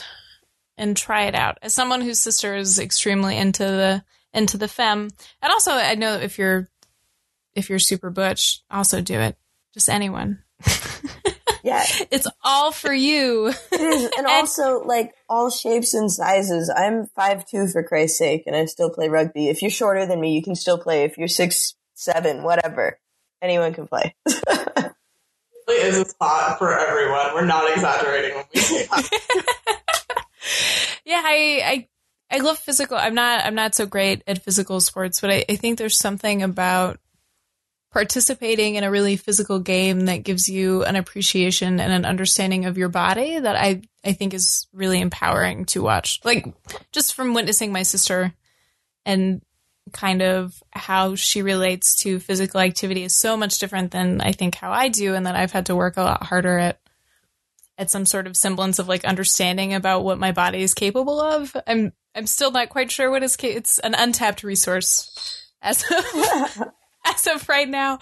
and 0.78 0.96
try 0.98 1.24
it 1.24 1.36
out. 1.36 1.58
As 1.62 1.74
someone 1.74 2.02
whose 2.02 2.20
sister 2.20 2.56
is 2.56 2.80
extremely 2.80 3.38
into 3.38 3.64
the 3.64 4.04
into 4.34 4.58
the 4.58 4.68
fem, 4.68 5.10
and 5.42 5.52
also 5.52 5.72
I 5.72 5.96
know 5.96 6.16
if 6.16 6.38
you're 6.38 6.70
if 7.56 7.70
you're 7.70 7.80
super 7.80 8.10
butch, 8.10 8.62
also 8.72 9.02
do 9.02 9.20
it. 9.20 9.38
Just 9.74 9.90
anyone. 9.90 10.40
Yeah. 11.64 11.86
It's 12.12 12.28
all 12.44 12.72
for 12.72 12.94
you. 12.94 13.48
It 13.48 13.82
is. 13.82 14.04
And, 14.04 14.14
and 14.18 14.28
also, 14.28 14.84
like, 14.84 15.14
all 15.30 15.50
shapes 15.50 15.94
and 15.94 16.12
sizes. 16.12 16.70
I'm 16.70 17.08
five 17.16 17.48
two 17.48 17.68
for 17.68 17.84
Christ's 17.84 18.18
sake, 18.18 18.44
and 18.46 18.56
I 18.56 18.66
still 18.66 18.90
play 18.90 19.08
rugby. 19.08 19.48
If 19.48 19.62
you're 19.62 19.72
shorter 19.72 20.06
than 20.06 20.20
me, 20.20 20.36
you 20.36 20.44
can 20.44 20.56
still 20.56 20.78
play. 20.78 21.04
If 21.06 21.18
you're 21.18 21.30
six, 21.30 21.76
seven, 21.96 22.44
whatever, 22.44 23.00
anyone 23.42 23.74
can 23.74 23.88
play. 23.88 24.14
it 24.26 24.94
is 25.68 25.98
a 25.98 26.06
spot 26.06 26.60
for 26.60 26.78
everyone. 26.78 27.34
We're 27.34 27.46
not 27.46 27.72
exaggerating 27.72 28.36
when 28.36 28.46
we 28.54 28.60
say 28.60 28.86
that. 28.86 30.03
yeah, 31.06 31.22
I, 31.24 31.62
I 31.66 31.88
I 32.32 32.40
love 32.40 32.58
physical. 32.58 32.98
I'm 32.98 33.14
not 33.14 33.46
I'm 33.46 33.56
not 33.56 33.76
so 33.76 33.86
great 33.86 34.24
at 34.28 34.44
physical 34.44 34.82
sports, 34.82 35.22
but 35.22 35.30
I, 35.30 35.46
I 35.48 35.56
think 35.56 35.78
there's 35.78 35.98
something 35.98 36.42
about 36.42 37.00
participating 37.92 38.74
in 38.74 38.84
a 38.84 38.90
really 38.90 39.16
physical 39.16 39.60
game 39.60 40.02
that 40.08 40.24
gives 40.24 40.50
you 40.50 40.84
an 40.84 40.96
appreciation 40.96 41.80
and 41.80 41.94
an 41.94 42.06
understanding 42.06 42.66
of 42.66 42.76
your 42.76 42.90
body 42.90 43.40
that 43.40 43.56
I, 43.56 43.84
I 44.04 44.14
think 44.14 44.34
is 44.34 44.68
really 44.74 45.00
empowering 45.00 45.66
to 45.66 45.84
watch. 45.84 46.20
Like 46.24 46.52
just 46.92 47.14
from 47.14 47.36
witnessing 47.36 47.72
my 47.72 47.84
sister 47.84 48.34
and 49.06 49.44
kind 49.92 50.24
of 50.24 50.62
how 50.72 51.14
she 51.14 51.44
relates 51.44 51.98
to 51.98 52.20
physical 52.20 52.62
activity 52.62 53.04
is 53.04 53.16
so 53.16 53.38
much 53.38 53.60
different 53.60 53.92
than 53.92 54.22
I 54.22 54.32
think 54.32 54.56
how 54.56 54.72
I 54.72 54.88
do 54.88 55.14
and 55.14 55.28
that 55.28 55.36
I've 55.36 55.52
had 55.52 55.68
to 55.68 55.76
work 55.76 55.98
a 55.98 56.04
lot 56.04 56.24
harder 56.24 56.58
at 56.58 56.80
at 57.78 57.90
some 57.90 58.06
sort 58.06 58.28
of 58.28 58.38
semblance 58.38 58.80
of 58.80 58.88
like 58.88 59.06
understanding 59.06 59.74
about 59.74 60.04
what 60.04 60.20
my 60.20 60.32
body 60.32 60.62
is 60.62 60.74
capable 60.74 61.20
of. 61.20 61.56
I'm 61.68 61.94
I'm 62.16 62.28
still 62.28 62.52
not 62.52 62.70
quite 62.70 62.92
sure 62.92 63.10
what 63.10 63.24
is 63.24 63.36
ca- 63.36 63.56
it's 63.56 63.80
an 63.80 63.96
untapped 63.96 64.44
resource 64.44 65.52
as 65.62 65.84
of 65.84 66.68
as 67.06 67.28
of 67.28 67.50
right 67.50 67.68
now, 67.68 68.00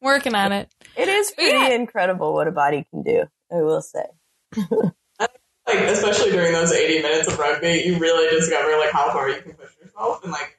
working 0.00 0.34
on 0.34 0.52
it. 0.52 0.68
It 0.96 1.08
is 1.08 1.30
pretty 1.32 1.56
yeah. 1.56 1.74
incredible 1.74 2.32
what 2.32 2.48
a 2.48 2.52
body 2.52 2.86
can 2.90 3.02
do. 3.02 3.24
I 3.50 3.62
will 3.62 3.82
say. 3.82 4.04
like 4.56 5.30
especially 5.68 6.32
during 6.32 6.52
those 6.52 6.72
80 6.72 7.02
minutes 7.02 7.28
of 7.28 7.38
rugby, 7.38 7.82
you 7.86 7.98
really 7.98 8.28
discover 8.36 8.76
like 8.78 8.90
how 8.90 9.10
far 9.12 9.28
you 9.28 9.40
can 9.40 9.52
push 9.52 9.70
yourself 9.80 10.22
and 10.24 10.32
like 10.32 10.58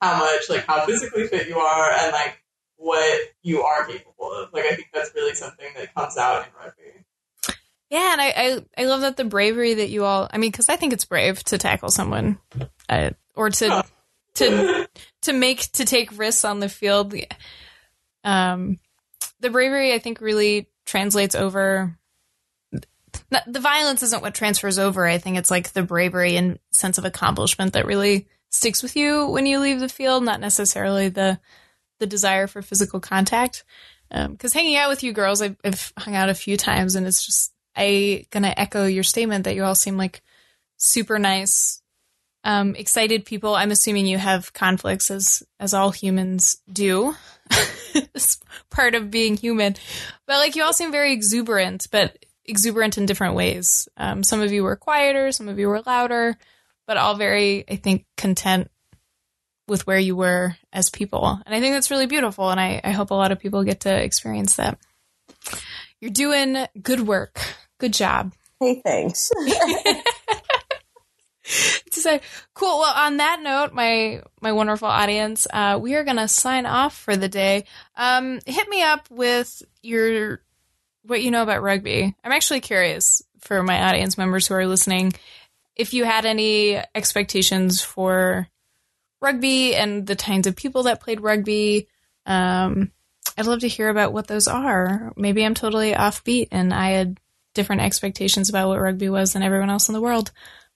how 0.00 0.18
much 0.18 0.50
like 0.50 0.66
how 0.66 0.84
physically 0.84 1.26
fit 1.28 1.48
you 1.48 1.58
are 1.58 1.92
and 1.92 2.12
like 2.12 2.42
what 2.76 3.20
you 3.42 3.62
are 3.62 3.86
capable 3.86 4.32
of. 4.32 4.52
Like 4.52 4.64
I 4.64 4.74
think 4.74 4.88
that's 4.92 5.12
really 5.14 5.34
something 5.34 5.68
that 5.76 5.94
comes 5.94 6.16
out 6.16 6.46
in 6.46 6.52
rugby. 6.58 7.04
Yeah, 7.92 8.12
and 8.12 8.22
I, 8.22 8.32
I, 8.34 8.64
I 8.78 8.86
love 8.86 9.02
that 9.02 9.18
the 9.18 9.24
bravery 9.24 9.74
that 9.74 9.90
you 9.90 10.06
all. 10.06 10.26
I 10.32 10.38
mean, 10.38 10.50
because 10.50 10.70
I 10.70 10.76
think 10.76 10.94
it's 10.94 11.04
brave 11.04 11.44
to 11.44 11.58
tackle 11.58 11.90
someone, 11.90 12.38
uh, 12.88 13.10
or 13.34 13.50
to 13.50 13.84
to 14.36 14.88
to 15.20 15.32
make 15.34 15.70
to 15.72 15.84
take 15.84 16.18
risks 16.18 16.46
on 16.46 16.58
the 16.58 16.70
field. 16.70 17.14
Um, 18.24 18.78
the 19.40 19.50
bravery 19.50 19.92
I 19.92 19.98
think 19.98 20.22
really 20.22 20.70
translates 20.86 21.34
over. 21.34 21.98
The 23.28 23.60
violence 23.60 24.02
isn't 24.02 24.22
what 24.22 24.34
transfers 24.34 24.78
over. 24.78 25.06
I 25.06 25.18
think 25.18 25.36
it's 25.36 25.50
like 25.50 25.74
the 25.74 25.82
bravery 25.82 26.36
and 26.36 26.58
sense 26.70 26.96
of 26.96 27.04
accomplishment 27.04 27.74
that 27.74 27.84
really 27.84 28.26
sticks 28.48 28.82
with 28.82 28.96
you 28.96 29.26
when 29.26 29.44
you 29.44 29.60
leave 29.60 29.80
the 29.80 29.88
field, 29.90 30.24
not 30.24 30.40
necessarily 30.40 31.10
the 31.10 31.38
the 31.98 32.06
desire 32.06 32.46
for 32.46 32.62
physical 32.62 33.00
contact. 33.00 33.64
Because 34.08 34.54
um, 34.54 34.58
hanging 34.58 34.76
out 34.76 34.88
with 34.88 35.02
you 35.02 35.12
girls, 35.12 35.42
I've, 35.42 35.56
I've 35.62 35.92
hung 35.98 36.14
out 36.14 36.30
a 36.30 36.34
few 36.34 36.56
times, 36.56 36.94
and 36.94 37.06
it's 37.06 37.26
just 37.26 37.52
I 37.76 38.26
gonna 38.30 38.54
echo 38.56 38.86
your 38.86 39.04
statement 39.04 39.44
that 39.44 39.54
you 39.54 39.64
all 39.64 39.74
seem 39.74 39.96
like 39.96 40.22
super 40.76 41.18
nice, 41.18 41.82
um, 42.44 42.74
excited 42.74 43.24
people. 43.24 43.54
I'm 43.54 43.70
assuming 43.70 44.06
you 44.06 44.18
have 44.18 44.52
conflicts 44.52 45.10
as 45.10 45.42
as 45.60 45.74
all 45.74 45.90
humans 45.90 46.60
do. 46.70 47.14
it's 47.94 48.38
part 48.70 48.94
of 48.94 49.10
being 49.10 49.36
human, 49.36 49.76
but 50.26 50.38
like 50.38 50.56
you 50.56 50.62
all 50.62 50.72
seem 50.72 50.92
very 50.92 51.12
exuberant, 51.12 51.88
but 51.90 52.24
exuberant 52.44 52.98
in 52.98 53.06
different 53.06 53.34
ways. 53.34 53.88
Um, 53.96 54.22
some 54.22 54.40
of 54.40 54.52
you 54.52 54.64
were 54.64 54.76
quieter, 54.76 55.32
some 55.32 55.48
of 55.48 55.58
you 55.58 55.68
were 55.68 55.82
louder, 55.86 56.36
but 56.86 56.96
all 56.96 57.14
very, 57.14 57.64
I 57.68 57.76
think, 57.76 58.06
content 58.16 58.70
with 59.68 59.86
where 59.86 59.98
you 59.98 60.16
were 60.16 60.56
as 60.72 60.90
people. 60.90 61.40
And 61.46 61.54
I 61.54 61.60
think 61.60 61.74
that's 61.74 61.90
really 61.90 62.06
beautiful. 62.06 62.50
And 62.50 62.60
I, 62.60 62.80
I 62.82 62.90
hope 62.90 63.10
a 63.10 63.14
lot 63.14 63.32
of 63.32 63.38
people 63.38 63.64
get 63.64 63.80
to 63.80 64.02
experience 64.02 64.56
that. 64.56 64.78
You're 66.00 66.10
doing 66.10 66.66
good 66.82 67.00
work. 67.00 67.40
Good 67.82 67.94
job. 67.94 68.32
Hey, 68.60 68.80
thanks. 68.80 69.32
so 71.90 72.20
cool. 72.54 72.78
Well, 72.78 72.94
on 72.94 73.16
that 73.16 73.40
note, 73.42 73.72
my 73.72 74.22
my 74.40 74.52
wonderful 74.52 74.86
audience, 74.86 75.48
uh, 75.52 75.80
we 75.82 75.96
are 75.96 76.04
gonna 76.04 76.28
sign 76.28 76.64
off 76.64 76.96
for 76.96 77.16
the 77.16 77.28
day. 77.28 77.64
Um, 77.96 78.38
hit 78.46 78.68
me 78.68 78.80
up 78.84 79.10
with 79.10 79.64
your 79.82 80.42
what 81.02 81.22
you 81.22 81.32
know 81.32 81.42
about 81.42 81.60
rugby. 81.60 82.14
I'm 82.22 82.30
actually 82.30 82.60
curious 82.60 83.20
for 83.40 83.64
my 83.64 83.82
audience 83.82 84.16
members 84.16 84.46
who 84.46 84.54
are 84.54 84.68
listening 84.68 85.12
if 85.74 85.92
you 85.92 86.04
had 86.04 86.24
any 86.24 86.80
expectations 86.94 87.80
for 87.80 88.46
rugby 89.20 89.74
and 89.74 90.06
the 90.06 90.14
kinds 90.14 90.46
of 90.46 90.54
people 90.54 90.84
that 90.84 91.00
played 91.00 91.20
rugby. 91.20 91.88
Um, 92.26 92.92
I'd 93.36 93.46
love 93.46 93.60
to 93.60 93.68
hear 93.68 93.88
about 93.88 94.12
what 94.12 94.28
those 94.28 94.46
are. 94.46 95.12
Maybe 95.16 95.44
I'm 95.44 95.54
totally 95.54 95.94
offbeat 95.94 96.48
and 96.52 96.72
I 96.72 96.90
had 96.90 97.18
different 97.54 97.82
expectations 97.82 98.48
about 98.48 98.68
what 98.68 98.80
rugby 98.80 99.08
was 99.08 99.32
than 99.32 99.42
everyone 99.42 99.70
else 99.70 99.88
in 99.88 99.92
the 99.92 100.00
world. 100.00 100.32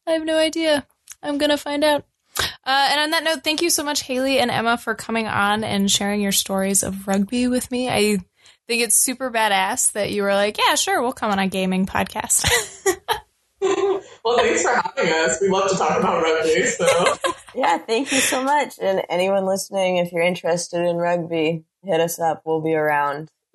I 0.07 0.13
have 0.13 0.25
no 0.25 0.39
idea. 0.39 0.87
I'm 1.23 1.39
going 1.39 1.51
to 1.51 1.57
find 1.57 1.85
out. 1.85 2.05
Uh, 2.39 2.89
and 2.91 3.01
on 3.01 3.11
that 3.11 3.25
note, 3.25 3.43
thank 3.43 3.63
you 3.63 3.71
so 3.71 3.83
much, 3.83 4.03
Haley 4.03 4.39
and 4.39 4.51
Emma, 4.51 4.77
for 4.77 4.95
coming 4.95 5.27
on 5.27 5.65
and 5.65 5.91
sharing 5.91 6.21
your 6.21 6.33
stories 6.33 6.83
of 6.83 7.09
rugby 7.09 7.49
with 7.49 7.71
me. 7.71 7.89
I 7.89 8.19
think 8.67 8.83
it's 8.83 8.97
super 8.97 9.31
badass 9.31 9.93
that 9.93 10.11
you 10.13 10.23
were 10.23 10.35
like, 10.35 10.59
yeah, 10.59 10.75
sure, 10.75 11.01
we'll 11.01 11.13
come 11.13 11.31
on 11.31 11.39
a 11.39 11.49
gaming 11.49 11.87
podcast. 11.87 12.47
well, 13.61 14.37
thanks 14.37 14.63
for 14.63 14.75
having 14.75 15.13
us. 15.13 15.41
We 15.41 15.49
love 15.49 15.71
to 15.71 15.77
talk 15.77 15.99
about 15.99 16.23
rugby. 16.23 16.63
So, 16.65 16.87
yeah, 17.55 17.79
thank 17.79 18.13
you 18.13 18.19
so 18.19 18.43
much. 18.43 18.75
And 18.81 19.03
anyone 19.09 19.47
listening, 19.47 19.97
if 19.97 20.13
you're 20.13 20.23
interested 20.23 20.85
in 20.85 20.97
rugby, 20.97 21.65
hit 21.83 22.01
us 22.01 22.19
up. 22.19 22.43
We'll 22.45 22.61
be 22.61 22.75
around. 22.75 23.31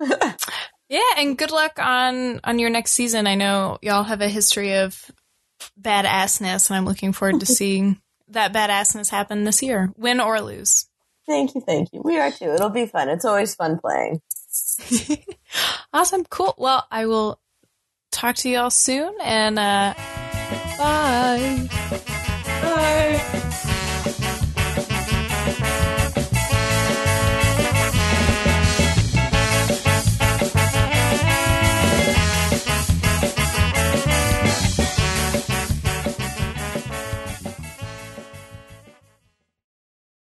yeah, 0.92 1.00
and 1.16 1.38
good 1.38 1.50
luck 1.50 1.78
on 1.78 2.38
on 2.44 2.58
your 2.58 2.68
next 2.68 2.90
season. 2.90 3.26
I 3.26 3.34
know 3.34 3.78
y'all 3.80 4.02
have 4.02 4.20
a 4.20 4.28
history 4.28 4.74
of 4.74 5.10
badassness, 5.80 6.68
and 6.68 6.76
I'm 6.76 6.84
looking 6.84 7.14
forward 7.14 7.40
to 7.40 7.46
seeing 7.60 7.98
that 8.28 8.52
badassness 8.52 9.08
happen 9.08 9.44
this 9.44 9.62
year, 9.62 9.90
win 9.96 10.20
or 10.20 10.42
lose. 10.42 10.86
Thank 11.26 11.54
you, 11.54 11.62
thank 11.62 11.88
you. 11.94 12.02
We 12.04 12.18
are 12.18 12.30
too. 12.30 12.52
It'll 12.52 12.68
be 12.68 12.84
fun. 12.84 13.08
It's 13.08 13.24
always 13.24 13.54
fun 13.54 13.78
playing. 13.78 14.20
awesome, 15.94 16.24
cool. 16.24 16.54
Well, 16.58 16.86
I 16.90 17.06
will 17.06 17.40
talk 18.10 18.36
to 18.36 18.50
y'all 18.50 18.68
soon, 18.68 19.14
and 19.22 19.58
uh, 19.58 19.94
bye. 20.76 21.68
Bye. 22.60 23.38